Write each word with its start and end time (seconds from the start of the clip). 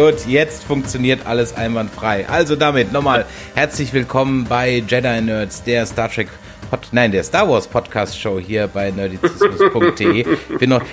Gut, 0.00 0.26
jetzt 0.26 0.64
funktioniert 0.64 1.26
alles 1.26 1.54
einwandfrrei. 1.54 2.26
Also 2.26 2.56
damit 2.56 2.90
nochmal 2.90 3.26
herzlich 3.54 3.92
willkommen 3.92 4.46
bei 4.48 4.82
Jedi 4.88 5.20
Nerds, 5.20 5.62
der 5.62 5.84
Star 5.84 6.10
Trek 6.10 6.28
Pod, 6.70 6.86
nein, 6.92 7.10
der 7.10 7.24
Star 7.24 7.48
Wars 7.48 7.66
Podcast 7.66 8.16
Show 8.16 8.38
hier 8.38 8.68
bei 8.68 8.92
nerdizismus.de. 8.92 10.24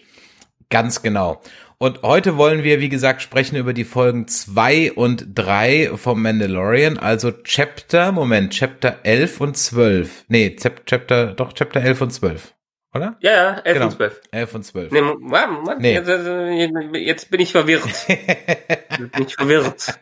Ganz 0.69 1.01
genau. 1.01 1.41
Und 1.77 2.01
heute 2.01 2.37
wollen 2.37 2.63
wir, 2.63 2.79
wie 2.79 2.89
gesagt, 2.89 3.21
sprechen 3.21 3.55
über 3.55 3.73
die 3.73 3.83
Folgen 3.83 4.27
zwei 4.27 4.91
und 4.91 5.27
drei 5.35 5.91
vom 5.95 6.23
Mandalorian, 6.23 6.97
also 6.97 7.31
Chapter, 7.31 8.11
Moment, 8.11 8.51
Chapter 8.53 8.99
11 9.03 9.41
und 9.41 9.57
12. 9.57 10.25
Nee, 10.27 10.55
Chapter, 10.55 11.33
doch, 11.33 11.53
Chapter 11.53 11.81
11 11.81 12.01
und 12.01 12.11
12 12.11 12.56
oder? 12.97 13.17
Ja, 13.21 13.31
ja, 13.31 13.59
11 13.59 13.73
genau. 13.73 13.85
und 13.85 13.91
12. 13.93 14.21
11 14.31 14.55
und 14.55 14.63
12. 14.63 14.91
Nee, 14.91 15.01
Mann, 15.01 15.63
Mann, 15.63 15.77
nee. 15.79 15.93
Jetzt, 15.93 16.09
jetzt, 16.93 17.31
bin 17.31 17.39
ich 17.39 17.51
verwirrt. 17.51 17.83
jetzt 18.07 19.11
bin 19.11 19.25
ich 19.25 19.35
verwirrt. 19.35 19.99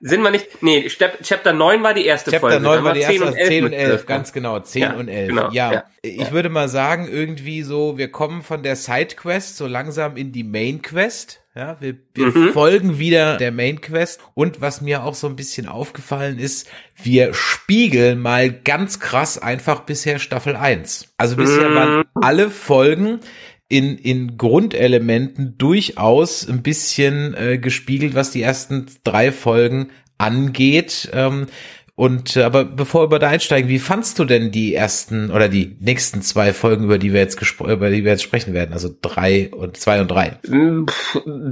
Sind 0.00 0.22
wir 0.22 0.30
nicht? 0.30 0.62
Nee, 0.62 0.88
Chapter 0.88 1.52
9 1.52 1.82
war 1.82 1.94
die 1.94 2.06
erste 2.06 2.30
Chapter 2.30 2.40
Folge. 2.40 2.56
Chapter 2.56 2.76
9 2.76 2.84
war 2.84 2.94
die 2.94 3.00
erste, 3.00 3.18
10 3.18 3.22
und 3.22 3.34
11, 3.34 3.48
10 3.48 3.64
und 3.64 3.72
11 3.72 4.06
ganz 4.06 4.32
genau, 4.32 4.60
10 4.60 4.82
ja, 4.82 4.92
und 4.94 5.08
11. 5.08 5.28
Genau, 5.28 5.50
ja, 5.50 5.72
ja, 5.72 5.84
ich 6.02 6.32
würde 6.32 6.48
mal 6.48 6.68
sagen, 6.68 7.08
irgendwie 7.08 7.62
so, 7.62 7.98
wir 7.98 8.10
kommen 8.10 8.42
von 8.42 8.62
der 8.62 8.76
Sidequest 8.76 9.56
so 9.56 9.66
langsam 9.66 10.16
in 10.16 10.32
die 10.32 10.44
Main 10.44 10.82
Quest. 10.82 11.41
Ja, 11.54 11.76
wir, 11.80 11.96
wir 12.14 12.26
mhm. 12.28 12.52
folgen 12.54 12.98
wieder 12.98 13.36
der 13.36 13.52
Main 13.52 13.82
Quest. 13.82 14.20
Und 14.32 14.62
was 14.62 14.80
mir 14.80 15.04
auch 15.04 15.14
so 15.14 15.26
ein 15.26 15.36
bisschen 15.36 15.68
aufgefallen 15.68 16.38
ist, 16.38 16.66
wir 17.02 17.34
spiegeln 17.34 18.20
mal 18.20 18.50
ganz 18.50 19.00
krass 19.00 19.36
einfach 19.36 19.80
bisher 19.80 20.18
Staffel 20.18 20.56
1. 20.56 21.12
Also 21.18 21.36
bisher 21.36 21.68
mhm. 21.68 21.74
waren 21.74 22.04
alle 22.14 22.48
Folgen 22.48 23.20
in, 23.68 23.98
in 23.98 24.38
Grundelementen 24.38 25.58
durchaus 25.58 26.48
ein 26.48 26.62
bisschen 26.62 27.34
äh, 27.34 27.58
gespiegelt, 27.58 28.14
was 28.14 28.30
die 28.30 28.42
ersten 28.42 28.86
drei 29.04 29.30
Folgen 29.30 29.90
angeht. 30.16 31.10
Ähm, 31.12 31.46
und 31.94 32.36
äh, 32.36 32.42
aber 32.42 32.64
bevor 32.64 33.10
wir 33.10 33.18
da 33.18 33.28
einsteigen, 33.28 33.68
wie 33.68 33.78
fandst 33.78 34.18
du 34.18 34.24
denn 34.24 34.50
die 34.50 34.74
ersten 34.74 35.30
oder 35.30 35.48
die 35.48 35.76
nächsten 35.78 36.22
zwei 36.22 36.54
Folgen, 36.54 36.84
über 36.84 36.98
die 36.98 37.12
wir 37.12 37.20
jetzt 37.20 37.40
über 37.60 37.90
die 37.90 38.04
wir 38.04 38.12
jetzt 38.12 38.22
sprechen 38.22 38.54
werden, 38.54 38.72
also 38.72 38.88
drei 39.02 39.50
und 39.52 39.76
zwei 39.76 40.00
und 40.00 40.10
drei? 40.10 40.38
Ein 40.48 40.86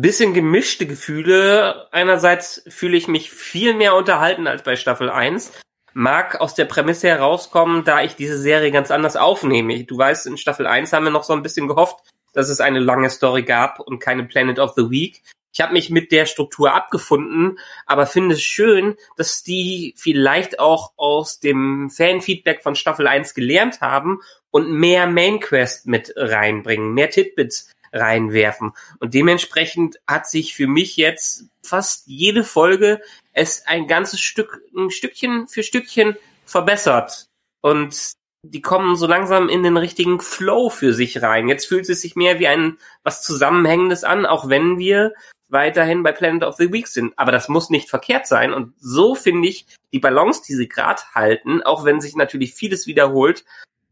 bisschen 0.00 0.32
gemischte 0.32 0.86
Gefühle. 0.86 1.88
Einerseits 1.92 2.62
fühle 2.68 2.96
ich 2.96 3.06
mich 3.06 3.30
viel 3.30 3.74
mehr 3.74 3.94
unterhalten 3.94 4.46
als 4.46 4.62
bei 4.62 4.76
Staffel 4.76 5.10
1. 5.10 5.52
Mag 5.92 6.40
aus 6.40 6.54
der 6.54 6.64
Prämisse 6.64 7.08
herauskommen, 7.08 7.84
da 7.84 8.02
ich 8.02 8.16
diese 8.16 8.38
Serie 8.38 8.70
ganz 8.70 8.90
anders 8.90 9.16
aufnehme. 9.16 9.84
Du 9.84 9.98
weißt, 9.98 10.26
in 10.26 10.38
Staffel 10.38 10.66
1 10.66 10.92
haben 10.94 11.04
wir 11.04 11.10
noch 11.10 11.24
so 11.24 11.34
ein 11.34 11.42
bisschen 11.42 11.68
gehofft, 11.68 11.98
dass 12.32 12.48
es 12.48 12.60
eine 12.60 12.78
lange 12.78 13.10
Story 13.10 13.42
gab 13.42 13.80
und 13.80 13.98
keine 13.98 14.24
Planet 14.24 14.58
of 14.58 14.72
the 14.74 14.88
Week. 14.88 15.22
Ich 15.52 15.60
habe 15.60 15.72
mich 15.72 15.90
mit 15.90 16.12
der 16.12 16.26
Struktur 16.26 16.74
abgefunden, 16.74 17.58
aber 17.86 18.06
finde 18.06 18.36
es 18.36 18.42
schön, 18.42 18.96
dass 19.16 19.42
die 19.42 19.94
vielleicht 19.96 20.60
auch 20.60 20.92
aus 20.96 21.40
dem 21.40 21.90
Fanfeedback 21.90 22.62
von 22.62 22.76
Staffel 22.76 23.06
1 23.06 23.34
gelernt 23.34 23.80
haben 23.80 24.20
und 24.50 24.70
mehr 24.70 25.06
Main 25.06 25.40
Quest 25.40 25.86
mit 25.86 26.12
reinbringen, 26.16 26.94
mehr 26.94 27.10
Titbits 27.10 27.70
reinwerfen. 27.92 28.72
Und 29.00 29.14
dementsprechend 29.14 29.98
hat 30.06 30.28
sich 30.28 30.54
für 30.54 30.68
mich 30.68 30.96
jetzt 30.96 31.46
fast 31.62 32.06
jede 32.06 32.44
Folge 32.44 33.00
es 33.32 33.66
ein 33.66 33.86
ganzes 33.86 34.20
Stück, 34.20 34.60
ein 34.76 34.90
Stückchen 34.90 35.48
für 35.48 35.62
Stückchen 35.62 36.16
verbessert. 36.44 37.26
Und 37.60 38.12
die 38.42 38.62
kommen 38.62 38.96
so 38.96 39.06
langsam 39.06 39.48
in 39.48 39.62
den 39.62 39.76
richtigen 39.76 40.20
Flow 40.20 40.70
für 40.70 40.94
sich 40.94 41.20
rein. 41.22 41.48
Jetzt 41.48 41.66
fühlt 41.66 41.88
es 41.88 42.00
sich 42.00 42.16
mehr 42.16 42.38
wie 42.38 42.46
ein 42.46 42.78
was 43.02 43.22
Zusammenhängendes 43.22 44.04
an, 44.04 44.24
auch 44.24 44.48
wenn 44.48 44.78
wir 44.78 45.12
weiterhin 45.50 46.02
bei 46.02 46.12
Planet 46.12 46.44
of 46.44 46.56
the 46.56 46.72
Week 46.72 46.86
sind. 46.86 47.12
Aber 47.16 47.32
das 47.32 47.48
muss 47.48 47.70
nicht 47.70 47.88
verkehrt 47.88 48.26
sein. 48.26 48.52
Und 48.52 48.74
so 48.78 49.14
finde 49.14 49.48
ich 49.48 49.66
die 49.92 49.98
Balance, 49.98 50.42
die 50.46 50.54
sie 50.54 50.68
gerade 50.68 51.00
halten, 51.14 51.62
auch 51.62 51.84
wenn 51.84 52.00
sich 52.00 52.16
natürlich 52.16 52.54
vieles 52.54 52.86
wiederholt, 52.86 53.44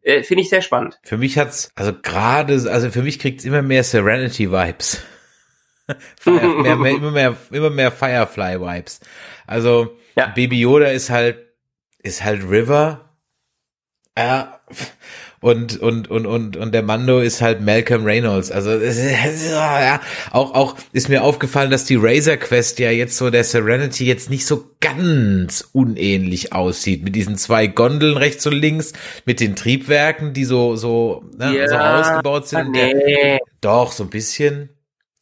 äh, 0.02 0.22
finde 0.22 0.42
ich 0.42 0.48
sehr 0.48 0.62
spannend. 0.62 0.98
Für 1.02 1.16
mich 1.16 1.38
hat's, 1.38 1.70
also 1.74 1.92
gerade, 1.92 2.54
also 2.70 2.90
für 2.90 3.02
mich 3.02 3.18
kriegt's 3.18 3.44
immer 3.44 3.62
mehr 3.62 3.84
Serenity-Vibes. 3.84 5.02
mehr, 6.26 6.76
mehr, 6.76 6.92
immer 6.92 7.10
mehr, 7.10 7.36
immer 7.50 7.70
mehr 7.70 7.90
Firefly-Vibes. 7.90 9.00
Also, 9.46 9.96
ja. 10.16 10.26
Baby 10.26 10.60
Yoda 10.60 10.88
ist 10.88 11.10
halt, 11.10 11.38
ist 11.98 12.22
halt 12.24 12.42
River. 12.42 13.14
Ja 14.16 14.60
und 15.40 15.78
und 15.78 16.10
und 16.10 16.26
und 16.26 16.56
und 16.56 16.74
der 16.74 16.82
Mando 16.82 17.20
ist 17.20 17.40
halt 17.40 17.60
Malcolm 17.60 18.04
Reynolds. 18.04 18.50
Also 18.50 18.72
ja, 19.50 20.00
auch 20.32 20.54
auch 20.54 20.76
ist 20.92 21.08
mir 21.08 21.22
aufgefallen, 21.22 21.70
dass 21.70 21.84
die 21.84 21.96
Razor 21.96 22.36
Quest 22.36 22.78
ja 22.80 22.90
jetzt 22.90 23.16
so 23.16 23.30
der 23.30 23.44
Serenity 23.44 24.04
jetzt 24.04 24.30
nicht 24.30 24.46
so 24.46 24.70
ganz 24.80 25.68
unähnlich 25.72 26.52
aussieht 26.52 27.04
mit 27.04 27.14
diesen 27.14 27.36
zwei 27.36 27.68
Gondeln 27.68 28.16
rechts 28.16 28.46
und 28.46 28.54
links 28.54 28.92
mit 29.26 29.38
den 29.38 29.54
Triebwerken, 29.54 30.32
die 30.32 30.44
so 30.44 30.74
so, 30.74 31.24
ne, 31.36 31.56
ja, 31.56 31.68
so 31.68 31.76
ausgebaut 31.76 32.48
sind. 32.48 32.72
Nee. 32.72 33.38
Doch 33.60 33.92
so 33.92 34.04
ein 34.04 34.10
bisschen. 34.10 34.70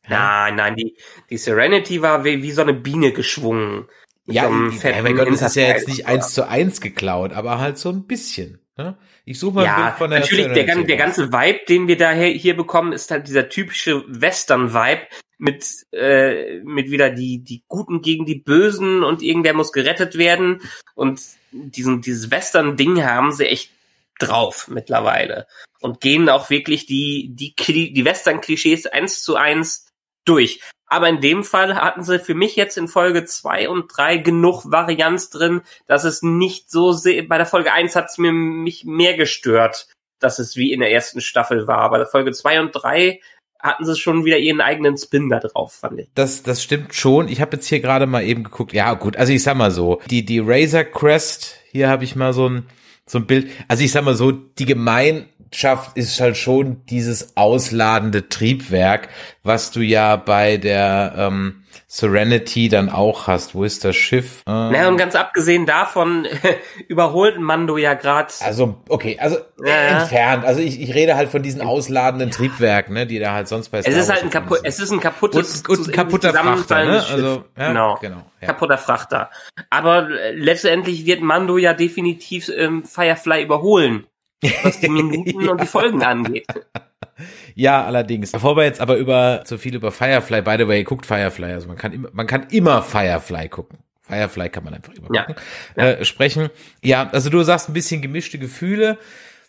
Nein, 0.08 0.54
nein, 0.56 0.76
die 0.76 0.96
die 1.28 1.36
Serenity 1.36 2.00
war 2.00 2.24
wie, 2.24 2.42
wie 2.42 2.52
so 2.52 2.62
eine 2.62 2.74
Biene 2.74 3.12
geschwungen. 3.12 3.86
Ja, 4.28 4.44
ja, 4.44 5.02
mein 5.02 5.14
Gott, 5.14 5.28
das 5.28 5.42
ist 5.42 5.56
ja 5.56 5.68
jetzt 5.68 5.86
nicht 5.86 6.06
eins 6.06 6.32
zu 6.32 6.48
eins 6.48 6.80
geklaut, 6.80 7.32
aber 7.32 7.58
halt 7.58 7.78
so 7.78 7.90
ein 7.90 8.06
bisschen. 8.06 8.60
Ne? 8.76 8.98
Ich 9.28 9.40
suche 9.40 9.56
mal 9.56 9.64
ja, 9.64 9.74
ein 9.74 9.82
Bild 9.82 9.98
von 9.98 10.10
der 10.10 10.20
natürlich 10.20 10.46
der, 10.52 10.82
der 10.84 10.96
ganze 10.96 11.32
Vibe, 11.32 11.60
den 11.68 11.88
wir 11.88 11.96
da 11.96 12.12
hier 12.12 12.56
bekommen, 12.56 12.92
ist 12.92 13.10
halt 13.10 13.26
dieser 13.26 13.48
typische 13.48 14.04
Western-Vibe 14.06 15.02
mit 15.38 15.66
äh, 15.92 16.60
mit 16.60 16.90
wieder 16.90 17.10
die 17.10 17.42
die 17.42 17.64
Guten 17.66 18.00
gegen 18.00 18.24
die 18.24 18.36
Bösen 18.36 19.02
und 19.02 19.22
irgendwer 19.22 19.52
muss 19.52 19.72
gerettet 19.72 20.16
werden 20.16 20.62
und 20.94 21.20
diesen 21.50 22.00
dieses 22.00 22.30
Western-Ding 22.30 23.02
haben 23.02 23.32
sie 23.32 23.46
echt 23.46 23.70
drauf 24.18 24.68
mittlerweile 24.68 25.46
und 25.80 26.00
gehen 26.00 26.28
auch 26.28 26.48
wirklich 26.48 26.86
die, 26.86 27.30
die, 27.34 27.54
die 27.92 28.04
Western-Klischees 28.04 28.86
eins 28.86 29.22
zu 29.22 29.36
eins 29.36 29.88
durch. 30.24 30.60
Aber 30.88 31.08
in 31.08 31.20
dem 31.20 31.42
Fall 31.42 31.74
hatten 31.74 32.02
sie 32.02 32.18
für 32.18 32.34
mich 32.34 32.56
jetzt 32.56 32.78
in 32.78 32.88
Folge 32.88 33.24
zwei 33.24 33.68
und 33.68 33.88
drei 33.88 34.18
genug 34.18 34.70
Varianz 34.70 35.30
drin, 35.30 35.62
dass 35.86 36.04
es 36.04 36.22
nicht 36.22 36.70
so 36.70 36.92
sehr, 36.92 37.22
bei 37.24 37.38
der 37.38 37.46
Folge 37.46 37.72
eins 37.72 37.96
hat 37.96 38.06
es 38.06 38.18
mir 38.18 38.32
mich 38.32 38.84
mehr 38.84 39.16
gestört, 39.16 39.88
dass 40.20 40.38
es 40.38 40.56
wie 40.56 40.72
in 40.72 40.80
der 40.80 40.92
ersten 40.92 41.20
Staffel 41.20 41.66
war. 41.66 41.90
Bei 41.90 41.98
der 41.98 42.06
Folge 42.06 42.32
zwei 42.32 42.60
und 42.60 42.72
drei 42.72 43.20
hatten 43.58 43.84
sie 43.84 43.96
schon 43.96 44.24
wieder 44.24 44.38
ihren 44.38 44.60
eigenen 44.60 44.96
Spin 44.96 45.28
da 45.28 45.40
drauf, 45.40 45.72
fand 45.72 46.00
ich. 46.00 46.08
Das, 46.14 46.42
das 46.42 46.62
stimmt 46.62 46.94
schon. 46.94 47.28
Ich 47.28 47.40
habe 47.40 47.56
jetzt 47.56 47.66
hier 47.66 47.80
gerade 47.80 48.06
mal 48.06 48.22
eben 48.22 48.44
geguckt. 48.44 48.72
Ja, 48.72 48.94
gut, 48.94 49.16
also 49.16 49.32
ich 49.32 49.42
sag 49.42 49.56
mal 49.56 49.70
so, 49.70 50.00
die, 50.08 50.24
die 50.24 50.38
Razor 50.38 50.84
Crest, 50.84 51.56
hier 51.70 51.88
habe 51.88 52.04
ich 52.04 52.16
mal 52.16 52.32
so 52.32 52.48
ein, 52.48 52.66
so 53.06 53.18
ein 53.18 53.26
Bild. 53.26 53.50
Also 53.66 53.82
ich 53.82 53.92
sag 53.92 54.04
mal 54.04 54.14
so, 54.14 54.30
die 54.30 54.66
gemein, 54.66 55.28
schafft, 55.52 55.96
ist 55.96 56.20
halt 56.20 56.36
schon 56.36 56.84
dieses 56.86 57.36
ausladende 57.36 58.28
Triebwerk, 58.28 59.08
was 59.42 59.70
du 59.70 59.80
ja 59.80 60.16
bei 60.16 60.56
der 60.56 61.14
ähm, 61.16 61.62
Serenity 61.88 62.68
dann 62.68 62.88
auch 62.90 63.26
hast. 63.26 63.54
Wo 63.54 63.64
ist 63.64 63.84
das 63.84 63.94
Schiff? 63.96 64.42
Ähm, 64.46 64.70
Na, 64.72 64.88
und 64.88 64.96
ganz 64.96 65.14
abgesehen 65.14 65.66
davon 65.66 66.26
überholt 66.88 67.38
Mando 67.38 67.76
ja 67.76 67.94
gerade. 67.94 68.32
Also, 68.40 68.76
okay, 68.88 69.18
also 69.20 69.38
ja. 69.64 70.00
entfernt. 70.00 70.44
Also 70.44 70.60
ich, 70.60 70.80
ich 70.80 70.94
rede 70.94 71.16
halt 71.16 71.28
von 71.28 71.42
diesen 71.42 71.60
ausladenden 71.60 72.30
Triebwerken, 72.30 72.94
ne, 72.94 73.06
die 73.06 73.18
da 73.18 73.32
halt 73.32 73.48
sonst 73.48 73.68
bei 73.68 73.82
Star 73.82 73.92
Es 73.92 73.98
ist 73.98 74.10
halt 74.10 74.24
ein 74.24 74.30
kaputt, 74.30 74.60
es 74.64 74.80
ist 74.80 74.90
ein 74.90 75.00
kaputtes 75.00 75.62
und, 75.68 75.78
und 75.78 75.92
kaputter 75.92 76.32
Frachter, 76.32 76.84
ne? 76.84 77.04
Also, 77.08 77.44
ja, 77.56 77.68
genau. 77.68 77.98
genau 78.00 78.22
ja. 78.40 78.48
Kaputter 78.48 78.78
Frachter. 78.78 79.30
Aber 79.70 80.10
äh, 80.10 80.32
letztendlich 80.32 81.06
wird 81.06 81.22
Mando 81.22 81.56
ja 81.56 81.72
definitiv 81.72 82.50
ähm, 82.54 82.84
Firefly 82.84 83.42
überholen 83.42 84.06
was 84.62 84.80
die 84.80 84.88
Minuten 84.90 85.40
ja. 85.40 85.50
und 85.52 85.60
die 85.60 85.66
Folgen 85.66 86.02
angeht. 86.02 86.46
Ja, 87.54 87.84
allerdings. 87.84 88.32
Bevor 88.32 88.56
wir 88.56 88.64
jetzt 88.64 88.80
aber 88.80 88.96
über 88.96 89.42
so 89.46 89.56
viel 89.58 89.74
über 89.74 89.90
Firefly, 89.90 90.42
by 90.42 90.56
the 90.58 90.68
way, 90.68 90.84
guckt 90.84 91.06
Firefly, 91.06 91.52
also 91.52 91.68
man 91.68 91.76
kann 91.76 91.92
immer, 91.92 92.10
man 92.12 92.26
kann 92.26 92.46
immer 92.50 92.82
Firefly 92.82 93.48
gucken. 93.48 93.78
Firefly 94.02 94.50
kann 94.50 94.64
man 94.64 94.74
einfach 94.74 94.92
immer 94.92 95.08
gucken, 95.08 95.34
ja. 95.76 95.82
Äh, 95.82 96.04
sprechen. 96.04 96.50
Ja, 96.82 97.08
also 97.10 97.30
du 97.30 97.42
sagst 97.42 97.68
ein 97.68 97.72
bisschen 97.72 98.02
gemischte 98.02 98.38
Gefühle. 98.38 98.98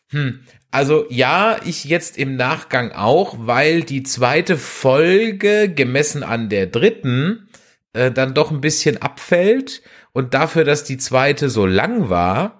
Hm. 0.10 0.45
Also 0.72 1.06
ja, 1.10 1.57
ich 1.66 1.86
jetzt 1.86 2.18
im 2.18 2.36
Nachgang 2.36 2.92
auch, 2.92 3.36
weil 3.39 3.84
die 3.84 4.04
zweite 4.04 4.57
Folge 4.57 5.69
gemessen 5.69 6.24
an 6.24 6.50
der 6.50 6.68
dritten 6.68 7.50
äh, 7.94 8.12
dann 8.12 8.34
doch 8.34 8.51
ein 8.51 8.62
bisschen 8.62 9.01
abfällt 9.01 9.81
und 10.13 10.34
dafür, 10.34 10.63
dass 10.63 10.84
die 10.84 10.98
zweite 10.98 11.50
so 11.50 11.66
lang 11.66 12.10
war, 12.10 12.56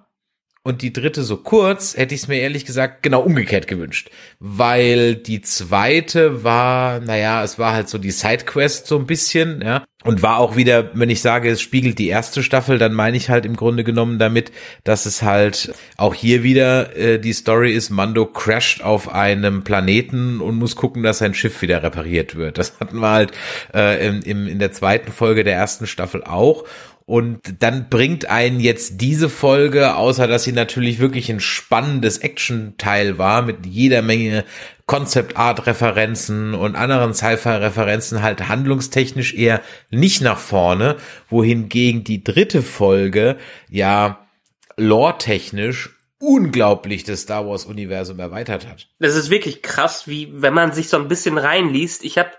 und 0.68 0.82
die 0.82 0.92
dritte 0.92 1.22
so 1.22 1.38
kurz, 1.38 1.96
hätte 1.96 2.14
ich 2.14 2.20
es 2.20 2.28
mir 2.28 2.40
ehrlich 2.40 2.66
gesagt 2.66 3.02
genau 3.02 3.22
umgekehrt 3.22 3.66
gewünscht. 3.66 4.10
Weil 4.38 5.14
die 5.14 5.40
zweite 5.40 6.44
war, 6.44 7.00
naja, 7.00 7.42
es 7.42 7.58
war 7.58 7.72
halt 7.72 7.88
so 7.88 7.96
die 7.96 8.10
Sidequest 8.10 8.86
so 8.86 8.98
ein 8.98 9.06
bisschen, 9.06 9.62
ja. 9.62 9.84
Und 10.04 10.22
war 10.22 10.36
auch 10.36 10.56
wieder, 10.56 10.90
wenn 10.92 11.08
ich 11.08 11.22
sage, 11.22 11.48
es 11.48 11.62
spiegelt 11.62 11.98
die 11.98 12.08
erste 12.08 12.42
Staffel, 12.42 12.76
dann 12.78 12.92
meine 12.92 13.16
ich 13.16 13.30
halt 13.30 13.46
im 13.46 13.56
Grunde 13.56 13.82
genommen 13.82 14.18
damit, 14.18 14.52
dass 14.84 15.06
es 15.06 15.22
halt 15.22 15.72
auch 15.96 16.14
hier 16.14 16.42
wieder 16.42 16.94
äh, 16.94 17.18
die 17.18 17.32
Story 17.32 17.72
ist, 17.72 17.88
Mando 17.88 18.26
crasht 18.26 18.82
auf 18.82 19.08
einem 19.08 19.64
Planeten 19.64 20.42
und 20.42 20.56
muss 20.56 20.76
gucken, 20.76 21.02
dass 21.02 21.18
sein 21.18 21.32
Schiff 21.32 21.62
wieder 21.62 21.82
repariert 21.82 22.36
wird. 22.36 22.58
Das 22.58 22.74
hatten 22.78 22.98
wir 22.98 23.08
halt 23.08 23.32
äh, 23.74 24.06
im, 24.06 24.20
im, 24.20 24.46
in 24.46 24.58
der 24.58 24.72
zweiten 24.72 25.12
Folge 25.12 25.44
der 25.44 25.54
ersten 25.54 25.86
Staffel 25.86 26.22
auch. 26.24 26.64
Und 27.08 27.62
dann 27.62 27.88
bringt 27.88 28.28
einen 28.28 28.60
jetzt 28.60 29.00
diese 29.00 29.30
Folge, 29.30 29.96
außer 29.96 30.26
dass 30.26 30.44
sie 30.44 30.52
natürlich 30.52 30.98
wirklich 30.98 31.30
ein 31.30 31.40
spannendes 31.40 32.18
Action-Teil 32.18 33.16
war, 33.16 33.40
mit 33.40 33.64
jeder 33.64 34.02
Menge 34.02 34.44
Concept-Art-Referenzen 34.84 36.52
und 36.52 36.76
anderen 36.76 37.14
Sci-Fi-Referenzen 37.14 38.20
halt 38.20 38.50
handlungstechnisch 38.50 39.32
eher 39.32 39.62
nicht 39.88 40.20
nach 40.20 40.36
vorne, 40.36 40.96
wohingegen 41.30 42.04
die 42.04 42.22
dritte 42.22 42.60
Folge 42.60 43.38
ja 43.70 44.28
lore-technisch 44.76 45.96
unglaublich 46.18 47.04
das 47.04 47.22
Star 47.22 47.46
Wars 47.48 47.64
Universum 47.64 48.18
erweitert 48.18 48.68
hat. 48.68 48.86
Das 48.98 49.16
ist 49.16 49.30
wirklich 49.30 49.62
krass, 49.62 50.08
wie 50.08 50.28
wenn 50.34 50.52
man 50.52 50.72
sich 50.72 50.90
so 50.90 50.98
ein 50.98 51.08
bisschen 51.08 51.38
reinliest. 51.38 52.04
Ich 52.04 52.18
habe, 52.18 52.32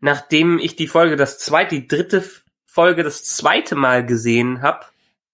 nachdem 0.00 0.58
ich 0.58 0.76
die 0.76 0.88
Folge 0.88 1.16
das 1.16 1.38
zweite, 1.38 1.76
die 1.76 1.88
dritte 1.88 2.22
Folge 2.70 3.02
das 3.02 3.24
zweite 3.24 3.74
Mal 3.74 4.06
gesehen 4.06 4.62
habe, 4.62 4.86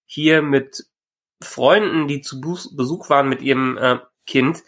hier 0.07 0.41
mit 0.41 0.87
Freunden, 1.43 2.09
die 2.09 2.23
zu 2.23 2.41
Besuch 2.41 3.11
waren 3.11 3.29
mit 3.29 3.43
ihrem 3.43 3.77
äh, 3.77 3.99
Kind, 4.27 4.63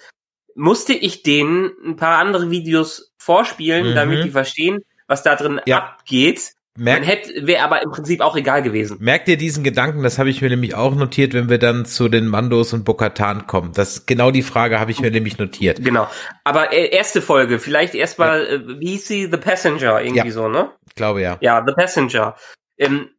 musste 0.55 0.93
ich 0.93 1.23
denen 1.23 1.71
ein 1.83 1.97
paar 1.97 2.19
andere 2.19 2.51
Videos 2.51 3.15
vorspielen, 3.17 3.91
mhm. 3.91 3.95
damit 3.95 4.25
die 4.25 4.31
verstehen, 4.31 4.83
was 5.07 5.23
da 5.23 5.35
drin 5.35 5.63
ja. 5.65 5.79
abgeht. 5.79 6.53
Merk, 6.77 7.07
hätte 7.07 7.47
wäre 7.47 7.65
aber 7.65 7.83
im 7.83 7.91
Prinzip 7.91 8.21
auch 8.21 8.37
egal 8.37 8.63
gewesen. 8.63 8.99
Merkt 9.01 9.27
ihr 9.27 9.37
diesen 9.37 9.65
Gedanken? 9.65 10.05
Das 10.05 10.19
habe 10.19 10.31
ich 10.31 10.43
mir 10.43 10.49
nämlich 10.49 10.77
auch 10.77 10.95
notiert, 10.95 11.35
wenn 11.35 11.49
wir 11.49 11.59
dann 11.59 11.87
zu 11.87 12.09
den 12.09 12.29
Mandos 12.29 12.73
und 12.73 12.85
Bokatan 12.85 13.49
kommen. 13.49 13.73
Das 13.73 14.07
genau 14.07 14.31
die 14.31 14.43
Frage 14.43 14.79
habe 14.79 14.93
ich 14.93 15.01
mir 15.01 15.11
nämlich 15.11 15.39
notiert. 15.39 15.83
Genau. 15.83 16.07
Aber 16.45 16.73
äh, 16.73 16.91
erste 16.91 17.21
Folge, 17.21 17.59
vielleicht 17.59 17.97
erstmal, 17.97 18.45
ja. 18.45 18.53
äh, 18.53 18.81
wie 18.81 18.91
hieß 18.91 19.09
sie? 19.09 19.23
The 19.25 19.39
Passenger 19.39 20.01
irgendwie 20.01 20.29
ja. 20.29 20.33
so, 20.33 20.49
ne? 20.49 20.71
Glaube 20.99 21.23
ja. 21.23 21.39
Ja, 21.41 21.65
The 21.67 21.73
Passenger. 21.73 22.37
Ähm, 22.77 23.11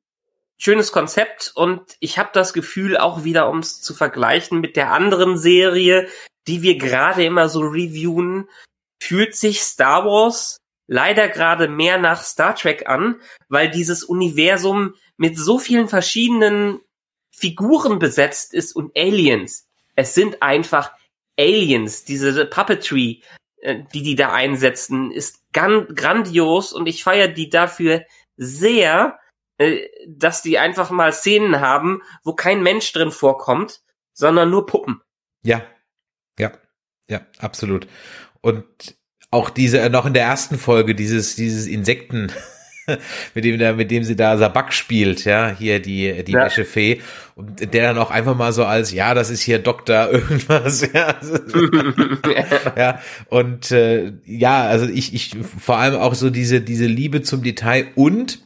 schönes 0.58 0.92
Konzept 0.92 1.52
und 1.56 1.82
ich 2.00 2.20
habe 2.20 2.30
das 2.34 2.54
Gefühl 2.54 2.98
auch 2.98 3.24
wieder, 3.24 3.50
um 3.50 3.60
es 3.60 3.82
zu 3.82 3.96
vergleichen 3.96 4.60
mit 4.60 4.76
der 4.76 4.92
anderen 4.92 5.38
Serie, 5.38 6.08
die 6.48 6.62
wir 6.62 6.78
gerade 6.78 7.24
immer 7.26 7.50
so 7.50 7.62
reviewen, 7.62 8.48
fühlt 9.02 9.36
sich 9.36 9.62
Star 9.62 10.06
Wars 10.06 10.58
leider 10.88 11.30
gerade 11.30 11.68
mehr 11.68 11.98
nach 11.98 12.22
Star 12.24 12.56
Trek 12.56 12.88
an, 12.88 13.22
weil 13.48 13.70
dieses 13.70 14.04
Universum 14.04 14.96
mit 15.18 15.38
so 15.38 15.60
vielen 15.60 15.88
verschiedenen 15.88 16.80
Figuren 17.32 18.00
besetzt 18.00 18.54
ist 18.54 18.76
und 18.76 18.98
Aliens. 18.98 19.68
Es 19.96 20.14
sind 20.14 20.42
einfach 20.42 20.92
Aliens. 21.38 22.04
Diese 22.04 22.46
Puppetry, 22.46 23.24
äh, 23.62 23.84
die 23.94 24.04
die 24.04 24.16
da 24.16 24.34
einsetzen, 24.34 25.12
ist 25.12 25.39
grandios 25.54 26.74
und 26.74 26.88
ich 26.88 27.04
feiere 27.04 27.28
die 27.28 27.50
dafür 27.50 28.04
sehr, 28.38 29.20
äh, 29.58 29.88
dass 30.08 30.42
die 30.42 30.58
einfach 30.58 30.90
mal 30.90 31.12
Szenen 31.12 31.60
haben, 31.60 32.02
wo 32.24 32.34
kein 32.34 32.64
Mensch 32.64 32.92
drin 32.94 33.12
vorkommt, 33.12 33.82
sondern 34.14 34.50
nur 34.50 34.66
Puppen. 34.66 35.02
Ja, 35.44 35.64
ja, 36.38 36.52
ja, 37.10 37.22
absolut. 37.40 37.88
Und 38.42 38.98
auch 39.32 39.50
diese, 39.50 39.90
noch 39.90 40.06
in 40.06 40.14
der 40.14 40.24
ersten 40.24 40.58
Folge, 40.58 40.96
dieses, 40.96 41.36
dieses 41.36 41.68
Insekten, 41.68 42.32
mit 43.34 43.46
dem, 43.46 43.58
der, 43.58 43.74
mit 43.74 43.92
dem 43.92 44.04
sie 44.04 44.16
da 44.16 44.38
Sabak 44.38 44.74
spielt, 44.74 45.26
ja, 45.26 45.50
hier 45.58 45.82
die, 45.82 46.24
die 46.24 46.32
ja. 46.32 46.46
Wäschefee, 46.46 47.02
und 47.36 47.74
der 47.74 47.84
dann 47.84 47.98
auch 47.98 48.12
einfach 48.12 48.36
mal 48.36 48.52
so 48.52 48.66
als, 48.66 48.92
ja, 48.92 49.14
das 49.14 49.30
ist 49.30 49.42
hier 49.42 49.60
Doktor 49.60 50.10
irgendwas, 50.12 50.82
ja, 50.94 51.16
ja, 52.76 53.00
und 53.30 53.72
äh, 53.72 54.14
ja, 54.26 54.64
also 54.64 54.86
ich, 54.86 55.14
ich, 55.14 55.36
vor 55.38 55.78
allem 55.78 55.96
auch 55.96 56.16
so 56.16 56.30
diese, 56.30 56.62
diese 56.62 56.86
Liebe 56.86 57.22
zum 57.22 57.44
Detail 57.44 57.88
und 57.96 58.40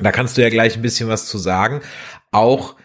da 0.00 0.12
kannst 0.12 0.36
du 0.36 0.42
ja 0.42 0.48
gleich 0.48 0.76
ein 0.76 0.82
bisschen 0.82 1.08
was 1.08 1.26
zu 1.26 1.38
sagen, 1.38 1.80
auch 2.30 2.76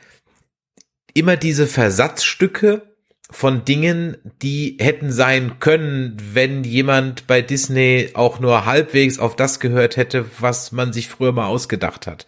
immer 1.13 1.37
diese 1.37 1.67
Versatzstücke 1.67 2.94
von 3.31 3.65
Dingen, 3.65 4.17
die 4.41 4.77
hätten 4.79 5.11
sein 5.11 5.59
können, 5.59 6.17
wenn 6.33 6.63
jemand 6.63 7.25
bei 7.27 7.41
Disney 7.41 8.11
auch 8.13 8.39
nur 8.39 8.65
halbwegs 8.65 9.17
auf 9.17 9.35
das 9.35 9.59
gehört 9.59 9.97
hätte, 9.97 10.25
was 10.39 10.71
man 10.71 10.93
sich 10.93 11.07
früher 11.07 11.31
mal 11.31 11.47
ausgedacht 11.47 12.05
hat. 12.05 12.27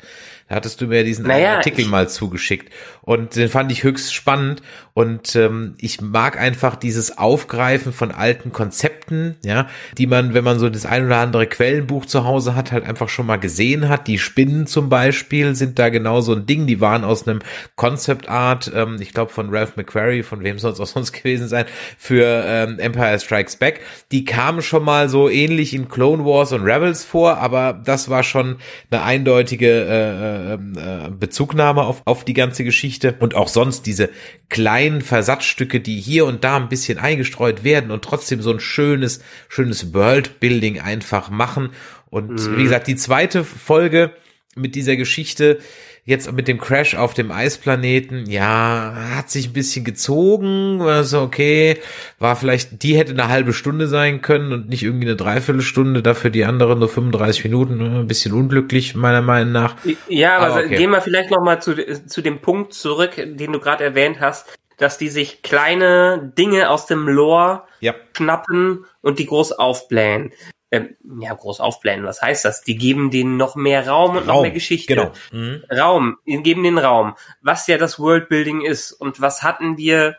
Da 0.50 0.56
hattest 0.56 0.80
du 0.82 0.88
mir 0.88 1.04
diesen 1.04 1.28
naja, 1.28 1.58
Artikel 1.58 1.86
mal 1.86 2.10
zugeschickt 2.10 2.72
und 3.02 3.36
den 3.36 3.50
fand 3.50 3.72
ich 3.72 3.84
höchst 3.84 4.14
spannend 4.14 4.62
und 4.98 5.36
ähm, 5.36 5.76
ich 5.80 6.02
mag 6.02 6.40
einfach 6.40 6.76
dieses 6.76 7.20
Aufgreifen 7.20 7.94
von 7.94 8.10
alten 8.10 8.52
Konzepten, 8.52 9.36
ja, 9.46 9.68
die 9.96 10.08
man, 10.08 10.34
wenn 10.34 10.44
man 10.44 10.58
so 10.58 10.72
das 10.72 10.88
ein 10.88 11.06
oder 11.06 11.18
andere 11.18 11.46
Quellenbuch 11.46 12.08
zu 12.08 12.26
Hause 12.26 12.56
hat, 12.56 12.72
halt 12.72 12.84
einfach 12.84 13.08
schon 13.08 13.28
mal 13.28 13.38
gesehen 13.38 13.90
hat. 13.90 14.08
Die 14.08 14.18
Spinnen 14.18 14.66
zum 14.66 14.90
Beispiel 14.90 15.54
sind 15.54 15.78
da 15.78 15.90
genau 15.90 16.22
so 16.22 16.34
ein 16.34 16.48
Ding. 16.48 16.66
Die 16.66 16.82
waren 16.82 17.04
aus 17.04 17.28
einem 17.28 17.42
Concept 17.76 18.28
Art, 18.28 18.72
ähm, 18.74 18.98
ich 19.00 19.14
glaube 19.14 19.32
von 19.32 19.54
Ralph 19.54 19.78
McQuarrie, 19.78 20.24
von 20.24 20.44
wem 20.44 20.56
es 20.56 20.66
auch 20.66 20.74
sonst 20.88 21.12
gewesen 21.12 21.48
sein, 21.48 21.66
für 22.00 22.44
ähm, 22.48 22.80
Empire 22.80 23.20
Strikes 23.20 23.58
Back. 23.58 23.82
Die 24.12 24.26
kamen 24.26 24.64
schon 24.64 24.84
mal 24.84 25.10
so 25.10 25.30
ähnlich 25.30 25.76
in 25.76 25.90
Clone 25.90 26.26
Wars 26.26 26.54
und 26.54 26.64
Rebels 26.64 27.06
vor, 27.06 27.38
aber 27.38 27.80
das 27.86 28.10
war 28.10 28.24
schon 28.24 28.56
eine 28.90 29.04
eindeutige 29.04 29.68
äh, 29.70 30.54
äh, 30.54 31.06
äh, 31.06 31.12
Bezugnahme 31.12 31.84
auf, 31.84 32.02
auf 32.06 32.26
die 32.26 32.34
ganze 32.34 32.64
Geschichte 32.64 33.14
und 33.20 33.36
auch 33.36 33.48
sonst 33.48 33.86
diese 33.86 34.10
kleinen 34.50 34.87
Versatzstücke, 35.02 35.80
die 35.80 36.00
hier 36.00 36.26
und 36.26 36.44
da 36.44 36.58
ein 36.58 36.70
bisschen 36.70 36.98
eingestreut 36.98 37.64
werden 37.64 37.92
und 37.92 38.04
trotzdem 38.04 38.42
so 38.42 38.52
ein 38.52 38.60
schönes, 38.60 39.22
schönes 39.50 39.94
Worldbuilding 39.94 40.80
einfach 40.80 41.30
machen. 41.30 41.72
Und 42.10 42.32
mhm. 42.32 42.58
wie 42.58 42.64
gesagt, 42.64 42.88
die 42.88 42.96
zweite 42.96 43.44
Folge 43.44 44.12
mit 44.56 44.76
dieser 44.76 44.96
Geschichte, 44.96 45.60
Jetzt 46.08 46.32
mit 46.32 46.48
dem 46.48 46.58
Crash 46.58 46.96
auf 46.96 47.14
dem 47.14 47.32
Eisplaneten, 47.32 48.28
ja, 48.28 48.96
hat 49.18 49.30
sich 49.30 49.50
ein 49.50 49.52
bisschen 49.52 49.84
gezogen, 49.84 50.82
also 50.82 51.20
okay, 51.20 51.80
war 52.18 52.38
vielleicht, 52.38 52.82
die 52.82 52.96
hätte 52.96 53.12
eine 53.12 53.28
halbe 53.28 53.52
Stunde 53.52 53.88
sein 53.88 54.22
können 54.22 54.54
und 54.54 54.70
nicht 54.70 54.84
irgendwie 54.84 55.08
eine 55.08 55.18
Dreiviertelstunde, 55.18 56.02
dafür 56.02 56.30
die 56.30 56.46
anderen 56.46 56.80
nur 56.80 56.88
35 56.88 57.44
Minuten, 57.44 57.82
ein 57.82 58.08
bisschen 58.08 58.32
unglücklich, 58.32 58.96
meiner 58.96 59.22
Meinung 59.22 59.52
nach. 59.52 59.76
Ja, 60.08 60.38
aber, 60.38 60.46
aber 60.46 60.64
okay. 60.64 60.78
gehen 60.78 60.92
wir 60.92 61.02
vielleicht 61.02 61.30
nochmal 61.30 61.62
zu, 61.62 61.76
zu 62.06 62.22
dem 62.22 62.40
Punkt 62.40 62.74
zurück, 62.74 63.12
den 63.18 63.52
du 63.52 63.60
gerade 63.60 63.84
erwähnt 63.84 64.22
hast, 64.22 64.46
dass 64.78 64.98
die 64.98 65.10
sich 65.10 65.42
kleine 65.42 66.32
Dinge 66.38 66.70
aus 66.70 66.86
dem 66.86 67.08
Lore 67.08 67.64
ja. 67.80 67.94
schnappen 68.16 68.86
und 69.02 69.20
die 69.20 69.26
groß 69.26 69.54
aufblähen 69.54 70.32
ähm, 70.72 70.96
ja, 71.20 71.34
groß 71.34 71.60
aufblähen. 71.60 72.04
Was 72.04 72.22
heißt 72.22 72.46
das? 72.46 72.62
Die 72.62 72.76
geben 72.76 73.10
denen 73.10 73.38
noch 73.38 73.56
mehr 73.56 73.88
Raum 73.88 74.18
und 74.18 74.28
Raum, 74.28 74.28
noch 74.28 74.42
mehr 74.42 74.52
Geschichte. 74.52 74.96
Genau. 74.96 75.12
Mhm. 75.32 75.64
Raum, 75.72 76.18
geben 76.26 76.64
den 76.64 76.78
Raum. 76.78 77.16
Was 77.42 77.68
ja 77.68 77.78
das 77.78 78.00
Worldbuilding 78.00 78.62
ist. 78.62 78.92
Und 78.92 79.22
was 79.22 79.44
hatten 79.44 79.78
wir 79.78 80.18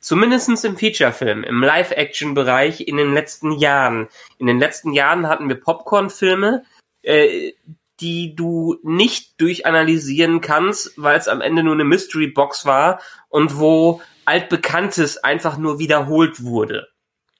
zumindestens 0.00 0.64
im 0.64 0.76
Featurefilm, 0.76 1.42
im 1.44 1.62
Live-Action-Bereich 1.62 2.86
in 2.86 2.96
den 2.96 3.14
letzten 3.14 3.52
Jahren. 3.52 4.08
In 4.38 4.46
den 4.46 4.58
letzten 4.58 4.92
Jahren 4.92 5.28
hatten 5.28 5.48
wir 5.48 5.60
Popcorn-Filme, 5.60 6.64
äh, 7.02 7.52
die 8.00 8.34
du 8.34 8.76
nicht 8.82 9.40
durchanalysieren 9.40 10.40
kannst, 10.40 10.92
weil 10.96 11.18
es 11.18 11.28
am 11.28 11.40
Ende 11.40 11.62
nur 11.62 11.74
eine 11.74 11.84
Mystery-Box 11.84 12.66
war 12.66 13.00
und 13.28 13.58
wo 13.58 14.00
altbekanntes 14.24 15.22
einfach 15.22 15.58
nur 15.58 15.78
wiederholt 15.78 16.42
wurde 16.42 16.88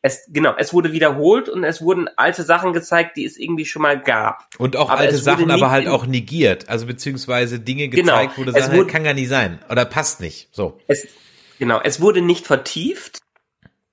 es, 0.04 0.28
genau, 0.28 0.54
es 0.58 0.74
wurde 0.74 0.92
wiederholt 0.92 1.48
und 1.48 1.64
es 1.64 1.80
wurden 1.80 2.10
alte 2.16 2.42
Sachen 2.42 2.74
gezeigt, 2.74 3.16
die 3.16 3.24
es 3.24 3.38
irgendwie 3.38 3.64
schon 3.64 3.80
mal 3.80 3.98
gab. 3.98 4.46
Und 4.58 4.76
auch 4.76 4.90
aber 4.90 5.00
alte 5.00 5.16
Sachen 5.16 5.50
aber 5.50 5.70
halt 5.70 5.88
auch 5.88 6.04
negiert, 6.04 6.68
also 6.68 6.84
beziehungsweise 6.84 7.58
Dinge 7.58 7.88
genau. 7.88 8.12
gezeigt, 8.12 8.34
genau, 8.34 8.46
wo 8.46 8.52
du 8.52 8.52
sagst, 8.52 8.76
wurde, 8.76 8.86
kann 8.86 9.02
gar 9.02 9.14
nicht 9.14 9.30
sein 9.30 9.60
oder 9.70 9.86
passt 9.86 10.20
nicht, 10.20 10.50
so. 10.52 10.78
Es, 10.88 11.08
genau, 11.58 11.80
es 11.82 12.02
wurde 12.02 12.20
nicht 12.20 12.46
vertieft 12.46 13.20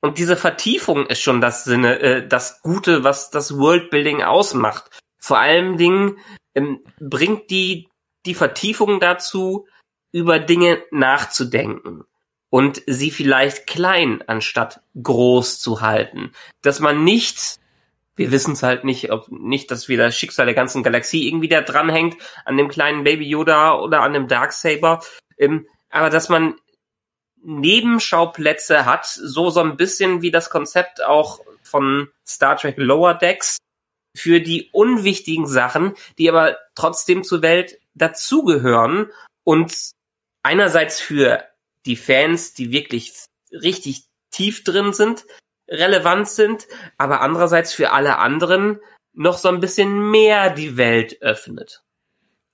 und 0.01 0.18
diese 0.18 0.36
Vertiefung 0.36 1.06
ist 1.06 1.22
schon 1.22 1.39
das 1.39 1.63
Sinne, 1.63 2.00
äh, 2.01 2.27
das 2.27 2.62
Gute, 2.62 3.06
was 3.06 3.32
das 3.32 3.58
Worldbuilding 3.58 4.22
ausmacht. 4.22 5.00
Vor 5.21 5.37
allem 5.37 5.77
Dingen 5.77 6.17
ähm, 6.55 6.83
bringt 6.99 7.49
die, 7.51 7.87
die 8.25 8.33
Vertiefung 8.33 8.99
dazu, 8.99 9.67
über 10.11 10.39
Dinge 10.39 10.83
nachzudenken 10.91 12.03
und 12.49 12.81
sie 12.85 13.11
vielleicht 13.11 13.67
klein 13.67 14.23
anstatt 14.27 14.81
groß 15.01 15.59
zu 15.59 15.79
halten. 15.79 16.33
Dass 16.61 16.81
man 16.81 17.03
nicht, 17.03 17.59
wir 18.15 18.31
wissen 18.31 18.53
es 18.53 18.63
halt 18.63 18.83
nicht, 18.83 19.11
ob 19.11 19.31
nicht, 19.31 19.71
dass 19.71 19.87
wieder 19.87 20.05
das 20.05 20.17
Schicksal 20.17 20.47
der 20.47 20.55
ganzen 20.55 20.83
Galaxie 20.83 21.27
irgendwie 21.27 21.47
da 21.47 21.61
dranhängt, 21.61 22.17
an 22.43 22.57
dem 22.57 22.67
kleinen 22.67 23.03
Baby 23.03 23.29
Yoda 23.29 23.79
oder 23.79 24.01
an 24.01 24.13
dem 24.13 24.27
Darksaber, 24.27 25.01
ähm, 25.37 25.65
aber 25.89 26.09
dass 26.09 26.29
man 26.29 26.55
Nebenschauplätze 27.43 28.85
hat, 28.85 29.05
so 29.05 29.49
so 29.49 29.61
ein 29.61 29.77
bisschen 29.77 30.21
wie 30.21 30.31
das 30.31 30.49
Konzept 30.49 31.03
auch 31.03 31.39
von 31.63 32.09
Star 32.27 32.57
Trek 32.57 32.75
Lower 32.77 33.13
Decks, 33.13 33.57
für 34.15 34.39
die 34.39 34.70
unwichtigen 34.72 35.48
Sachen, 35.48 35.94
die 36.18 36.30
aber 36.30 36.58
trotzdem 36.75 37.24
zur 37.24 37.41
Welt 37.41 37.80
dazugehören 37.94 39.10
und 39.44 39.91
einerseits 40.44 41.00
für 41.00 41.44
die 41.86 41.96
Fans, 41.96 42.53
die 42.53 42.72
wirklich 42.72 43.13
richtig 43.51 44.06
tief 44.32 44.63
drin 44.63 44.94
sind, 44.94 45.25
relevant 45.70 46.27
sind, 46.27 46.68
aber 46.98 47.22
andererseits 47.22 47.74
für 47.74 47.91
alle 47.91 48.18
anderen 48.18 48.80
noch 49.13 49.38
so 49.38 49.50
ein 49.50 49.60
bisschen 49.60 50.12
mehr 50.12 50.50
die 50.50 50.77
Welt 50.77 51.22
öffnet. 51.22 51.84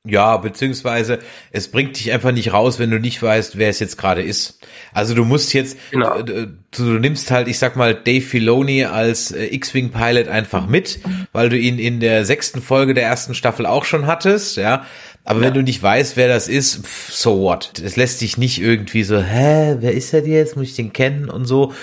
Ja, 0.08 0.38
beziehungsweise 0.38 1.20
es 1.52 1.70
bringt 1.70 1.98
dich 1.98 2.12
einfach 2.12 2.32
nicht 2.32 2.54
raus, 2.54 2.80
wenn 2.80 2.92
du 2.92 3.00
nicht 3.00 3.22
weißt, 3.22 3.58
wer 3.58 3.70
es 3.70 3.80
jetzt 3.80 3.98
gerade 3.98 4.22
ist. 4.22 4.60
Also 4.94 5.14
du 5.14 5.26
musst 5.26 5.54
jetzt, 5.54 5.78
genau. 5.92 6.22
du, 6.22 6.48
du, 6.72 6.84
nimmst 6.84 7.30
halt, 7.32 7.48
ich 7.48 7.60
sag 7.60 7.76
mal, 7.76 7.94
Dave 7.94 8.22
Filoni 8.22 8.86
als 8.86 9.32
äh, 9.32 9.46
X-Wing 9.46 9.92
Pilot 9.92 10.28
einfach 10.28 10.68
mit, 10.68 11.00
weil 11.34 11.50
du 11.50 11.58
ihn 11.58 11.78
in 11.78 12.00
der 12.00 12.26
sechsten 12.26 12.62
Folge 12.62 12.94
der 12.94 13.04
ersten 13.04 13.36
Staffel 13.36 13.66
auch 13.66 13.86
schon 13.86 14.08
hattest, 14.08 14.58
ja. 14.58 14.86
Aber 15.24 15.42
ja. 15.42 15.48
wenn 15.48 15.54
du 15.56 15.62
nicht 15.62 15.84
weißt, 15.84 16.16
wer 16.16 16.30
das 16.30 16.48
ist, 16.48 16.86
pff, 16.86 17.12
so 17.12 17.42
what? 17.42 17.80
Es 17.84 17.98
lässt 17.98 18.22
dich 18.22 18.38
nicht 18.38 18.62
irgendwie 18.62 19.04
so, 19.04 19.22
hä, 19.22 19.76
wer 19.80 19.92
ist 19.92 20.14
er 20.14 20.26
jetzt? 20.26 20.56
Muss 20.56 20.70
ich 20.70 20.76
den 20.76 20.94
kennen 20.94 21.30
und 21.30 21.46
so. 21.46 21.74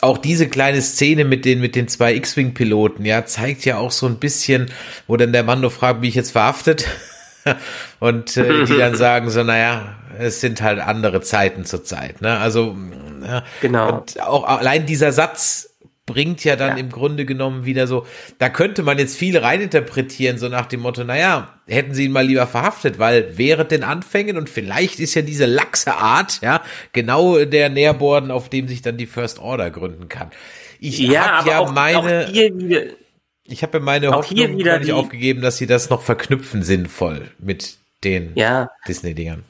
Auch 0.00 0.18
diese 0.18 0.48
kleine 0.48 0.80
Szene 0.82 1.24
mit 1.24 1.44
den, 1.44 1.60
mit 1.60 1.74
den 1.74 1.88
zwei 1.88 2.14
X-Wing-Piloten, 2.14 3.04
ja, 3.04 3.24
zeigt 3.24 3.64
ja 3.64 3.78
auch 3.78 3.90
so 3.90 4.06
ein 4.06 4.16
bisschen, 4.16 4.70
wo 5.06 5.16
dann 5.16 5.32
der 5.32 5.42
Mann 5.42 5.60
nur 5.60 5.70
fragt, 5.70 6.02
wie 6.02 6.08
ich 6.08 6.14
jetzt 6.14 6.32
verhaftet? 6.32 6.86
und 8.00 8.36
äh, 8.36 8.64
die 8.64 8.76
dann 8.76 8.94
sagen 8.96 9.30
so, 9.30 9.42
naja, 9.42 9.96
es 10.18 10.40
sind 10.40 10.62
halt 10.62 10.78
andere 10.78 11.20
Zeiten 11.20 11.64
zur 11.64 11.84
Zeit, 11.84 12.20
ne? 12.20 12.38
Also, 12.38 12.76
ja, 13.26 13.42
genau. 13.60 13.98
Und 13.98 14.20
auch 14.20 14.44
allein 14.44 14.86
dieser 14.86 15.12
Satz, 15.12 15.72
bringt 16.04 16.42
ja 16.42 16.56
dann 16.56 16.76
ja. 16.76 16.82
im 16.82 16.90
Grunde 16.90 17.24
genommen 17.24 17.64
wieder 17.64 17.86
so, 17.86 18.06
da 18.38 18.48
könnte 18.48 18.82
man 18.82 18.98
jetzt 18.98 19.16
viel 19.16 19.38
reininterpretieren, 19.38 20.36
so 20.36 20.48
nach 20.48 20.66
dem 20.66 20.80
Motto, 20.80 21.04
naja, 21.04 21.60
hätten 21.66 21.94
sie 21.94 22.06
ihn 22.06 22.12
mal 22.12 22.26
lieber 22.26 22.46
verhaftet, 22.46 22.98
weil 22.98 23.38
während 23.38 23.70
den 23.70 23.84
Anfängen 23.84 24.36
und 24.36 24.50
vielleicht 24.50 24.98
ist 24.98 25.14
ja 25.14 25.22
diese 25.22 25.46
laxe 25.46 25.94
Art, 25.94 26.40
ja, 26.42 26.62
genau 26.92 27.44
der 27.44 27.68
Nährborden, 27.68 28.30
auf 28.30 28.48
dem 28.48 28.66
sich 28.66 28.82
dann 28.82 28.96
die 28.96 29.06
First 29.06 29.38
Order 29.38 29.70
gründen 29.70 30.08
kann. 30.08 30.30
Ich 30.80 30.98
ja, 30.98 31.38
habe 31.38 31.50
ja 31.50 31.58
auch, 31.60 31.72
meine, 31.72 32.26
auch 32.26 32.34
wieder, 32.58 32.82
ich 33.44 33.62
habe 33.62 33.80
meine 33.80 34.10
Hoffnung 34.10 34.58
wieder 34.58 34.78
nicht 34.78 34.92
aufgegeben, 34.92 35.42
dass 35.42 35.56
sie 35.56 35.66
das 35.66 35.90
noch 35.90 36.02
verknüpfen 36.02 36.62
sinnvoll 36.62 37.30
mit 37.38 37.78
den 38.04 38.32
ja. 38.34 38.70
Disney-Dingern. 38.86 39.44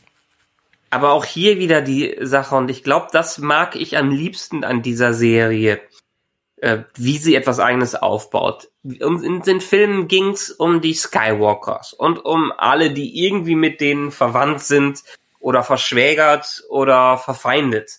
Aber 0.90 1.12
auch 1.12 1.25
hier 1.25 1.58
wieder 1.58 1.80
die 1.80 2.16
Sache, 2.20 2.54
und 2.54 2.70
ich 2.70 2.84
glaube, 2.84 3.08
das 3.12 3.38
mag 3.38 3.76
ich 3.76 3.96
am 3.96 4.11
liebsten 4.11 4.62
an 4.64 4.82
dieser 4.82 5.14
Serie 5.14 5.80
äh, 6.62 6.84
wie 6.94 7.18
sie 7.18 7.34
etwas 7.34 7.58
eigenes 7.58 7.94
aufbaut. 7.96 8.68
Um, 8.84 9.22
in 9.22 9.42
den 9.42 9.61
Filmen 9.61 10.06
ging's 10.06 10.50
um 10.50 10.80
die 10.80 10.94
Skywalkers 10.94 11.92
und 11.92 12.25
um 12.25 12.52
alle, 12.56 12.92
die 12.92 13.25
irgendwie 13.25 13.56
mit 13.56 13.80
denen 13.80 14.12
verwandt 14.12 14.61
sind 14.61 15.02
oder 15.40 15.64
verschwägert 15.64 16.62
oder 16.70 17.18
verfeindet. 17.18 17.99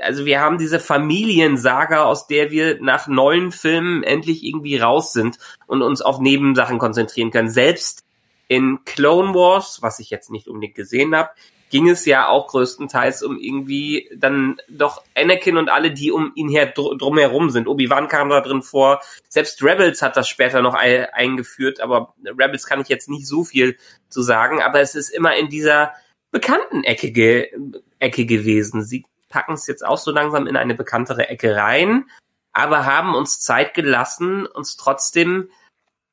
Also 0.00 0.24
wir 0.24 0.40
haben 0.40 0.58
diese 0.58 0.80
Familiensaga, 0.80 2.04
aus 2.04 2.26
der 2.26 2.50
wir 2.50 2.80
nach 2.80 3.06
neuen 3.06 3.52
Filmen 3.52 4.02
endlich 4.02 4.42
irgendwie 4.42 4.78
raus 4.78 5.12
sind 5.12 5.38
und 5.66 5.82
uns 5.82 6.00
auf 6.00 6.20
Nebensachen 6.20 6.78
konzentrieren 6.78 7.30
können. 7.30 7.50
Selbst 7.50 8.04
in 8.48 8.84
Clone 8.84 9.34
Wars, 9.34 9.82
was 9.82 9.98
ich 9.98 10.10
jetzt 10.10 10.30
nicht 10.30 10.48
unbedingt 10.48 10.74
gesehen 10.74 11.14
habe, 11.14 11.30
ging 11.70 11.88
es 11.88 12.04
ja 12.04 12.28
auch 12.28 12.46
größtenteils 12.48 13.22
um 13.24 13.36
irgendwie 13.36 14.08
dann 14.14 14.58
doch 14.68 15.02
Anakin 15.16 15.56
und 15.56 15.68
alle, 15.68 15.90
die 15.90 16.12
um 16.12 16.30
ihn 16.34 16.48
her 16.48 16.66
dr 16.66 16.96
drumherum 16.96 17.50
sind. 17.50 17.66
Obi-Wan 17.66 18.06
kam 18.06 18.28
da 18.28 18.40
drin 18.40 18.62
vor. 18.62 19.00
Selbst 19.28 19.62
Rebels 19.62 20.00
hat 20.00 20.16
das 20.16 20.28
später 20.28 20.62
noch 20.62 20.74
eingeführt, 20.74 21.80
aber 21.80 22.14
Rebels 22.24 22.66
kann 22.66 22.80
ich 22.80 22.88
jetzt 22.88 23.08
nicht 23.08 23.26
so 23.26 23.44
viel 23.44 23.76
zu 24.08 24.22
sagen, 24.22 24.62
aber 24.62 24.80
es 24.80 24.94
ist 24.94 25.08
immer 25.10 25.34
in 25.36 25.48
dieser 25.48 25.92
bekannten 26.30 26.84
Ecke, 26.84 27.10
ge 27.10 27.50
Ecke 27.98 28.24
gewesen. 28.24 28.84
Sie 28.84 29.04
packen 29.34 29.54
es 29.54 29.66
jetzt 29.66 29.84
auch 29.84 29.98
so 29.98 30.12
langsam 30.12 30.46
in 30.46 30.56
eine 30.56 30.76
bekanntere 30.76 31.28
Ecke 31.28 31.56
rein, 31.56 32.04
aber 32.52 32.86
haben 32.86 33.16
uns 33.16 33.40
Zeit 33.40 33.74
gelassen, 33.74 34.46
uns 34.46 34.76
trotzdem 34.76 35.50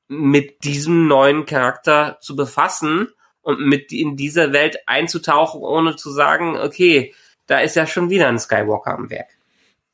mit 0.07 0.63
diesem 0.63 1.07
neuen 1.07 1.45
Charakter 1.45 2.17
zu 2.19 2.35
befassen 2.35 3.09
und 3.43 3.61
mit 3.61 3.91
in 3.91 4.17
dieser 4.17 4.53
Welt 4.53 4.79
einzutauchen, 4.87 5.61
ohne 5.61 5.95
zu 5.95 6.09
sagen, 6.09 6.57
okay, 6.57 7.13
da 7.45 7.59
ist 7.59 7.75
ja 7.75 7.85
schon 7.85 8.09
wieder 8.09 8.27
ein 8.27 8.39
Skywalker 8.39 8.95
am 8.95 9.11
Werk. 9.11 9.29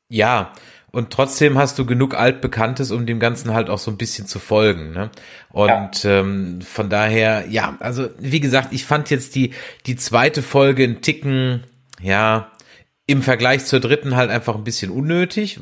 Ja, 0.08 0.54
und 0.90 1.10
trotzdem 1.10 1.58
hast 1.58 1.78
du 1.78 1.84
genug 1.84 2.14
Altbekanntes, 2.14 2.92
um 2.92 3.04
dem 3.04 3.20
Ganzen 3.20 3.52
halt 3.52 3.68
auch 3.68 3.78
so 3.78 3.90
ein 3.90 3.98
bisschen 3.98 4.26
zu 4.26 4.38
folgen. 4.38 4.92
Ne? 4.92 5.10
Und 5.50 6.02
ja. 6.02 6.20
ähm, 6.20 6.62
von 6.62 6.88
daher, 6.88 7.44
ja, 7.50 7.76
also 7.80 8.08
wie 8.18 8.40
gesagt, 8.40 8.72
ich 8.72 8.86
fand 8.86 9.10
jetzt 9.10 9.34
die, 9.34 9.52
die 9.84 9.96
zweite 9.96 10.42
Folge 10.42 10.84
einen 10.84 11.02
Ticken, 11.02 11.64
ja, 12.00 12.50
im 13.08 13.22
Vergleich 13.22 13.64
zur 13.64 13.80
dritten 13.80 14.14
halt 14.14 14.30
einfach 14.30 14.54
ein 14.54 14.64
bisschen 14.64 14.90
unnötig. 14.90 15.58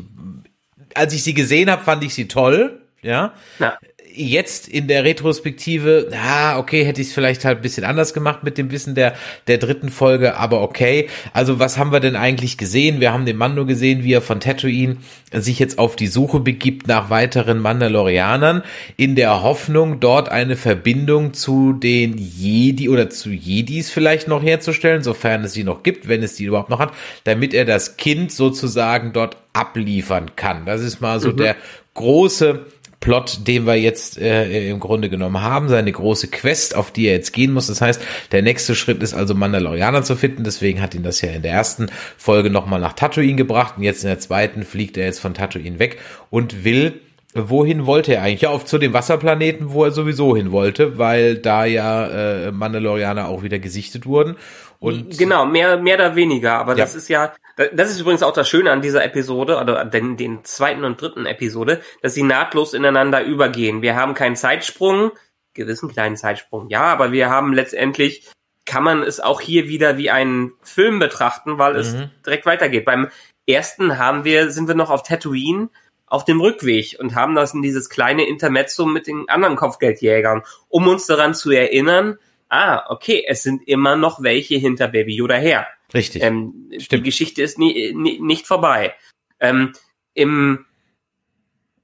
Als 0.95 1.15
ich 1.15 1.23
sie 1.23 1.33
gesehen 1.33 1.71
habe, 1.71 1.83
fand 1.83 2.05
ich 2.05 2.13
sie 2.13 2.29
toll, 2.29 2.83
ja. 3.01 3.33
ja 3.59 3.79
jetzt 4.17 4.69
in 4.69 4.89
der 4.89 5.05
Retrospektive, 5.05 6.09
ja, 6.11 6.59
okay, 6.59 6.85
hätte 6.85 7.01
ich 7.01 7.09
es 7.09 7.13
vielleicht 7.13 7.45
halt 7.45 7.59
ein 7.59 7.63
bisschen 7.63 7.85
anders 7.85 8.15
gemacht 8.15 8.43
mit 8.43 8.59
dem 8.59 8.71
Wissen 8.71 8.95
der, 8.95 9.15
der 9.47 9.59
dritten 9.59 9.91
Folge, 9.91 10.37
aber 10.37 10.63
okay. 10.63 11.09
Also 11.33 11.59
was 11.59 11.79
haben 11.79 11.93
wir 11.93 12.01
denn 12.01 12.17
eigentlich 12.17 12.57
gesehen? 12.57 13.01
Wir 13.01 13.13
haben 13.13 13.27
den 13.27 13.37
Mando 13.37 13.67
gesehen, 13.67 14.03
wie 14.03 14.13
er 14.13 14.23
von 14.23 14.41
Tatooine 14.41 14.97
sich 15.33 15.59
jetzt 15.59 15.79
auf 15.79 15.97
die 15.97 16.07
Suche 16.07 16.41
begibt 16.41 16.87
nach 16.89 17.11
weiteren 17.11 17.59
Mandalorianern, 17.59 18.63
in 18.97 19.15
der 19.17 19.43
Hoffnung, 19.43 20.01
dort 20.01 20.29
eine 20.31 20.57
Verbindung 20.57 21.35
zu 21.35 21.73
den 21.73 22.17
Jedi 22.17 22.89
oder 22.89 23.11
zu 23.11 23.31
Jedis 23.31 23.91
vielleicht 23.91 24.29
noch 24.29 24.43
herzustellen, 24.43 25.03
sofern 25.03 25.45
es 25.45 25.53
sie 25.53 25.65
noch 25.65 25.83
gibt, 25.83 26.09
wenn 26.09 26.23
es 26.23 26.37
die 26.37 26.45
überhaupt 26.45 26.71
noch 26.71 26.79
hat, 26.79 26.93
damit 27.25 27.55
er 27.55 27.65
das 27.65 27.97
Kind 27.97 28.33
sozusagen 28.33 29.13
dort 29.13 29.37
abliefern 29.53 30.37
kann. 30.37 30.67
Das 30.67 30.83
ist 30.83 31.01
mal 31.01 31.21
so 31.21 31.31
mhm. 31.31 31.39
der 31.39 31.57
große 31.97 32.67
Plot, 33.07 33.47
den 33.47 33.67
wir 33.67 33.77
jetzt 33.77 34.19
äh, 34.19 34.69
im 34.69 34.81
Grunde 34.81 35.09
genommen 35.09 35.41
haben, 35.41 35.69
seine 35.69 35.93
große 35.93 36.27
Quest, 36.27 36.75
auf 36.75 36.91
die 36.91 37.07
er 37.07 37.13
jetzt 37.13 37.33
gehen 37.33 37.53
muss. 37.53 37.69
Das 37.69 37.81
heißt, 37.81 38.03
der 38.33 38.43
nächste 38.43 38.75
Schritt 38.75 39.01
ist 39.01 39.15
also 39.15 39.33
Mandalorianer 39.33 40.03
zu 40.03 40.17
finden. 40.17 40.43
Deswegen 40.43 40.83
hat 40.83 40.93
ihn 40.93 41.05
das 41.05 41.21
ja 41.21 41.31
in 41.31 41.43
der 41.43 41.53
ersten 41.53 41.87
Folge 42.17 42.51
nochmal 42.51 42.81
nach 42.81 42.95
Tatooine 42.95 43.37
gebracht 43.37 43.75
und 43.77 43.85
jetzt 43.85 44.03
in 44.03 44.09
der 44.09 44.19
zweiten 44.19 44.65
fliegt 44.65 44.97
er 44.97 45.05
jetzt 45.05 45.21
von 45.21 45.35
Tatooine 45.35 45.79
weg 45.79 45.99
und 46.31 46.65
will 46.65 47.01
Wohin 47.39 47.85
wollte 47.85 48.15
er 48.15 48.23
eigentlich? 48.23 48.41
Ja, 48.41 48.49
auf 48.49 48.65
zu 48.65 48.79
dem 48.79 48.95
Wasserplaneten, 48.95 49.71
wo 49.71 49.85
er 49.85 49.91
sowieso 49.91 50.35
hin 50.35 50.53
wollte, 50.53 50.97
weil 50.97 51.37
da 51.37 51.67
ja 51.67 52.07
äh, 52.47 52.51
Mandalorianer 52.51 53.29
auch 53.29 53.43
wieder 53.43 53.59
gesichtet 53.59 54.07
wurden. 54.07 54.37
Und 54.79 55.17
genau, 55.19 55.47
mehr, 55.47 55.79
mehr 55.79 55.97
oder 55.97 56.17
weniger. 56.17 56.55
Aber 56.55 56.73
ja. 56.73 56.85
das 56.85 56.95
ist 56.95 57.09
ja, 57.09 57.35
das 57.57 57.91
ist 57.91 58.01
übrigens 58.01 58.23
auch 58.23 58.33
das 58.33 58.49
Schöne 58.49 58.71
an 58.71 58.83
dieser 58.83 59.05
Episode, 59.05 59.59
oder 59.59 59.85
den, 59.85 60.17
den 60.17 60.45
zweiten 60.45 60.85
und 60.85 61.01
dritten 61.01 61.27
Episode, 61.27 61.81
dass 62.03 62.15
sie 62.15 62.23
nahtlos 62.23 62.75
ineinander 62.75 63.25
übergehen. 63.25 63.83
Wir 63.83 63.97
haben 63.97 64.15
keinen 64.15 64.37
Zeitsprung, 64.37 65.13
gewissen 65.55 65.89
kleinen 65.89 66.17
Zeitsprung, 66.17 66.69
ja, 66.69 66.83
aber 66.83 67.13
wir 67.13 67.31
haben 67.31 67.55
letztendlich, 67.55 68.29
kann 68.67 68.83
man 68.83 69.03
es 69.03 69.21
auch 69.21 69.41
hier 69.41 69.69
wieder 69.69 69.97
wie 69.97 70.11
einen 70.11 70.53
Film 70.63 70.99
betrachten, 70.99 71.59
weil 71.59 71.77
es 71.77 71.95
mhm. 71.95 72.11
direkt 72.25 72.45
weitergeht. 72.47 72.85
Beim 72.85 73.09
ersten 73.47 73.99
haben 73.99 74.25
wir, 74.25 74.51
sind 74.51 74.69
wir 74.69 74.75
noch 74.75 74.91
auf 74.91 75.03
Tatooine, 75.03 75.71
auf 76.07 76.25
dem 76.25 76.41
Rückweg 76.41 76.97
und 76.99 77.15
haben 77.15 77.35
das 77.35 77.55
in 77.55 77.63
dieses 77.63 77.89
kleine 77.89 78.29
Intermezzo 78.29 78.87
mit 78.87 79.07
den 79.07 79.29
anderen 79.29 79.57
Kopfgeldjägern, 79.57 80.43
um 80.69 80.87
uns 80.89 81.07
daran 81.07 81.35
zu 81.35 81.51
erinnern, 81.51 82.19
ah, 82.49 82.85
okay, 82.89 83.25
es 83.27 83.43
sind 83.43 83.67
immer 83.67 83.97
noch 83.97 84.23
welche 84.23 84.57
hinter 84.57 84.89
Baby 84.89 85.17
Yoda 85.17 85.37
her. 85.37 85.67
Richtig. 85.95 86.23
Ähm, 86.23 86.71
die 86.71 87.03
Geschichte 87.03 87.43
ist 87.43 87.59
nie, 87.59 87.93
nie, 87.95 88.19
nicht 88.21 88.47
vorbei. 88.47 88.95
Ähm, 89.41 89.73
Im 90.15 90.67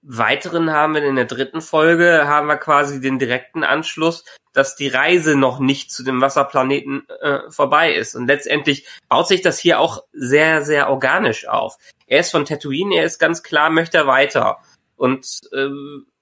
Weiteren 0.05 0.73
haben 0.73 0.95
wir 0.95 1.05
in 1.05 1.15
der 1.15 1.27
dritten 1.27 1.61
Folge 1.61 2.27
haben 2.27 2.49
wir 2.49 2.57
quasi 2.57 3.01
den 3.01 3.21
direkten 3.21 3.63
Anschluss, 3.63 4.25
dass 4.53 4.75
die 4.75 4.89
Reise 4.89 5.37
noch 5.37 5.61
nicht 5.61 5.93
zu 5.93 6.03
dem 6.03 6.21
Wasserplaneten 6.21 7.09
äh, 7.21 7.51
vorbei 7.51 7.95
ist. 7.95 8.17
Und 8.17 8.27
letztendlich 8.27 8.87
baut 9.09 9.29
sich 9.29 9.43
das 9.43 9.61
hier 9.61 9.79
auch 9.79 10.03
sehr, 10.13 10.65
sehr 10.65 10.91
organisch 10.91 11.47
auf. 11.47 11.77
Er 12.09 12.19
ist 12.21 12.33
von 12.33 12.45
Tatooine, 12.45 12.97
er 12.97 13.05
ist 13.05 13.21
ganz 13.21 13.45
klar, 13.45 13.71
möchte 13.71 13.99
er 13.99 14.07
weiter. 14.09 14.59
Und 14.97 15.25
äh, 15.53 15.69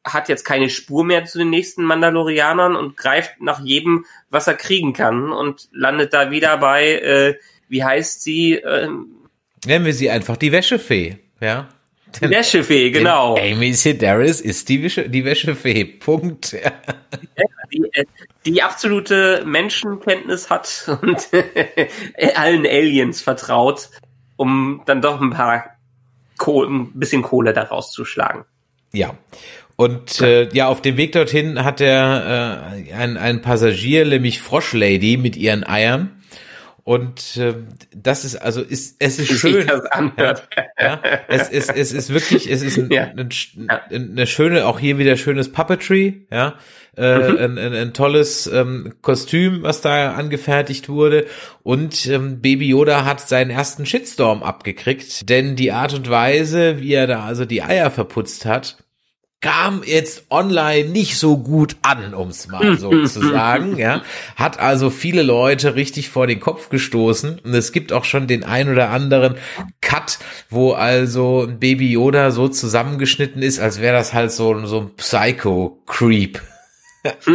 hat 0.05 0.29
jetzt 0.29 0.45
keine 0.45 0.71
Spur 0.71 1.05
mehr 1.05 1.25
zu 1.25 1.39
den 1.39 1.51
nächsten 1.51 1.85
Mandalorianern 1.85 2.77
und 2.77 2.97
greift 2.97 3.41
nach 3.41 3.61
jedem, 3.61 4.07
was 4.31 4.47
er 4.47 4.55
kriegen 4.55 4.93
kann 4.93 5.31
und 5.31 5.69
landet 5.73 6.15
da 6.15 6.31
wieder 6.31 6.57
bei, 6.59 6.95
äh, 6.95 7.35
wie 7.69 7.85
heißt 7.85 8.23
sie? 8.23 8.55
Ähm, 8.55 9.09
Nennen 9.65 9.85
wir 9.85 9.93
sie 9.93 10.11
einfach 10.11 10.37
die 10.37 10.53
Wäschefee, 10.53 11.19
ja. 11.41 11.69
Die 12.21 12.31
Wäschefee, 12.31 12.91
genau. 12.91 13.37
Amy 13.37 13.73
Sedaris 13.73 14.41
ist 14.41 14.69
die, 14.69 14.83
Wäsche, 14.83 15.09
die 15.09 15.25
Wäschefee. 15.25 15.85
Punkt. 15.85 16.57
Ja. 17.37 17.47
Die, 17.73 17.85
äh, 17.93 18.05
die, 18.47 18.63
absolute 18.63 19.45
Menschenkenntnis 19.47 20.51
hat 20.51 20.89
und 21.03 21.29
allen 22.35 22.67
Aliens 22.67 23.23
vertraut, 23.23 23.91
um 24.37 24.83
dann 24.87 25.01
doch 25.01 25.21
ein 25.21 25.31
paar 25.31 25.77
Kohle, 26.37 26.69
ein 26.69 26.93
bisschen 26.95 27.23
Kohle 27.23 27.53
daraus 27.53 27.93
zu 27.93 28.05
schlagen. 28.05 28.45
Ja. 28.93 29.15
Und 29.81 30.21
äh, 30.21 30.47
ja, 30.53 30.69
auf 30.69 30.83
dem 30.83 30.99
Weg 30.99 31.13
dorthin 31.13 31.65
hat 31.65 31.81
er 31.81 32.75
äh, 32.77 32.93
ein, 32.93 33.17
ein 33.17 33.41
Passagier, 33.41 34.05
nämlich 34.05 34.39
Froschlady 34.43 35.17
mit 35.17 35.39
ihren 35.39 35.67
Eiern. 35.67 36.21
Und 36.85 37.39
äh, 37.39 37.55
das 37.97 38.27
ist 38.27 38.37
also 38.37 38.61
ist 38.61 38.97
es 38.99 39.19
ist 39.19 39.33
schön. 39.33 39.67
Ja, 40.19 40.45
ja, 40.79 41.03
es 41.29 41.49
ist 41.49 41.75
es 41.75 41.93
ist 41.95 42.13
wirklich 42.13 42.51
es 42.51 42.61
ist 42.61 42.77
ein, 42.77 42.91
ja. 42.91 43.05
ein, 43.05 43.31
ein, 43.89 44.11
eine 44.11 44.27
schöne 44.27 44.67
auch 44.67 44.79
hier 44.79 44.99
wieder 44.99 45.17
schönes 45.17 45.51
Puppetry, 45.51 46.27
ja, 46.31 46.57
äh, 46.99 47.17
mhm. 47.17 47.39
ein, 47.39 47.59
ein, 47.59 47.73
ein 47.73 47.95
tolles 47.95 48.49
ähm, 48.49 48.93
Kostüm, 49.01 49.63
was 49.63 49.81
da 49.81 50.13
angefertigt 50.13 50.91
wurde 50.91 51.25
und 51.63 52.05
ähm, 52.07 52.43
Baby 52.43 52.69
Yoda 52.69 53.07
hat 53.07 53.27
seinen 53.27 53.51
ersten 53.51 53.87
Shitstorm 53.87 54.43
abgekriegt, 54.43 55.31
denn 55.31 55.57
die 55.57 55.73
Art 55.73 55.95
und 55.95 56.11
Weise, 56.11 56.81
wie 56.81 56.93
er 56.93 57.07
da 57.07 57.25
also 57.25 57.47
die 57.47 57.63
Eier 57.63 57.91
verputzt 57.91 58.45
hat, 58.45 58.77
kam 59.41 59.83
jetzt 59.85 60.27
online 60.31 60.91
nicht 60.91 61.19
so 61.19 61.39
gut 61.39 61.77
an, 61.83 62.15
ums 62.15 62.49
mal 62.49 62.79
so 62.79 62.91
zu 63.07 63.21
sagen, 63.21 63.79
ja. 63.79 64.03
Hat 64.37 64.59
also 64.59 64.91
viele 64.91 65.23
Leute 65.23 65.75
richtig 65.75 66.11
vor 66.11 66.27
den 66.27 66.41
Kopf 66.41 66.69
gestoßen 66.69 67.39
und 67.39 67.55
es 67.55 67.73
gibt 67.73 67.93
auch 67.93 68.05
schon 68.05 68.27
den 68.27 68.45
ein 68.45 68.71
oder 68.71 68.91
anderen 68.91 69.37
Cut, 69.81 70.19
wo 70.51 70.73
also 70.73 71.49
Baby 71.59 71.91
Yoda 71.93 72.31
so 72.31 72.49
zusammengeschnitten 72.49 73.43
ist, 73.43 73.61
als 73.61 73.81
wäre 73.81 73.97
das 73.97 74.13
halt 74.13 74.31
so, 74.33 74.67
so 74.67 74.81
ein 74.81 74.95
Psycho-Creep. 74.97 76.41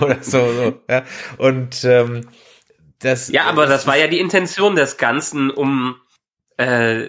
oder 0.00 0.18
so, 0.20 0.52
so, 0.52 0.80
ja. 0.88 1.04
Und 1.38 1.84
ähm, 1.84 2.22
das. 2.98 3.28
Ja, 3.28 3.44
aber 3.44 3.66
das 3.66 3.86
war 3.86 3.96
ja 3.96 4.08
die 4.08 4.18
Intention 4.18 4.74
des 4.74 4.96
Ganzen, 4.96 5.50
um 5.50 5.94
äh, 6.56 7.08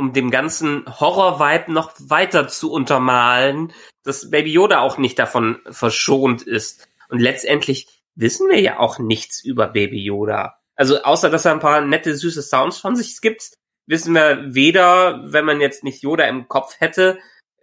um 0.00 0.14
dem 0.14 0.30
ganzen 0.30 0.84
Horror-Vibe 0.86 1.72
noch 1.72 1.92
weiter 1.98 2.48
zu 2.48 2.72
untermalen, 2.72 3.72
dass 4.02 4.30
Baby 4.30 4.50
Yoda 4.50 4.80
auch 4.80 4.96
nicht 4.96 5.18
davon 5.18 5.60
verschont 5.70 6.40
ist. 6.40 6.88
Und 7.10 7.20
letztendlich 7.20 7.86
wissen 8.14 8.48
wir 8.48 8.58
ja 8.60 8.78
auch 8.78 8.98
nichts 8.98 9.44
über 9.44 9.68
Baby 9.68 10.02
Yoda. 10.02 10.56
Also 10.74 11.02
außer, 11.02 11.28
dass 11.28 11.44
er 11.44 11.52
ein 11.52 11.60
paar 11.60 11.82
nette, 11.82 12.16
süße 12.16 12.40
Sounds 12.40 12.78
von 12.78 12.96
sich 12.96 13.20
gibt, 13.20 13.52
wissen 13.86 14.14
wir 14.14 14.54
weder, 14.54 15.20
wenn 15.30 15.44
man 15.44 15.60
jetzt 15.60 15.84
nicht 15.84 16.02
Yoda 16.02 16.24
im 16.24 16.48
Kopf 16.48 16.80
hätte, 16.80 17.18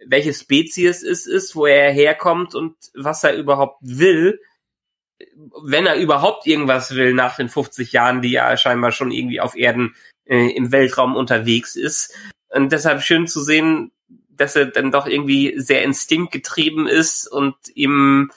welche 0.06 0.32
Spezies 0.32 1.02
es 1.02 1.26
ist, 1.26 1.56
wo 1.56 1.66
er 1.66 1.90
herkommt 1.90 2.54
und 2.54 2.76
was 2.94 3.24
er 3.24 3.34
überhaupt 3.34 3.78
will. 3.80 4.40
Wenn 5.64 5.86
er 5.86 5.96
überhaupt 5.96 6.46
irgendwas 6.46 6.94
will 6.94 7.14
nach 7.14 7.34
den 7.34 7.48
50 7.48 7.90
Jahren, 7.90 8.22
die 8.22 8.36
er 8.36 8.56
scheinbar 8.56 8.92
schon 8.92 9.10
irgendwie 9.10 9.40
auf 9.40 9.56
Erden 9.56 9.96
äh, 10.28 10.50
im 10.50 10.72
Weltraum 10.72 11.16
unterwegs 11.16 11.76
ist. 11.76 12.14
Und 12.50 12.72
deshalb 12.72 13.02
schön 13.02 13.26
zu 13.26 13.42
sehen, 13.42 13.92
dass 14.30 14.56
er 14.56 14.66
dann 14.66 14.92
doch 14.92 15.06
irgendwie 15.06 15.58
sehr 15.58 15.82
instinktgetrieben 15.82 16.86
ist 16.86 17.26
und 17.26 17.56
ihm 17.74 18.30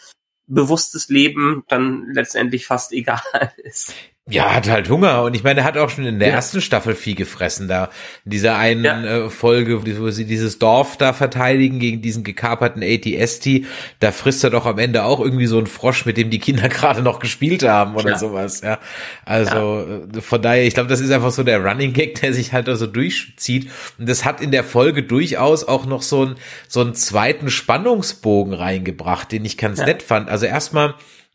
bewusstes 0.48 1.10
Leben 1.10 1.64
dann 1.68 2.12
letztendlich 2.14 2.66
fast 2.66 2.92
egal 2.94 3.22
ist. 3.58 3.94
Ja, 4.30 4.54
hat 4.54 4.70
halt 4.70 4.88
Hunger 4.88 5.24
und 5.24 5.36
ich 5.36 5.44
meine, 5.44 5.62
er 5.62 5.66
hat 5.66 5.78
auch 5.78 5.90
schon 5.90 6.06
in 6.06 6.20
der 6.20 6.30
ja. 6.30 6.36
ersten 6.36 6.62
Staffel 6.62 6.94
viel 6.94 7.16
gefressen 7.16 7.68
da. 7.68 7.90
In 8.24 8.32
dieser 8.32 8.56
einen 8.56 8.84
ja. 8.84 9.04
äh, 9.04 9.30
Folge, 9.32 9.82
wo 9.98 10.12
sie 10.12 10.26
dieses 10.26 10.60
Dorf 10.60 10.96
da 10.96 11.12
verteidigen 11.14 11.80
gegen 11.80 12.04
diesen 12.04 12.24
gekaperten 12.24 12.84
ATST, 12.84 13.66
da 14.00 14.12
frisst 14.12 14.44
er 14.44 14.52
doch 14.52 14.68
am 14.68 14.78
Ende 14.78 15.06
auch 15.06 15.20
irgendwie 15.20 15.48
so 15.48 15.58
einen 15.58 15.66
Frosch, 15.66 16.06
mit 16.06 16.18
dem 16.18 16.30
die 16.30 16.38
Kinder 16.38 16.70
gerade 16.70 17.02
noch 17.02 17.18
gespielt 17.18 17.64
haben 17.64 17.96
oder 17.96 18.12
ja. 18.12 18.18
sowas, 18.20 18.62
ja. 18.62 18.78
Also 19.26 19.88
äh, 20.16 20.22
von 20.22 20.40
daher, 20.40 20.68
ich 20.68 20.76
glaube, 20.76 20.90
das 20.90 21.00
ist 21.00 21.10
einfach 21.10 21.32
so 21.32 21.42
der 21.42 21.64
Running 21.66 21.92
Gag, 21.92 22.22
der 22.22 22.32
sich 22.32 22.54
halt 22.54 22.68
so 22.68 22.86
durchzieht 22.86 23.72
und 23.98 24.08
das 24.08 24.24
hat 24.24 24.40
in 24.40 24.52
der 24.52 24.64
Folge 24.64 25.02
durchaus 25.02 25.64
auch 25.64 25.88
noch 25.88 26.04
so 26.04 26.22
einen 26.22 26.36
so 26.68 26.82
einen 26.82 26.94
zweiten 26.94 27.50
Spannungsbogen 27.50 28.54
reingebracht, 28.54 29.32
den 29.32 29.46
ich 29.46 29.58
ganz 29.58 29.80
nett 29.80 30.04
fand. 30.04 30.30
Also 30.30 30.46
erstmal 30.46 30.94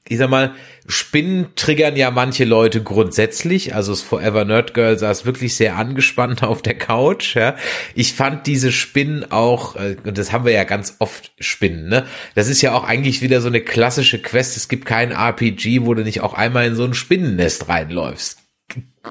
ich 0.08 0.18
sag 0.18 0.30
mal, 0.30 0.54
Spinnen 0.88 1.48
triggern 1.56 1.96
ja 1.96 2.10
manche 2.10 2.44
Leute 2.44 2.82
grundsätzlich. 2.82 3.74
Also 3.74 3.92
das 3.92 4.02
Forever 4.02 4.44
Nerd 4.44 4.74
Girl 4.74 4.98
saß 4.98 5.26
wirklich 5.26 5.56
sehr 5.56 5.76
angespannt 5.76 6.42
auf 6.42 6.62
der 6.62 6.78
Couch. 6.78 7.34
Ja. 7.34 7.56
Ich 7.94 8.14
fand 8.14 8.46
diese 8.46 8.72
Spinnen 8.72 9.30
auch, 9.30 9.76
äh, 9.76 9.96
und 10.04 10.16
das 10.18 10.32
haben 10.32 10.44
wir 10.44 10.52
ja 10.52 10.64
ganz 10.64 10.96
oft 11.00 11.32
Spinnen, 11.40 11.88
ne? 11.88 12.06
Das 12.34 12.48
ist 12.48 12.62
ja 12.62 12.74
auch 12.74 12.84
eigentlich 12.84 13.22
wieder 13.22 13.40
so 13.40 13.48
eine 13.48 13.60
klassische 13.60 14.20
Quest. 14.20 14.56
Es 14.56 14.68
gibt 14.68 14.86
kein 14.86 15.10
RPG, 15.10 15.84
wo 15.84 15.94
du 15.94 16.02
nicht 16.02 16.20
auch 16.20 16.34
einmal 16.34 16.66
in 16.66 16.76
so 16.76 16.84
ein 16.84 16.94
Spinnennest 16.94 17.68
reinläufst. 17.68 18.38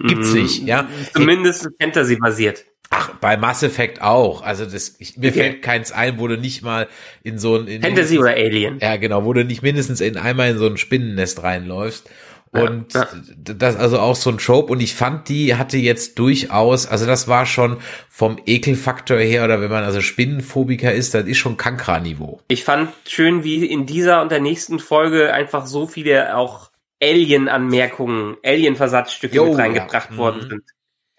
Gibt's 0.01 0.33
mhm. 0.33 0.41
nicht, 0.41 0.63
ja. 0.65 0.87
Zumindest 1.13 1.69
Fantasy 1.81 2.17
basiert. 2.17 2.65
Ach, 2.89 3.15
bei 3.15 3.37
Mass 3.37 3.63
Effect 3.63 4.01
auch. 4.01 4.41
Also 4.41 4.65
das, 4.65 4.95
ich, 4.99 5.17
mir 5.17 5.29
okay. 5.29 5.39
fällt 5.39 5.61
keins 5.61 5.91
ein, 5.91 6.19
wo 6.19 6.27
du 6.27 6.37
nicht 6.37 6.61
mal 6.61 6.87
in 7.23 7.39
so 7.39 7.57
ein 7.57 7.67
in 7.67 7.81
Fantasy 7.81 8.19
oder 8.19 8.31
Alien. 8.31 8.79
Ja, 8.79 8.97
genau, 8.97 9.25
wo 9.25 9.33
du 9.33 9.43
nicht 9.43 9.61
mindestens 9.63 10.01
in 10.01 10.17
einmal 10.17 10.51
in 10.51 10.57
so 10.57 10.67
ein 10.67 10.77
Spinnennest 10.77 11.43
reinläufst. 11.43 12.09
Und 12.51 12.93
ja, 12.93 13.01
ja. 13.01 13.53
das 13.53 13.75
also 13.75 13.99
auch 13.99 14.15
so 14.15 14.29
ein 14.29 14.37
Trope. 14.37 14.71
Und 14.71 14.81
ich 14.81 14.95
fand, 14.95 15.27
die 15.27 15.55
hatte 15.55 15.77
jetzt 15.77 16.17
durchaus, 16.19 16.87
also 16.87 17.05
das 17.05 17.27
war 17.27 17.45
schon 17.45 17.77
vom 18.09 18.37
Ekelfaktor 18.45 19.17
her, 19.17 19.43
oder 19.43 19.59
wenn 19.59 19.69
man 19.69 19.83
also 19.83 19.99
Spinnenphobiker 19.99 20.93
ist, 20.93 21.13
das 21.13 21.25
ist 21.25 21.37
schon 21.37 21.57
Kankra-Niveau. 21.57 22.39
Ich 22.47 22.63
fand 22.63 22.93
schön, 23.07 23.43
wie 23.43 23.65
in 23.65 23.85
dieser 23.85 24.21
und 24.21 24.31
der 24.31 24.39
nächsten 24.39 24.79
Folge 24.79 25.33
einfach 25.33 25.65
so 25.65 25.85
viele 25.85 26.37
auch 26.37 26.71
Alien-Anmerkungen, 27.03 28.37
Alien-Versatzstücke 28.43 29.43
mit 29.43 29.57
reingebracht 29.57 30.11
ja. 30.11 30.17
worden 30.17 30.45
mhm. 30.45 30.49
sind 30.49 30.74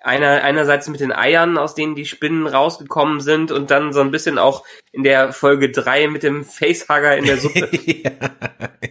einer, 0.07 0.45
einerseits 0.45 0.89
mit 0.89 1.01
den 1.01 1.13
Eiern, 1.13 1.59
aus 1.59 1.75
denen 1.75 1.97
die 1.97 2.07
Spinnen 2.07 2.47
rausgekommen 2.47 3.21
sind 3.21 3.51
und 3.51 3.73
dann 3.73 3.93
so 3.93 4.01
ein 4.01 4.13
bisschen 4.13 4.39
auch 4.39 4.65
in 4.93 5.03
der 5.03 5.33
Folge 5.33 5.73
drei 5.73 6.07
mit 6.07 6.23
dem 6.23 6.45
Facehugger 6.45 7.17
in 7.17 7.25
der 7.25 7.39
Suppe. 7.39 7.69
ja, 7.85 8.13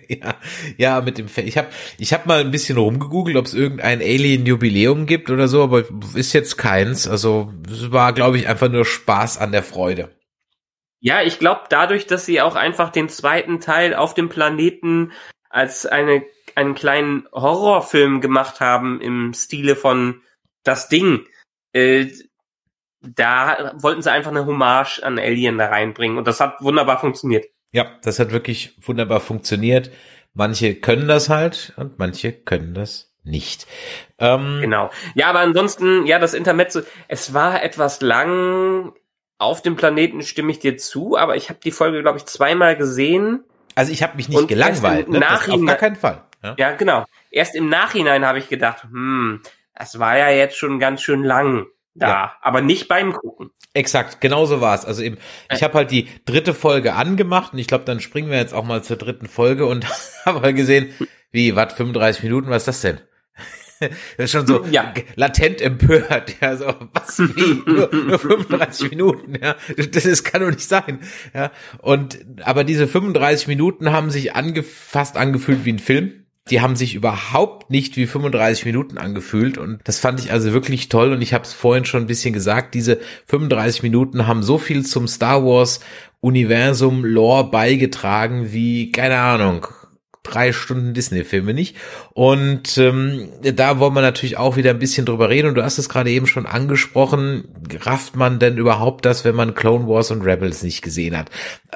ja, 0.10 0.36
ja, 0.75 1.01
mit 1.01 1.17
dem 1.17 1.30
Fa 1.30 1.41
ich 1.41 1.58
habe 1.58 1.69
ich 1.97 2.12
hab 2.12 2.25
mal 2.25 2.41
ein 2.41 2.51
bisschen 2.51 2.78
rumgegoogelt, 2.78 3.38
ob 3.38 3.45
es 3.45 3.54
irgendein 3.54 4.01
Alien 4.01 4.45
Jubiläum 4.45 5.06
gibt 5.06 5.30
oder 5.30 5.47
so, 5.47 5.63
aber 5.63 5.86
ist 6.15 6.34
jetzt 6.34 6.58
keins. 6.58 7.08
Also 7.08 7.54
es 7.71 7.93
war 7.93 8.12
glaube 8.12 8.38
ich 8.38 8.49
einfach 8.49 8.69
nur 8.69 8.84
Spaß 8.84 9.38
an 9.38 9.54
der 9.54 9.63
Freude. 9.63 10.10
Ja, 10.99 11.21
ich 11.21 11.39
glaube 11.39 11.62
dadurch, 11.69 12.08
dass 12.08 12.25
sie 12.25 12.41
auch 12.41 12.56
einfach 12.56 12.89
den 12.89 13.08
zweiten 13.08 13.62
Teil 13.62 13.95
auf 13.95 14.15
dem 14.15 14.28
Planeten 14.28 15.13
als 15.49 15.86
eine, 15.86 16.25
einen 16.56 16.75
kleinen 16.75 17.25
Horrorfilm 17.32 18.19
gemacht 18.19 18.60
haben 18.60 18.99
im 18.99 19.34
Stile 19.34 19.78
von 19.78 20.21
Das 20.65 20.89
Ding. 20.89 21.25
Äh, 21.71 22.08
da 23.01 23.73
wollten 23.75 24.01
sie 24.01 24.12
einfach 24.12 24.32
eine 24.32 24.45
Hommage 24.45 24.99
an 25.04 25.19
Alien 25.19 25.58
da 25.58 25.67
reinbringen 25.67 26.17
und 26.17 26.28
das 26.28 26.39
hat 26.39 26.62
wunderbar 26.62 26.99
funktioniert. 26.99 27.45
Ja, 27.71 27.88
das 28.04 28.19
hat 28.19 28.32
wirklich 28.32 28.75
wunderbar 28.82 29.19
funktioniert. 29.19 29.91
Manche 30.34 30.75
können 30.75 31.08
das 31.08 31.30
halt 31.30 31.73
und 31.78 31.99
manche 31.99 32.34
können 32.34 32.73
das 32.73 33.13
nicht. 33.23 33.67
Ähm, 34.17 34.60
genau. 34.62 34.91
Ja, 35.13 35.28
aber 35.28 35.39
ansonsten, 35.39 36.06
ja, 36.06 36.19
das 36.19 36.34
Intermezzo, 36.34 36.82
es 37.08 37.34
war 37.34 37.63
etwas 37.63 38.01
lang. 38.01 38.93
Auf 39.38 39.62
dem 39.62 39.75
Planeten 39.75 40.21
stimme 40.21 40.51
ich 40.51 40.60
dir 40.60 40.78
zu, 40.78 41.17
aber 41.17 41.36
ich 41.36 41.49
habe 41.49 41.60
die 41.62 41.71
Folge, 41.71 42.01
glaube 42.01 42.17
ich, 42.17 42.25
zweimal 42.25 42.78
gesehen. 42.78 43.43
Also 43.75 43.91
ich 43.91 44.01
habe 44.01 44.15
mich 44.15 44.30
nicht 44.30 44.47
gelangweilt, 44.47 45.10
ne? 45.10 45.19
Nachhinein, 45.19 45.60
auf 45.60 45.65
gar 45.65 45.75
keinen 45.75 45.95
Fall. 45.97 46.23
Ja, 46.41 46.56
ja 46.58 46.71
genau. 46.71 47.06
Erst 47.32 47.56
im 47.56 47.67
Nachhinein 47.67 48.25
habe 48.25 48.39
ich 48.39 48.47
gedacht, 48.47 48.84
hm, 48.84 49.41
das 49.75 49.99
war 49.99 50.17
ja 50.17 50.29
jetzt 50.29 50.57
schon 50.57 50.79
ganz 50.79 51.01
schön 51.01 51.23
lang 51.23 51.67
da, 51.95 52.07
ja. 52.07 52.35
aber 52.41 52.61
nicht 52.61 52.88
beim 52.88 53.13
Gucken. 53.13 53.51
Exakt, 53.73 54.19
genau 54.21 54.45
so 54.45 54.61
war 54.61 54.75
es. 54.75 54.85
Also 54.85 55.01
eben, 55.01 55.17
ich 55.51 55.63
habe 55.63 55.73
halt 55.75 55.91
die 55.91 56.07
dritte 56.25 56.53
Folge 56.53 56.93
angemacht 56.93 57.53
und 57.53 57.59
ich 57.59 57.67
glaube, 57.67 57.85
dann 57.85 57.99
springen 58.01 58.29
wir 58.29 58.38
jetzt 58.38 58.53
auch 58.53 58.65
mal 58.65 58.83
zur 58.83 58.97
dritten 58.97 59.27
Folge 59.27 59.65
und 59.65 59.85
habe 60.25 60.41
halt 60.41 60.55
gesehen, 60.55 60.93
wie, 61.31 61.55
was, 61.55 61.73
35 61.73 62.23
Minuten, 62.23 62.49
was 62.49 62.63
ist 62.63 62.67
das 62.67 62.81
denn? 62.81 62.99
Das 64.17 64.25
ist 64.25 64.31
schon 64.31 64.47
so 64.47 64.63
ja. 64.71 64.93
latent 65.17 65.59
empört, 65.59 66.35
ja, 66.41 66.55
so, 66.55 66.73
was, 66.93 67.19
wie, 67.19 67.61
nur, 67.69 67.93
nur 67.93 68.17
35 68.17 68.89
Minuten, 68.91 69.35
ja, 69.35 69.57
das, 69.75 70.03
das 70.03 70.23
kann 70.23 70.39
doch 70.41 70.49
nicht 70.49 70.61
sein, 70.61 71.01
ja, 71.33 71.51
und, 71.79 72.25
aber 72.41 72.63
diese 72.63 72.88
35 72.88 73.49
Minuten 73.49 73.91
haben 73.91 74.11
sich 74.11 74.33
angefasst 74.33 75.17
angefühlt 75.17 75.65
wie 75.65 75.73
ein 75.73 75.79
Film, 75.79 76.24
die 76.49 76.62
haben 76.62 76.75
sich 76.75 76.93
überhaupt 76.93 77.71
nicht 77.71 77.97
wie 77.97 78.05
35 78.05 78.65
Minuten 78.65 78.97
angefühlt 78.99 79.58
und 79.58 79.79
das 79.84 79.99
fand 79.99 80.19
ich 80.19 80.31
also 80.31 80.53
wirklich 80.53 80.89
toll 80.89 81.12
und 81.12 81.21
ich 81.21 81.34
habe 81.34 81.43
es 81.43 81.53
vorhin 81.53 81.86
schon 81.86 82.03
ein 82.03 82.08
bisschen 82.08 82.34
gesagt, 82.34 82.75
diese 82.75 82.99
35 83.27 83.81
Minuten 83.81 84.27
haben 84.27 84.43
so 84.43 84.58
viel 84.58 84.86
zum 84.86 85.08
Star 85.08 85.43
Wars 85.43 85.79
Universum 86.21 87.03
Lore 87.03 87.49
beigetragen 87.49 88.51
wie 88.51 88.91
keine 88.91 89.17
Ahnung 89.17 89.67
drei 90.25 90.51
Stunden 90.51 90.93
Disney-Filme 90.93 91.53
nicht. 91.53 91.77
Und 92.13 92.77
ähm, 92.77 93.29
da 93.41 93.79
wollen 93.79 93.93
wir 93.93 94.01
natürlich 94.01 94.38
auch 94.38 94.57
wieder 94.57 94.71
ein 94.71 94.79
bisschen 94.79 95.05
drüber 95.05 95.29
reden. 95.29 95.47
Und 95.47 95.55
du 95.55 95.63
hast 95.63 95.77
es 95.77 95.89
gerade 95.89 96.09
eben 96.09 96.27
schon 96.27 96.45
angesprochen. 96.45 97.45
Rafft 97.81 98.15
man 98.15 98.39
denn 98.39 98.57
überhaupt 98.57 99.05
das, 99.05 99.23
wenn 99.23 99.35
man 99.35 99.55
Clone 99.55 99.88
Wars 99.88 100.11
und 100.11 100.23
Rebels 100.23 100.63
nicht 100.63 100.81
gesehen 100.81 101.17
hat? 101.17 101.29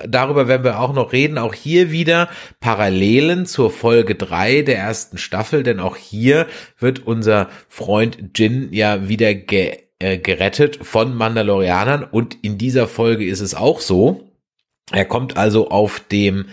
Darüber 0.08 0.48
werden 0.48 0.64
wir 0.64 0.80
auch 0.80 0.94
noch 0.94 1.14
reden. 1.14 1.38
Auch 1.38 1.54
hier 1.54 1.92
wieder 1.92 2.30
Parallelen 2.60 3.46
zur 3.46 3.72
Folge 3.72 4.16
drei 4.16 4.62
der 4.62 4.78
ersten 4.78 5.18
Staffel. 5.18 5.64
Denn 5.64 5.80
auch 5.80 5.96
hier 5.96 6.48
wird 6.80 7.06
unser 7.06 7.50
Freund 7.68 8.18
Jin 8.36 8.70
ja 8.72 9.08
wieder 9.08 9.34
ge 9.34 9.78
äh, 10.00 10.18
gerettet 10.18 10.80
von 10.82 11.14
Mandalorianern. 11.14 12.04
Und 12.04 12.38
in 12.42 12.58
dieser 12.58 12.88
Folge 12.88 13.26
ist 13.26 13.42
es 13.42 13.54
auch 13.54 13.82
so. 13.82 14.30
Er 14.92 15.06
kommt 15.06 15.38
also 15.38 15.70
auf 15.70 16.00
dem 16.00 16.46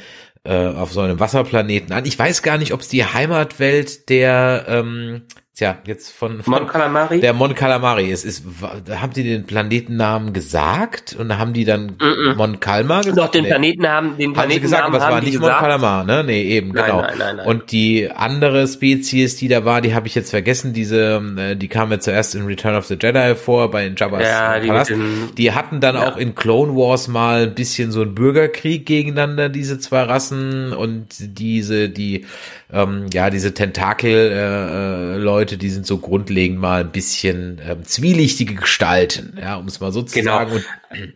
äh, 0.46 0.68
auf 0.76 0.92
so 0.92 1.00
einem 1.00 1.20
Wasserplaneten 1.20 1.92
an. 1.92 2.06
Ich 2.06 2.18
weiß 2.18 2.42
gar 2.42 2.58
nicht, 2.58 2.72
ob 2.72 2.80
es 2.80 2.88
die 2.88 3.04
Heimatwelt 3.04 4.08
der 4.08 4.64
ähm, 4.68 5.22
Tja, 5.56 5.78
jetzt 5.86 6.12
von, 6.12 6.42
von 6.42 6.52
Mon 6.52 6.66
Calamari? 6.66 7.18
Der 7.18 7.32
Mon 7.32 7.54
Calamari 7.54 8.10
ist, 8.10 8.26
ist, 8.26 8.44
haben 8.90 9.14
die 9.14 9.22
den 9.22 9.46
Planetennamen 9.46 10.34
gesagt 10.34 11.16
und 11.18 11.38
haben 11.38 11.54
die 11.54 11.64
dann 11.64 11.86
mm 11.86 11.98
-mm. 11.98 12.34
Mon 12.34 12.60
Calma 12.60 13.00
gesagt? 13.00 13.16
Doch, 13.16 13.30
den 13.30 13.44
nee. 13.44 13.48
Planetennamen, 13.48 14.18
den 14.18 14.34
Planetennamen 14.34 14.34
haben 14.34 14.50
sie 14.52 14.60
gesagt, 14.60 14.84
aber 14.84 14.98
es 14.98 15.02
war 15.02 15.20
nicht 15.22 15.32
gesagt. 15.32 15.52
Mon 15.52 15.60
Calamar, 15.70 16.04
ne? 16.04 16.24
Nee, 16.24 16.42
eben, 16.42 16.72
nein, 16.72 16.84
genau. 16.84 17.00
Nein, 17.00 17.14
nein, 17.16 17.36
nein. 17.36 17.46
Und 17.46 17.72
die 17.72 18.10
andere 18.10 18.68
Spezies, 18.68 19.36
die 19.36 19.48
da 19.48 19.64
war, 19.64 19.80
die 19.80 19.94
habe 19.94 20.06
ich 20.06 20.14
jetzt 20.14 20.28
vergessen, 20.28 20.74
diese, 20.74 21.22
äh, 21.38 21.56
die 21.56 21.68
kam 21.68 21.90
ja 21.90 22.00
zuerst 22.00 22.34
in 22.34 22.44
Return 22.44 22.74
of 22.74 22.84
the 22.84 22.98
Jedi 23.00 23.34
vor, 23.34 23.70
bei 23.70 23.90
Jabba's 23.96 24.24
ja, 24.24 24.60
die 24.60 24.68
Palast. 24.68 24.90
Den, 24.90 25.30
die 25.38 25.52
hatten 25.52 25.80
dann 25.80 25.94
ja. 25.94 26.06
auch 26.06 26.18
in 26.18 26.34
Clone 26.34 26.74
Wars 26.74 27.08
mal 27.08 27.44
ein 27.44 27.54
bisschen 27.54 27.92
so 27.92 28.02
einen 28.02 28.14
Bürgerkrieg 28.14 28.84
gegeneinander, 28.84 29.48
diese 29.48 29.78
zwei 29.78 30.02
Rassen 30.02 30.74
und 30.74 31.06
diese, 31.18 31.88
die, 31.88 32.26
ähm, 32.70 33.06
ja, 33.10 33.30
diese 33.30 33.54
Tentakel-Leute, 33.54 35.14
äh, 35.14 35.45
Leute, 35.45 35.45
die 35.54 35.70
sind 35.70 35.86
so 35.86 35.98
grundlegend 35.98 36.58
mal 36.58 36.80
ein 36.80 36.90
bisschen 36.90 37.60
ähm, 37.64 37.84
zwielichtige 37.84 38.54
Gestalten, 38.54 39.38
ja, 39.40 39.56
um 39.56 39.66
es 39.66 39.80
mal 39.80 39.92
so 39.92 40.02
zu 40.02 40.14
genau. 40.14 40.38
sagen. 40.38 40.52
Und, 40.52 41.14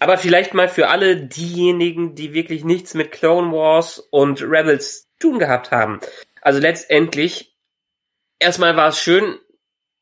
aber 0.00 0.18
vielleicht 0.18 0.54
mal 0.54 0.68
für 0.68 0.88
alle 0.88 1.16
diejenigen, 1.16 2.16
die 2.16 2.34
wirklich 2.34 2.64
nichts 2.64 2.94
mit 2.94 3.12
Clone 3.12 3.52
Wars 3.52 3.98
und 3.98 4.42
Rebels 4.42 5.08
tun 5.20 5.38
gehabt 5.38 5.70
haben. 5.70 6.00
Also 6.42 6.58
letztendlich, 6.58 7.56
erstmal 8.40 8.76
war 8.76 8.88
es 8.88 8.98
schön, 8.98 9.38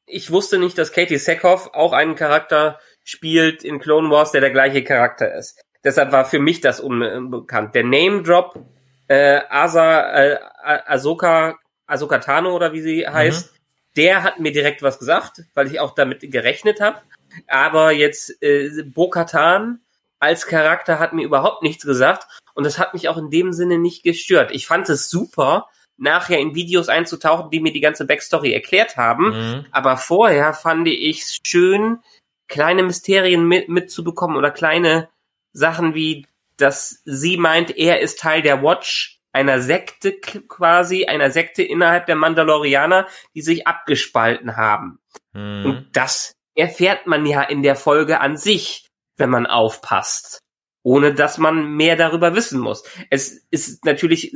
ich 0.07 0.31
wusste 0.31 0.59
nicht, 0.59 0.79
dass 0.79 0.93
Katie 0.93 1.19
Sackhoff 1.19 1.75
auch 1.75 1.93
einen 1.93 2.15
Charakter 2.15 2.81
spielt 3.05 3.63
in 3.63 3.79
Clone 3.79 4.11
Wars, 4.11 4.33
der 4.33 4.41
der 4.41 4.51
gleiche 4.51 4.83
Charakter 4.83 5.35
ist. 5.35 5.61
Deshalb 5.85 6.13
war 6.13 6.25
für 6.25 6.39
mich 6.39 6.61
das 6.61 6.81
unbekannt. 6.81 7.75
Der 7.75 7.85
Name 7.85 8.23
Drop 8.23 8.65
äh, 9.09 9.41
Asa 9.49 10.13
äh, 10.13 10.39
Ahsoka 10.63 11.59
Ahsoka 11.89 12.19
Tano 12.19 12.55
oder 12.55 12.73
wie 12.73 12.81
sie 12.81 13.09
heißt, 13.09 13.53
mhm. 13.53 13.59
der 13.97 14.23
hat 14.23 14.39
mir 14.39 14.53
direkt 14.53 14.83
was 14.83 15.01
gesagt, 15.01 15.43
weil 15.55 15.67
ich 15.67 15.81
auch 15.81 15.95
damit 15.95 16.21
gerechnet 16.21 16.81
habe. 16.81 17.01
Aber 17.49 17.91
jetzt 17.91 18.41
äh, 18.43 18.85
Bo-Katan 18.85 19.81
als 20.21 20.47
Charakter 20.47 20.99
hat 20.99 21.13
mir 21.13 21.25
überhaupt 21.25 21.63
nichts 21.63 21.85
gesagt 21.85 22.27
und 22.55 22.65
das 22.65 22.79
hat 22.79 22.95
mich 22.95 23.09
auch 23.09 23.17
in 23.17 23.31
dem 23.31 23.53
Sinne 23.53 23.79
nicht 23.79 24.03
gestört. 24.03 24.51
Ich 24.53 24.67
fand 24.67 24.89
es 24.89 25.11
super, 25.11 25.69
nachher 25.97 26.39
in 26.39 26.55
Videos 26.55 26.89
einzutauchen, 26.89 27.51
die 27.51 27.61
mir 27.61 27.73
die 27.73 27.81
ganze 27.81 28.07
Backstory 28.07 28.53
erklärt 28.53 28.97
haben. 28.97 29.31
Mhm. 29.31 29.67
Aber 29.73 29.97
vorher 29.97 30.55
fand 30.55 30.87
ich 30.89 31.21
es 31.21 31.39
schön, 31.45 31.99
kleine 32.47 32.83
Mysterien 32.83 33.47
mit, 33.47 33.69
mitzubekommen 33.69 34.37
oder 34.37 34.51
kleine 34.51 35.09
Sachen 35.53 35.95
wie, 35.95 36.27
dass 36.57 37.03
sie 37.05 37.37
meint, 37.37 37.77
er 37.77 38.01
ist 38.01 38.21
Teil 38.21 38.43
der 38.43 38.63
Watch 38.63 39.18
einer 39.33 39.61
Sekte 39.61 40.13
quasi, 40.21 41.07
einer 41.07 41.31
Sekte 41.31 41.63
innerhalb 41.63 42.07
der 42.07 42.17
Mandalorianer, 42.17 43.07
die 43.35 43.43
sich 43.43 43.67
abgespalten 43.67 44.57
haben. 44.57 44.99
Mhm. 45.33 45.65
Und 45.65 45.89
das 45.93 46.35
erfährt 46.55 47.07
man 47.07 47.25
ja 47.27 47.43
in 47.43 47.63
der 47.63 47.77
Folge 47.77 48.21
an 48.21 48.37
sich, 48.37 48.87
wenn 49.17 49.31
man 49.31 49.47
aufpasst, 49.47 50.41
ohne 50.83 51.15
dass 51.15 51.39
man 51.39 51.75
mehr 51.75 51.97
darüber 51.97 52.35
wissen 52.35 52.61
muss. 52.61 52.85
Es 53.11 53.47
ist 53.51 53.85
natürlich 53.85 54.35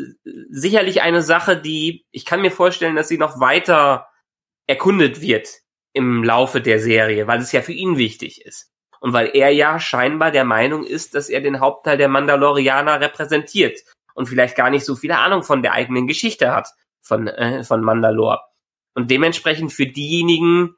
sicherlich 0.50 1.02
eine 1.02 1.22
Sache, 1.22 1.56
die 1.56 2.04
ich 2.10 2.24
kann 2.24 2.42
mir 2.42 2.50
vorstellen, 2.50 2.96
dass 2.96 3.08
sie 3.08 3.18
noch 3.18 3.40
weiter 3.40 4.08
erkundet 4.66 5.20
wird 5.20 5.48
im 5.92 6.22
Laufe 6.24 6.60
der 6.60 6.78
Serie, 6.78 7.26
weil 7.26 7.40
es 7.40 7.52
ja 7.52 7.62
für 7.62 7.72
ihn 7.72 7.96
wichtig 7.98 8.44
ist. 8.44 8.70
Und 9.00 9.12
weil 9.12 9.30
er 9.34 9.50
ja 9.50 9.80
scheinbar 9.80 10.30
der 10.30 10.44
Meinung 10.44 10.84
ist, 10.84 11.16
dass 11.16 11.28
er 11.28 11.40
den 11.40 11.58
Hauptteil 11.58 11.98
der 11.98 12.08
Mandalorianer 12.08 13.00
repräsentiert 13.00 13.80
und 14.14 14.26
vielleicht 14.26 14.56
gar 14.56 14.70
nicht 14.70 14.84
so 14.84 14.94
viele 14.94 15.18
Ahnung 15.18 15.42
von 15.42 15.62
der 15.62 15.72
eigenen 15.72 16.06
Geschichte 16.06 16.52
hat 16.52 16.68
von, 17.00 17.26
äh, 17.28 17.64
von 17.64 17.82
Mandalore. 17.82 18.40
Und 18.94 19.10
dementsprechend 19.10 19.72
für 19.72 19.86
diejenigen, 19.86 20.76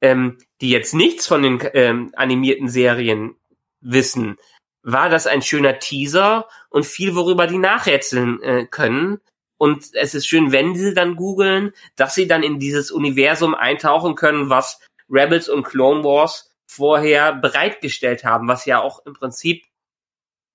ähm, 0.00 0.38
die 0.60 0.70
jetzt 0.70 0.94
nichts 0.94 1.26
von 1.26 1.42
den 1.42 1.60
ähm, 1.74 2.12
animierten 2.16 2.68
Serien 2.68 3.36
wissen, 3.80 4.36
war 4.82 5.08
das 5.08 5.26
ein 5.26 5.42
schöner 5.42 5.78
Teaser 5.78 6.48
und 6.68 6.84
viel, 6.84 7.14
worüber 7.14 7.46
die 7.46 7.58
nachrätseln 7.58 8.42
äh, 8.42 8.66
können. 8.66 9.20
Und 9.58 9.94
es 9.94 10.14
ist 10.14 10.26
schön, 10.26 10.50
wenn 10.50 10.74
sie 10.74 10.92
dann 10.92 11.14
googeln, 11.14 11.72
dass 11.94 12.14
sie 12.16 12.26
dann 12.26 12.42
in 12.42 12.58
dieses 12.58 12.90
Universum 12.90 13.54
eintauchen 13.54 14.16
können, 14.16 14.50
was 14.50 14.80
Rebels 15.08 15.48
und 15.48 15.62
Clone 15.62 16.02
Wars 16.02 16.50
vorher 16.66 17.32
bereitgestellt 17.32 18.24
haben, 18.24 18.48
was 18.48 18.64
ja 18.66 18.80
auch 18.80 19.06
im 19.06 19.12
Prinzip 19.12 19.64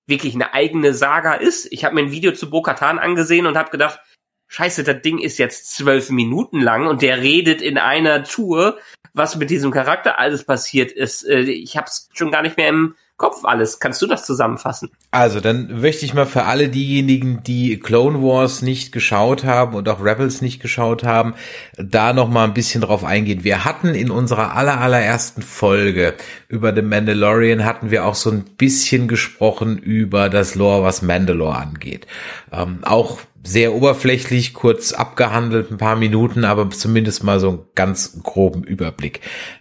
wirklich 0.08 0.34
eine 0.34 0.54
eigene 0.54 0.94
Saga 0.94 1.34
ist. 1.34 1.70
Ich 1.70 1.84
habe 1.84 1.94
mir 1.94 2.02
ein 2.02 2.12
Video 2.12 2.32
zu 2.32 2.50
Bo-Katan 2.50 2.98
angesehen 2.98 3.46
und 3.46 3.56
habe 3.56 3.70
gedacht, 3.70 4.00
scheiße, 4.48 4.82
das 4.82 5.02
Ding 5.02 5.18
ist 5.18 5.38
jetzt 5.38 5.76
zwölf 5.76 6.10
Minuten 6.10 6.60
lang 6.60 6.86
und 6.86 7.02
der 7.02 7.20
redet 7.20 7.60
in 7.62 7.78
einer 7.78 8.24
Tour, 8.24 8.78
was 9.12 9.36
mit 9.36 9.50
diesem 9.50 9.70
Charakter 9.70 10.18
alles 10.18 10.44
passiert 10.44 10.90
ist. 10.90 11.24
Äh, 11.24 11.42
ich 11.42 11.76
habe 11.76 11.86
es 11.86 12.08
schon 12.14 12.30
gar 12.30 12.42
nicht 12.42 12.56
mehr 12.56 12.68
im 12.68 12.96
Kopf 13.18 13.44
alles. 13.44 13.80
Kannst 13.80 14.00
du 14.00 14.06
das 14.06 14.24
zusammenfassen? 14.24 14.90
Also, 15.10 15.40
dann 15.40 15.80
möchte 15.80 16.04
ich 16.04 16.14
mal 16.14 16.24
für 16.24 16.44
alle 16.44 16.68
diejenigen, 16.68 17.42
die 17.42 17.78
Clone 17.78 18.22
Wars 18.22 18.62
nicht 18.62 18.92
geschaut 18.92 19.44
haben 19.44 19.74
und 19.74 19.88
auch 19.88 20.02
Rebels 20.02 20.40
nicht 20.40 20.62
geschaut 20.62 21.02
haben, 21.02 21.34
da 21.76 22.12
noch 22.12 22.28
mal 22.28 22.44
ein 22.44 22.54
bisschen 22.54 22.80
drauf 22.80 23.04
eingehen. 23.04 23.42
Wir 23.42 23.64
hatten 23.64 23.88
in 23.88 24.10
unserer 24.10 24.54
aller, 24.54 24.80
allerersten 24.80 25.42
Folge 25.42 26.14
über 26.48 26.72
The 26.74 26.82
Mandalorian 26.82 27.64
hatten 27.64 27.90
wir 27.90 28.06
auch 28.06 28.14
so 28.14 28.30
ein 28.30 28.44
bisschen 28.44 29.08
gesprochen 29.08 29.78
über 29.78 30.28
das 30.28 30.54
Lore, 30.54 30.84
was 30.84 31.02
Mandalore 31.02 31.56
angeht. 31.56 32.06
Ähm, 32.52 32.78
auch 32.82 33.18
sehr 33.48 33.74
oberflächlich, 33.74 34.52
kurz 34.52 34.92
abgehandelt, 34.92 35.70
ein 35.70 35.78
paar 35.78 35.96
Minuten, 35.96 36.44
aber 36.44 36.68
zumindest 36.70 37.24
mal 37.24 37.40
so 37.40 37.48
einen 37.48 37.60
ganz 37.74 38.20
groben 38.22 38.62
Überblick. 38.62 39.20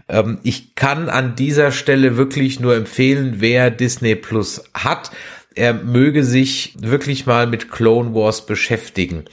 Ähm, 0.10 0.40
ich 0.44 0.76
kann 0.76 1.10
an 1.10 1.36
dieser 1.36 1.72
Stelle 1.72 2.18
wirklich 2.18 2.60
nur 2.60 2.76
empfehlen, 2.76 3.36
wer 3.38 3.72
Disney 3.72 4.16
Plus 4.16 4.64
hat, 4.74 5.12
er 5.56 5.74
möge 5.74 6.24
sich 6.24 6.76
wirklich 6.80 7.26
mal 7.26 7.48
mit 7.48 7.72
Clone 7.72 8.14
Wars 8.14 8.46
beschäftigen. 8.46 9.26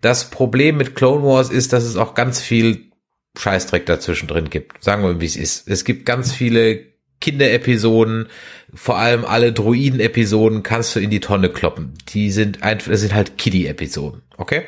Das 0.00 0.30
Problem 0.30 0.76
mit 0.76 0.94
Clone 0.94 1.24
Wars 1.24 1.50
ist, 1.50 1.72
dass 1.72 1.84
es 1.84 1.96
auch 1.96 2.14
ganz 2.14 2.40
viel 2.40 2.92
Scheißdreck 3.36 3.84
dazwischen 3.86 4.28
drin 4.28 4.50
gibt. 4.50 4.82
Sagen 4.82 5.02
wir, 5.02 5.20
wie 5.20 5.26
es 5.26 5.36
ist. 5.36 5.68
Es 5.68 5.84
gibt 5.84 6.06
ganz 6.06 6.32
viele 6.32 6.95
Kinderepisoden, 7.20 8.28
vor 8.74 8.98
allem 8.98 9.24
alle 9.24 9.52
Druiden-Episoden 9.52 10.62
kannst 10.62 10.96
du 10.96 11.00
in 11.00 11.10
die 11.10 11.20
Tonne 11.20 11.48
kloppen. 11.48 11.94
Die 12.08 12.30
sind 12.30 12.62
einfach, 12.62 12.90
das 12.90 13.00
sind 13.00 13.14
halt 13.14 13.38
Kiddie-Episoden, 13.38 14.22
okay? 14.36 14.64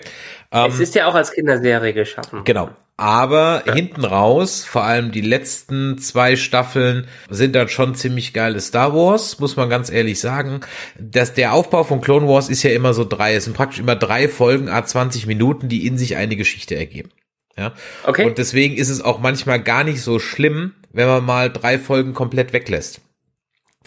Es 0.51 0.75
ähm, 0.77 0.81
ist 0.81 0.95
ja 0.95 1.07
auch 1.07 1.15
als 1.15 1.33
Kinderserie 1.33 1.93
geschaffen. 1.93 2.43
Genau. 2.45 2.71
Aber 3.01 3.63
ja. 3.65 3.75
hinten 3.75 4.05
raus, 4.05 4.65
vor 4.65 4.83
allem 4.83 5.13
die 5.13 5.21
letzten 5.21 5.99
zwei 5.99 6.35
Staffeln, 6.35 7.07
sind 7.31 7.55
dann 7.55 7.69
schon 7.69 7.95
ziemlich 7.95 8.33
geile 8.33 8.61
Star 8.61 8.93
Wars, 8.93 9.39
muss 9.39 9.55
man 9.55 9.71
ganz 9.71 9.89
ehrlich 9.89 10.19
sagen. 10.19 10.63
dass 10.99 11.33
der 11.33 11.53
Aufbau 11.53 11.85
von 11.85 12.01
Clone 12.01 12.27
Wars 12.27 12.49
ist 12.49 12.65
ja 12.65 12.71
immer 12.71 12.95
so 12.95 13.05
drei, 13.05 13.37
es 13.37 13.45
sind 13.45 13.57
praktisch 13.57 13.79
immer 13.79 13.95
drei 13.95 14.29
Folgen, 14.29 14.69
a 14.69 14.85
20 14.85 15.27
Minuten, 15.27 15.69
die 15.69 15.87
in 15.87 15.97
sich 15.97 16.17
eine 16.17 16.35
Geschichte 16.35 16.75
ergeben. 16.75 17.11
Ja. 17.59 17.73
Okay. 18.05 18.25
Und 18.25 18.39
deswegen 18.39 18.77
ist 18.77 18.89
es 18.89 19.03
auch 19.03 19.19
manchmal 19.19 19.61
gar 19.61 19.85
nicht 19.85 20.01
so 20.03 20.19
schlimm, 20.19 20.75
wenn 20.93 21.09
man 21.09 21.25
mal 21.25 21.51
drei 21.51 21.79
Folgen 21.79 22.15
komplett 22.15 22.53
weglässt. 22.53 23.01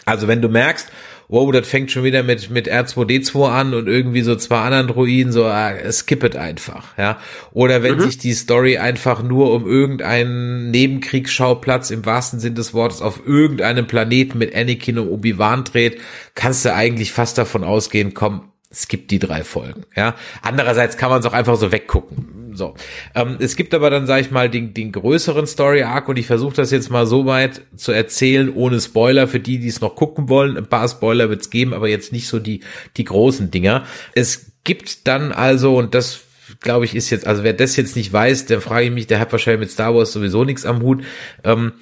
Also 0.04 0.26
wenn 0.26 0.42
du 0.42 0.48
merkst, 0.48 0.90
wow, 1.28 1.50
das 1.50 1.66
fängt 1.66 1.90
schon 1.90 2.04
wieder 2.04 2.22
mit, 2.22 2.50
mit 2.50 2.70
R2D2 2.70 3.48
an 3.48 3.74
und 3.74 3.86
irgendwie 3.86 4.22
so 4.22 4.36
zwei 4.36 4.58
anderen 4.58 4.88
Druiden, 4.88 5.32
so, 5.32 5.46
äh, 5.46 5.90
skip 5.92 6.24
it 6.24 6.36
einfach, 6.36 6.98
ja. 6.98 7.18
Oder 7.52 7.82
wenn 7.82 7.96
mhm. 7.96 8.00
sich 8.00 8.18
die 8.18 8.34
Story 8.34 8.78
einfach 8.78 9.22
nur 9.22 9.52
um 9.52 9.66
irgendeinen 9.66 10.70
Nebenkriegsschauplatz 10.70 11.90
im 11.90 12.04
wahrsten 12.04 12.40
Sinn 12.40 12.54
des 12.54 12.74
Wortes 12.74 13.00
auf 13.00 13.26
irgendeinem 13.26 13.86
Planeten 13.86 14.38
mit 14.38 14.54
Anakin 14.54 14.98
und 14.98 15.08
Obi-Wan 15.08 15.64
dreht, 15.64 16.00
kannst 16.34 16.64
du 16.64 16.74
eigentlich 16.74 17.12
fast 17.12 17.38
davon 17.38 17.64
ausgehen, 17.64 18.12
komm, 18.12 18.50
skip 18.74 19.08
die 19.08 19.18
drei 19.18 19.44
Folgen, 19.44 19.84
ja. 19.96 20.16
Andererseits 20.42 20.96
kann 20.96 21.10
man 21.10 21.20
es 21.20 21.26
auch 21.26 21.32
einfach 21.32 21.56
so 21.56 21.72
weggucken 21.72 22.41
so. 22.56 22.74
Ähm, 23.14 23.36
es 23.38 23.56
gibt 23.56 23.74
aber 23.74 23.90
dann, 23.90 24.06
sag 24.06 24.20
ich 24.20 24.30
mal, 24.30 24.48
den, 24.48 24.74
den 24.74 24.92
größeren 24.92 25.46
Story-Arc 25.46 26.08
und 26.08 26.18
ich 26.18 26.26
versuche 26.26 26.56
das 26.56 26.70
jetzt 26.70 26.90
mal 26.90 27.06
so 27.06 27.26
weit 27.26 27.62
zu 27.76 27.92
erzählen, 27.92 28.52
ohne 28.52 28.80
Spoiler 28.80 29.28
für 29.28 29.40
die, 29.40 29.58
die 29.58 29.68
es 29.68 29.80
noch 29.80 29.96
gucken 29.96 30.28
wollen. 30.28 30.56
Ein 30.56 30.66
paar 30.66 30.88
Spoiler 30.88 31.28
wird 31.28 31.42
es 31.42 31.50
geben, 31.50 31.74
aber 31.74 31.88
jetzt 31.88 32.12
nicht 32.12 32.28
so 32.28 32.38
die, 32.38 32.60
die 32.96 33.04
großen 33.04 33.50
Dinger. 33.50 33.84
Es 34.14 34.52
gibt 34.64 35.06
dann 35.06 35.32
also, 35.32 35.76
und 35.76 35.94
das 35.94 36.20
glaube 36.60 36.84
ich, 36.84 36.94
ist 36.94 37.10
jetzt, 37.10 37.26
also 37.26 37.44
wer 37.44 37.52
das 37.52 37.76
jetzt 37.76 37.96
nicht 37.96 38.12
weiß, 38.12 38.46
der 38.46 38.60
frage 38.60 38.86
ich 38.86 38.92
mich, 38.92 39.06
der 39.06 39.20
hat 39.20 39.32
wahrscheinlich 39.32 39.60
mit 39.60 39.70
Star 39.70 39.94
Wars 39.94 40.12
sowieso 40.12 40.44
nichts 40.44 40.64
am 40.64 40.82
Hut. 40.82 41.04
Ähm, 41.44 41.72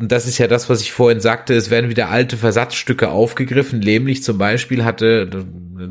und 0.00 0.10
das 0.10 0.26
ist 0.26 0.38
ja 0.38 0.46
das, 0.46 0.70
was 0.70 0.80
ich 0.80 0.92
vorhin 0.92 1.20
sagte, 1.20 1.52
es 1.54 1.68
werden 1.68 1.90
wieder 1.90 2.08
alte 2.08 2.38
Versatzstücke 2.38 3.10
aufgegriffen. 3.10 3.80
Nämlich 3.80 4.22
zum 4.22 4.38
Beispiel 4.38 4.82
hatte 4.82 5.28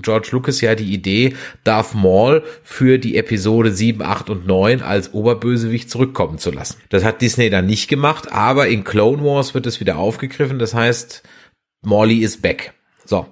George 0.01 0.29
Lucas 0.31 0.61
ja 0.61 0.73
die 0.73 0.91
Idee, 0.91 1.35
Darth 1.63 1.93
Maul 1.93 2.43
für 2.63 2.97
die 2.97 3.17
Episode 3.17 3.71
7, 3.71 4.01
8 4.01 4.31
und 4.31 4.47
9 4.47 4.81
als 4.81 5.13
Oberbösewicht 5.13 5.91
zurückkommen 5.91 6.39
zu 6.39 6.49
lassen. 6.49 6.77
Das 6.89 7.03
hat 7.03 7.21
Disney 7.21 7.51
dann 7.51 7.67
nicht 7.67 7.87
gemacht, 7.87 8.31
aber 8.31 8.67
in 8.67 8.83
Clone 8.83 9.23
Wars 9.23 9.53
wird 9.53 9.67
es 9.67 9.79
wieder 9.79 9.97
aufgegriffen. 9.97 10.57
Das 10.57 10.73
heißt, 10.73 11.21
Morley 11.83 12.23
is 12.23 12.41
back. 12.41 12.73
So, 13.09 13.25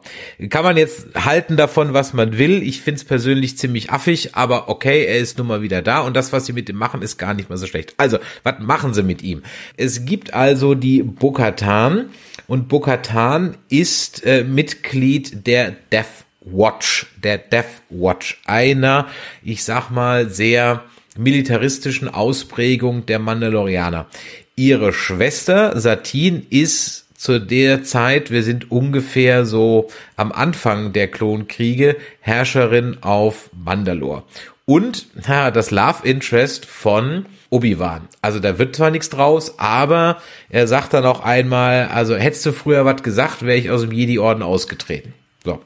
kann 0.50 0.64
man 0.64 0.76
jetzt 0.76 1.10
halten 1.14 1.56
davon, 1.56 1.94
was 1.94 2.12
man 2.12 2.40
will. 2.40 2.64
Ich 2.64 2.82
find's 2.82 3.04
persönlich 3.04 3.60
ziemlich 3.60 3.92
affig, 3.92 4.34
aber 4.34 4.70
okay, 4.70 5.06
er 5.06 5.20
ist 5.20 5.38
nun 5.38 5.46
mal 5.46 5.62
wieder 5.62 5.84
da 5.84 6.00
und 6.00 6.16
das, 6.16 6.34
was 6.34 6.48
sie 6.48 6.54
mit 6.54 6.68
ihm 6.68 6.78
machen, 6.78 7.04
ist 7.04 7.20
gar 7.20 7.36
nicht 7.36 7.52
mal 7.52 7.58
so 7.58 7.68
schlecht. 7.68 7.94
Also, 7.98 8.18
was 8.42 8.56
machen 8.58 8.96
sie 8.96 9.04
mit 9.04 9.22
ihm? 9.22 9.44
Es 9.78 10.04
gibt 10.04 10.34
also 10.34 10.74
die 10.74 11.04
Bokatan 11.04 12.10
und 12.48 12.70
Bokatan 12.70 13.56
ist 13.70 14.26
äh, 14.26 14.44
Mitglied 14.44 15.46
der 15.46 15.76
Death 15.92 16.26
Watch, 16.42 17.06
der 17.24 17.38
Death 17.38 17.84
Watch, 17.92 18.42
einer, 18.48 19.06
ich 19.44 19.64
sag 19.64 19.92
mal, 19.92 20.28
sehr 20.28 20.86
militaristischen 21.16 22.12
Ausprägung 22.12 23.06
der 23.06 23.20
Mandalorianer. 23.20 24.08
Ihre 24.56 24.92
Schwester 24.92 25.80
Satin 25.80 26.48
ist 26.50 27.07
zu 27.18 27.40
der 27.40 27.84
Zeit, 27.84 28.30
wir 28.32 28.44
sind 28.44 28.72
ungefähr 28.72 29.46
so 29.46 29.90
am 30.16 30.32
Anfang 30.32 30.94
der 30.94 31.10
Klonkriege, 31.10 31.98
Herrscherin 32.22 32.98
auf 33.02 33.50
Mandalore. 33.54 34.24
Und 34.66 35.08
ja, 35.28 35.50
das 35.50 35.72
Love 35.72 36.08
Interest 36.08 36.66
von 36.66 37.26
Obi-Wan. 37.50 38.08
Also 38.22 38.40
da 38.40 38.60
wird 38.60 38.76
zwar 38.76 38.92
nichts 38.92 39.10
draus, 39.10 39.58
aber 39.58 40.22
er 40.50 40.68
sagt 40.68 40.94
dann 40.94 41.06
auch 41.06 41.22
einmal, 41.22 41.88
also 41.88 42.16
hättest 42.16 42.46
du 42.46 42.52
früher 42.52 42.86
was 42.86 43.02
gesagt, 43.02 43.42
wäre 43.42 43.58
ich 43.58 43.72
aus 43.72 43.82
dem 43.82 43.92
Jedi-Orden 43.92 44.44
ausgetreten. 44.44 45.14
So. 45.44 45.60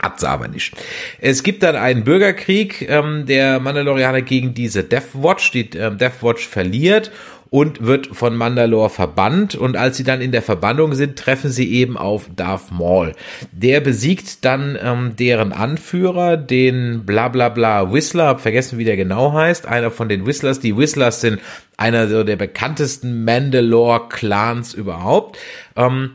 Hat 0.00 0.18
sie 0.18 0.28
aber 0.28 0.48
nicht. 0.48 0.74
Es 1.20 1.44
gibt 1.44 1.62
dann 1.62 1.76
einen 1.76 2.02
Bürgerkrieg 2.02 2.88
ähm, 2.88 3.24
der 3.26 3.60
Mandalorianer 3.60 4.22
gegen 4.22 4.52
diese 4.52 4.82
Death 4.82 5.10
Watch. 5.14 5.52
Die 5.52 5.68
ähm, 5.76 5.96
Death 5.96 6.22
Watch 6.22 6.48
verliert 6.48 7.12
und 7.52 7.84
wird 7.84 8.06
von 8.06 8.34
Mandalore 8.34 8.88
verbannt. 8.88 9.54
Und 9.54 9.76
als 9.76 9.98
sie 9.98 10.04
dann 10.04 10.22
in 10.22 10.32
der 10.32 10.40
Verbannung 10.40 10.94
sind, 10.94 11.18
treffen 11.18 11.50
sie 11.50 11.70
eben 11.70 11.98
auf 11.98 12.30
Darth 12.34 12.72
Maul. 12.72 13.12
Der 13.52 13.80
besiegt 13.80 14.46
dann 14.46 14.78
ähm, 14.82 15.16
deren 15.18 15.52
Anführer, 15.52 16.38
den 16.38 17.04
bla 17.04 17.28
bla 17.28 17.50
bla 17.50 17.92
Whistler, 17.92 18.24
hab 18.24 18.40
vergessen, 18.40 18.78
wie 18.78 18.86
der 18.86 18.96
genau 18.96 19.34
heißt, 19.34 19.66
einer 19.66 19.90
von 19.90 20.08
den 20.08 20.24
Whistlers. 20.24 20.60
Die 20.60 20.78
Whistlers 20.78 21.20
sind 21.20 21.40
einer 21.76 22.08
so 22.08 22.24
der 22.24 22.36
bekanntesten 22.36 23.22
Mandalore-Clans 23.26 24.72
überhaupt. 24.72 25.36
Ähm, 25.76 26.12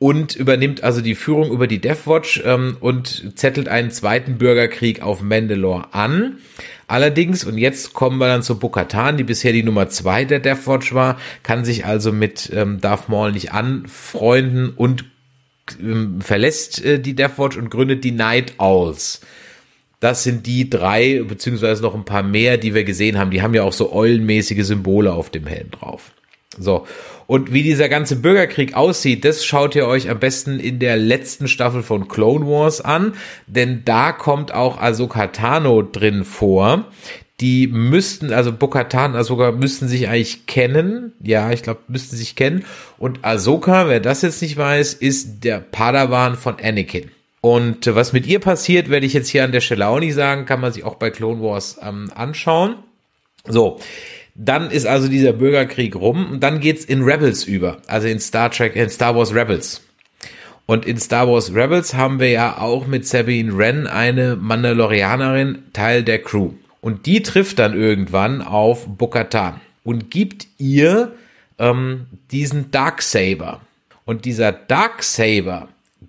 und 0.00 0.34
übernimmt 0.34 0.82
also 0.82 1.00
die 1.00 1.14
Führung 1.14 1.52
über 1.52 1.68
die 1.68 1.80
Death 1.80 2.08
Watch 2.08 2.42
ähm, 2.44 2.76
und 2.80 3.38
zettelt 3.38 3.68
einen 3.68 3.92
zweiten 3.92 4.36
Bürgerkrieg 4.36 5.00
auf 5.00 5.22
Mandalore 5.22 5.94
an. 5.94 6.38
Allerdings, 6.86 7.44
und 7.44 7.58
jetzt 7.58 7.94
kommen 7.94 8.18
wir 8.18 8.26
dann 8.26 8.42
zu 8.42 8.58
Bokatan, 8.58 9.16
die 9.16 9.24
bisher 9.24 9.52
die 9.52 9.62
Nummer 9.62 9.88
zwei 9.88 10.24
der 10.24 10.40
Death 10.40 10.66
Watch 10.66 10.94
war, 10.94 11.18
kann 11.42 11.64
sich 11.64 11.86
also 11.86 12.12
mit 12.12 12.50
ähm, 12.54 12.80
Darth 12.80 13.08
Maul 13.08 13.32
nicht 13.32 13.52
anfreunden 13.52 14.70
und 14.70 15.04
ähm, 15.80 16.20
verlässt 16.20 16.84
äh, 16.84 16.98
die 17.00 17.14
Death 17.14 17.38
Watch 17.38 17.56
und 17.56 17.70
gründet 17.70 18.04
die 18.04 18.12
Night 18.12 18.54
Owls. 18.58 19.20
Das 20.00 20.24
sind 20.24 20.46
die 20.46 20.68
drei, 20.68 21.22
beziehungsweise 21.22 21.80
noch 21.82 21.94
ein 21.94 22.04
paar 22.04 22.24
mehr, 22.24 22.58
die 22.58 22.74
wir 22.74 22.82
gesehen 22.82 23.18
haben. 23.18 23.30
Die 23.30 23.40
haben 23.40 23.54
ja 23.54 23.62
auch 23.62 23.72
so 23.72 23.92
eulenmäßige 23.92 24.64
Symbole 24.66 25.12
auf 25.12 25.30
dem 25.30 25.46
Helm 25.46 25.70
drauf. 25.70 26.12
So. 26.58 26.86
Und 27.26 27.52
wie 27.52 27.62
dieser 27.62 27.88
ganze 27.88 28.16
Bürgerkrieg 28.16 28.74
aussieht, 28.74 29.24
das 29.24 29.44
schaut 29.44 29.74
ihr 29.74 29.86
euch 29.86 30.10
am 30.10 30.18
besten 30.18 30.60
in 30.60 30.78
der 30.78 30.96
letzten 30.96 31.48
Staffel 31.48 31.82
von 31.82 32.08
Clone 32.08 32.46
Wars 32.46 32.80
an, 32.80 33.14
denn 33.46 33.82
da 33.84 34.12
kommt 34.12 34.52
auch 34.52 34.80
Ahsoka 34.80 35.28
Tano 35.28 35.82
drin 35.82 36.24
vor. 36.24 36.86
Die 37.40 37.66
müssten, 37.66 38.32
also 38.32 38.52
Bokatan, 38.52 39.16
Ahsoka 39.16 39.50
müssten 39.50 39.88
sich 39.88 40.08
eigentlich 40.08 40.46
kennen. 40.46 41.12
Ja, 41.20 41.50
ich 41.50 41.62
glaube, 41.62 41.80
müssten 41.88 42.16
sich 42.16 42.36
kennen. 42.36 42.64
Und 42.98 43.24
Ahsoka, 43.24 43.88
wer 43.88 44.00
das 44.00 44.22
jetzt 44.22 44.42
nicht 44.42 44.56
weiß, 44.56 44.94
ist 44.94 45.42
der 45.42 45.58
Padawan 45.58 46.36
von 46.36 46.56
Anakin. 46.62 47.10
Und 47.40 47.92
was 47.92 48.12
mit 48.12 48.26
ihr 48.26 48.38
passiert, 48.38 48.90
werde 48.90 49.06
ich 49.06 49.12
jetzt 49.12 49.28
hier 49.28 49.42
an 49.42 49.50
der 49.50 49.60
Stelle 49.60 49.88
auch 49.88 49.98
nicht 49.98 50.14
sagen, 50.14 50.46
kann 50.46 50.60
man 50.60 50.72
sich 50.72 50.84
auch 50.84 50.94
bei 50.94 51.10
Clone 51.10 51.42
Wars 51.42 51.78
ähm, 51.82 52.10
anschauen. 52.14 52.76
So, 53.48 53.80
dann 54.34 54.70
ist 54.70 54.86
also 54.86 55.08
dieser 55.08 55.32
Bürgerkrieg 55.32 55.94
rum 55.94 56.32
und 56.32 56.40
dann 56.42 56.60
geht's 56.60 56.84
in 56.84 57.02
Rebels 57.02 57.44
über, 57.44 57.78
also 57.86 58.08
in 58.08 58.18
Star 58.18 58.50
Trek, 58.50 58.76
in 58.76 58.88
Star 58.88 59.14
Wars 59.14 59.34
Rebels. 59.34 59.82
Und 60.66 60.86
in 60.86 60.98
Star 60.98 61.28
Wars 61.28 61.54
Rebels 61.54 61.94
haben 61.94 62.18
wir 62.20 62.30
ja 62.30 62.58
auch 62.58 62.86
mit 62.86 63.06
Sabine 63.06 63.56
Wren 63.58 63.86
eine 63.86 64.36
Mandalorianerin, 64.36 65.64
Teil 65.72 66.02
der 66.02 66.22
Crew. 66.22 66.52
Und 66.80 67.06
die 67.06 67.22
trifft 67.22 67.58
dann 67.58 67.74
irgendwann 67.74 68.42
auf 68.42 68.86
Bokatan 68.86 69.60
und 69.84 70.10
gibt 70.10 70.46
ihr 70.58 71.12
ähm, 71.58 72.06
diesen 72.30 72.70
Darksaber. 72.70 73.60
Und 74.04 74.24
dieser 74.24 74.52
Darksaber, 74.52 75.68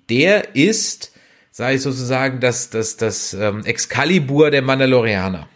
der 0.10 0.56
ist, 0.56 1.12
sage 1.52 1.76
ich 1.76 1.82
sozusagen, 1.82 2.40
das, 2.40 2.70
das, 2.70 2.98
das 2.98 3.34
ähm, 3.34 3.66
Excalibur 3.66 4.50
der 4.50 4.62
Mandalorianer. 4.62 5.48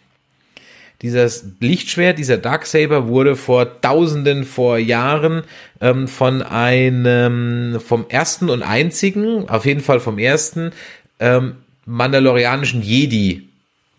Dieses 1.02 1.44
Lichtschwert, 1.60 2.18
dieser 2.18 2.38
Darksaber 2.38 3.06
wurde 3.06 3.36
vor 3.36 3.80
tausenden, 3.80 4.44
vor 4.44 4.78
Jahren 4.78 5.42
ähm, 5.80 6.08
von 6.08 6.42
einem, 6.42 7.78
vom 7.78 8.06
ersten 8.08 8.50
und 8.50 8.62
einzigen, 8.62 9.48
auf 9.48 9.64
jeden 9.64 9.80
Fall 9.80 10.00
vom 10.00 10.18
ersten, 10.18 10.72
ähm, 11.20 11.54
mandalorianischen 11.86 12.82
Jedi 12.82 13.48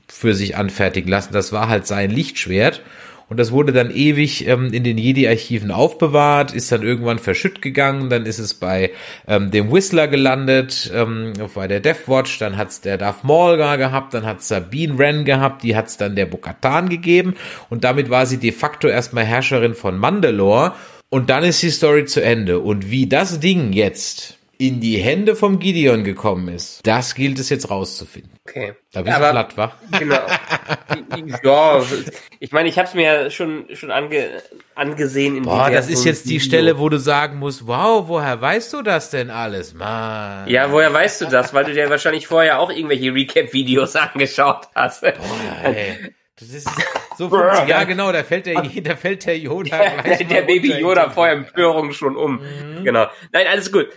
für 0.10 0.36
sich 0.36 0.58
anfertigen 0.58 1.10
lassen. 1.10 1.32
Das 1.32 1.54
war 1.54 1.70
halt 1.70 1.88
sein 1.88 2.12
Lichtschwert. 2.12 2.82
Und 3.30 3.38
das 3.40 3.52
wurde 3.52 3.72
dann 3.72 3.92
ewig 3.92 4.48
ähm, 4.48 4.74
in 4.74 4.84
den 4.84 4.98
Jedi-Archiven 4.98 5.70
aufbewahrt, 5.70 6.52
ist 6.52 6.72
dann 6.72 6.82
irgendwann 6.82 7.20
verschütt 7.20 7.62
gegangen, 7.62 8.10
dann 8.10 8.26
ist 8.26 8.40
es 8.40 8.56
bei 8.56 8.92
ähm, 9.28 9.52
dem 9.52 9.72
Whistler 9.72 10.08
gelandet, 10.08 10.92
ähm, 10.94 11.34
bei 11.54 11.68
der 11.68 11.80
Death 11.80 12.08
Watch, 12.08 12.40
dann 12.40 12.58
hat's 12.58 12.82
der 12.82 12.98
Darth 12.98 13.24
Maul 13.24 13.58
gehabt, 13.58 14.16
dann 14.16 14.26
hat's 14.26 14.48
Sabine 14.48 14.98
Wren 14.98 15.26
gehabt, 15.26 15.62
die 15.62 15.76
hat's 15.76 15.98
dann 15.98 16.16
der 16.16 16.26
Bokatan 16.26 16.90
gegeben 16.90 17.36
und 17.70 17.84
damit 17.84 18.10
war 18.10 18.26
sie 18.26 18.38
de 18.38 18.52
facto 18.52 18.88
erstmal 18.88 19.26
Herrscherin 19.26 19.76
von 19.76 19.98
Mandalore 19.98 20.74
und 21.10 21.30
dann 21.30 21.44
ist 21.44 21.62
die 21.62 21.70
Story 21.70 22.06
zu 22.06 22.24
Ende. 22.24 22.60
Und 22.60 22.90
wie 22.90 23.08
das 23.08 23.40
Ding 23.40 23.74
jetzt 23.74 24.39
in 24.62 24.82
die 24.82 24.98
Hände 24.98 25.38
vom 25.38 25.58
Gideon 25.60 26.04
gekommen 26.04 26.50
ist, 26.50 26.86
das 26.86 27.16
gilt 27.16 27.40
es 27.40 27.50
jetzt 27.50 27.70
rauszufinden. 27.70 28.34
Okay. 28.46 28.74
Da 28.92 29.04
bist 29.04 29.18
du 29.18 29.22
platt, 29.22 29.58
wa? 29.58 29.72
Genau. 29.98 30.20
ja, 31.44 31.82
ich 32.42 32.52
meine, 32.52 32.68
ich 32.68 32.78
habe 32.78 32.90
es 32.90 32.94
mir 32.94 33.32
schon 33.32 33.74
schon 33.74 33.90
ange, 33.90 34.42
angesehen. 34.76 35.38
In 35.38 35.44
Boah, 35.44 35.72
das 35.72 35.88
ist 35.90 36.04
jetzt 36.04 36.30
die 36.30 36.42
Stelle, 36.42 36.78
wo 36.78 36.90
du 36.90 37.00
sagen 37.00 37.40
musst, 37.40 37.68
wow, 37.68 38.10
woher 38.10 38.42
weißt 38.42 38.74
du 38.74 38.82
das 38.82 39.12
denn 39.12 39.30
alles, 39.30 39.74
Mann? 39.74 40.50
Ja, 40.50 40.70
woher 40.74 40.94
weißt 40.94 41.22
du 41.22 41.26
das? 41.28 41.54
Weil 41.54 41.64
du 41.64 41.74
dir 41.74 41.90
wahrscheinlich 41.90 42.28
vorher 42.28 42.60
auch 42.60 42.70
irgendwelche 42.70 43.14
Recap-Videos 43.14 43.96
angeschaut 43.96 44.68
hast. 44.76 45.02
Boah, 45.04 45.14
ey. 45.64 46.14
Das 46.38 46.50
ist 46.50 46.70
so 47.18 47.30
ja 47.34 47.84
genau, 47.84 48.14
da 48.14 48.24
fällt 48.24 48.46
der, 48.46 48.62
da 48.62 48.96
fällt 48.96 49.26
der 49.26 49.38
Yoda 49.38 49.78
gleich 50.02 50.20
Der, 50.20 50.28
der 50.28 50.42
Baby 50.44 50.72
Yoda 50.80 51.10
vor 51.10 51.28
Empörung 51.28 51.92
schon 51.92 52.16
um. 52.16 52.40
Mhm. 52.40 52.86
Genau. 52.86 53.08
Nein, 53.34 53.46
alles 53.48 53.74
gut. 53.74 53.90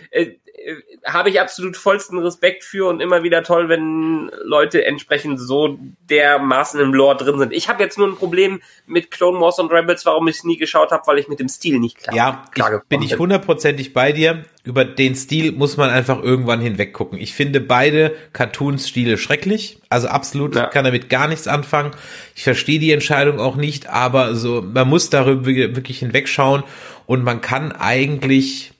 Äh, 0.63 0.75
habe 1.05 1.29
ich 1.29 1.41
absolut 1.41 1.75
vollsten 1.75 2.17
Respekt 2.19 2.63
für 2.63 2.87
und 2.87 3.01
immer 3.01 3.23
wieder 3.23 3.43
toll, 3.43 3.67
wenn 3.67 4.31
Leute 4.43 4.85
entsprechend 4.85 5.39
so 5.39 5.77
dermaßen 6.09 6.79
im 6.79 6.93
Lore 6.93 7.17
drin 7.17 7.39
sind. 7.39 7.51
Ich 7.51 7.67
habe 7.67 7.83
jetzt 7.83 7.97
nur 7.97 8.07
ein 8.07 8.15
Problem 8.15 8.61
mit 8.85 9.11
Clone 9.11 9.39
Wars 9.39 9.59
und 9.59 9.71
Rebels, 9.71 10.05
warum 10.05 10.27
ich 10.27 10.37
es 10.37 10.43
nie 10.45 10.57
geschaut 10.57 10.91
habe, 10.91 11.05
weil 11.05 11.19
ich 11.19 11.27
mit 11.27 11.39
dem 11.39 11.49
Stil 11.49 11.79
nicht 11.79 11.97
klar, 11.97 12.15
ja, 12.15 12.45
klar 12.51 12.75
ich 12.75 12.87
bin 12.87 13.01
ich 13.01 13.17
hundertprozentig 13.17 13.93
bei 13.93 14.11
dir. 14.13 14.45
Über 14.63 14.85
den 14.85 15.15
Stil 15.15 15.51
muss 15.51 15.75
man 15.75 15.89
einfach 15.89 16.23
irgendwann 16.23 16.61
hinweg 16.61 16.93
gucken. 16.93 17.19
Ich 17.19 17.33
finde 17.33 17.59
beide 17.59 18.15
Cartoon-Stile 18.31 19.17
schrecklich. 19.17 19.79
Also 19.89 20.07
absolut, 20.07 20.55
ja. 20.55 20.67
kann 20.67 20.85
damit 20.85 21.09
gar 21.09 21.27
nichts 21.27 21.47
anfangen. 21.49 21.91
Ich 22.33 22.43
verstehe 22.43 22.79
die 22.79 22.93
Entscheidung 22.93 23.41
auch 23.41 23.57
nicht, 23.57 23.87
aber 23.87 24.35
so, 24.35 24.61
man 24.61 24.87
muss 24.87 25.09
darüber 25.09 25.45
wirklich 25.47 25.99
hinwegschauen 25.99 26.63
und 27.05 27.23
man 27.25 27.41
kann 27.41 27.73
eigentlich 27.73 28.71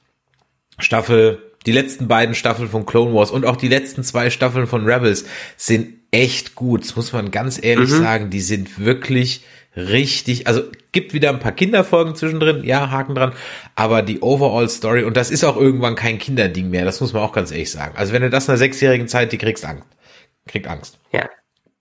Staffel 0.80 1.53
die 1.66 1.72
letzten 1.72 2.08
beiden 2.08 2.36
Staffeln 2.36 2.70
von 2.70 2.86
Clone 2.86 3.14
Wars 3.14 3.32
und 3.32 3.46
auch 3.46 3.56
die 3.56 3.68
letzten 3.68 4.04
zwei 4.04 4.30
Staffeln 4.30 4.68
von 4.68 4.86
Rebels 4.86 5.26
sind 5.58 5.94
echt 6.12 6.56
gut. 6.56 6.84
Das 6.84 6.96
muss 6.96 7.14
man 7.14 7.32
ganz 7.32 7.62
ehrlich 7.62 7.90
mhm. 7.90 7.98
sagen. 7.98 8.30
Die 8.30 8.42
sind 8.42 8.80
wirklich 8.80 9.44
richtig, 9.76 10.48
also 10.48 10.62
gibt 10.92 11.14
wieder 11.14 11.30
ein 11.30 11.40
paar 11.40 11.52
Kinderfolgen 11.52 12.16
zwischendrin, 12.16 12.64
ja, 12.64 12.92
Haken 12.92 13.16
dran, 13.16 13.34
aber 13.76 14.02
die 14.02 14.22
Overall 14.22 14.70
Story, 14.70 15.04
und 15.04 15.18
das 15.18 15.32
ist 15.32 15.44
auch 15.44 15.58
irgendwann 15.58 15.96
kein 15.96 16.20
Kinderding 16.20 16.70
mehr, 16.70 16.86
das 16.86 17.02
muss 17.02 17.14
man 17.14 17.24
auch 17.24 17.34
ganz 17.34 17.52
ehrlich 17.52 17.72
sagen. 17.72 17.96
Also 17.98 18.14
wenn 18.14 18.22
du 18.22 18.30
das 18.30 18.46
in 18.46 18.52
einer 18.52 18.60
sechsjährigen 18.60 19.08
Zeit, 19.08 19.32
die 19.32 19.38
kriegst 19.38 19.66
Angst. 19.66 19.88
Kriegt 20.48 20.68
Angst. 20.68 21.00
Ja. 21.12 21.28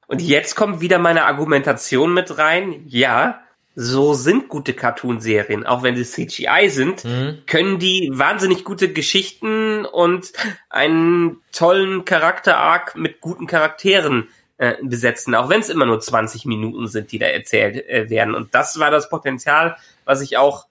Und 0.07 0.23
jetzt 0.23 0.57
kommt 0.57 0.81
wieder 0.81 0.99
meine 0.99 1.25
Argumentation 1.25 2.15
mit 2.15 2.39
rein. 2.39 2.83
Ja, 2.87 3.42
so 3.75 4.15
sind 4.15 4.49
gute 4.49 4.75
Cartoonserien, 4.75 5.67
auch 5.67 5.83
wenn 5.83 5.97
sie 5.97 6.05
CGI 6.05 6.69
sind, 6.69 7.05
mhm. 7.05 7.43
können 7.47 7.79
die 7.79 8.11
wahnsinnig 8.13 8.65
gute 8.65 8.93
Geschichten 8.93 9.87
und 9.87 10.33
einen 10.69 11.41
tollen 11.53 12.05
Charakter-Arc 12.05 12.97
mit 12.97 13.21
guten 13.21 13.47
Charakteren 13.47 14.29
äh, 14.59 14.75
besetzen, 14.83 15.35
auch 15.35 15.49
wenn 15.49 15.61
es 15.61 15.71
immer 15.71 15.87
nur 15.87 16.01
20 16.01 16.45
Minuten 16.45 16.87
sind, 16.87 17.13
die 17.13 17.19
da 17.19 17.27
erzählt 17.27 17.77
äh, 17.89 18.11
werden. 18.11 18.35
Und 18.35 18.55
das 18.55 18.79
war 18.79 18.91
das 18.91 19.09
Potenzial, 19.09 19.77
was 20.05 20.21
ich 20.21 20.37
auch 20.37 20.67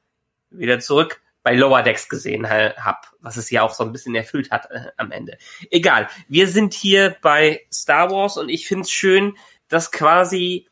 wieder 0.51 0.79
zurück 0.79 1.21
bei 1.43 1.55
Lower 1.55 1.81
Decks 1.81 2.07
gesehen 2.07 2.47
habe, 2.49 2.99
was 3.19 3.37
es 3.37 3.49
ja 3.49 3.63
auch 3.63 3.73
so 3.73 3.83
ein 3.83 3.91
bisschen 3.91 4.13
erfüllt 4.13 4.51
hat 4.51 4.69
äh, 4.69 4.91
am 4.97 5.11
Ende. 5.11 5.37
Egal, 5.71 6.07
wir 6.27 6.47
sind 6.47 6.73
hier 6.73 7.15
bei 7.21 7.65
Star 7.73 8.11
Wars 8.11 8.37
und 8.37 8.49
ich 8.49 8.67
finde 8.67 8.83
es 8.83 8.91
schön, 8.91 9.35
dass 9.67 9.91
quasi 9.91 10.67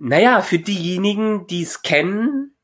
naja, 0.00 0.40
für 0.40 0.58
diejenigen, 0.58 1.46
die 1.46 1.62
es 1.62 1.82
kennen, 1.82 2.56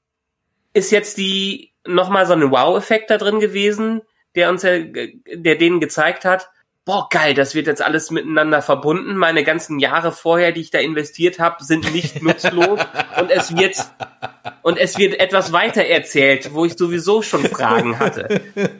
ist 0.72 0.90
jetzt 0.90 1.18
die 1.18 1.74
nochmal 1.86 2.26
so 2.26 2.32
ein 2.32 2.50
Wow-Effekt 2.50 3.10
da 3.10 3.18
drin 3.18 3.40
gewesen, 3.40 4.00
der 4.34 4.48
uns, 4.48 4.62
der 4.62 5.54
denen 5.56 5.80
gezeigt 5.80 6.24
hat, 6.24 6.50
boah, 6.86 7.08
geil, 7.10 7.34
das 7.34 7.54
wird 7.54 7.66
jetzt 7.66 7.82
alles 7.82 8.10
miteinander 8.10 8.62
verbunden. 8.62 9.16
Meine 9.16 9.44
ganzen 9.44 9.78
Jahre 9.80 10.12
vorher, 10.12 10.52
die 10.52 10.62
ich 10.62 10.70
da 10.70 10.78
investiert 10.78 11.38
habe, 11.38 11.62
sind 11.62 11.92
nicht 11.92 12.22
nutzlos 12.22 12.80
und 13.20 13.30
es 13.30 13.54
wird 13.54 13.76
und 14.62 14.78
es 14.78 14.96
wird 14.96 15.20
etwas 15.20 15.52
weiter 15.52 15.82
erzählt, 15.82 16.54
wo 16.54 16.64
ich 16.64 16.74
sowieso 16.74 17.22
schon 17.22 17.44
Fragen 17.44 17.98
hatte. 17.98 18.40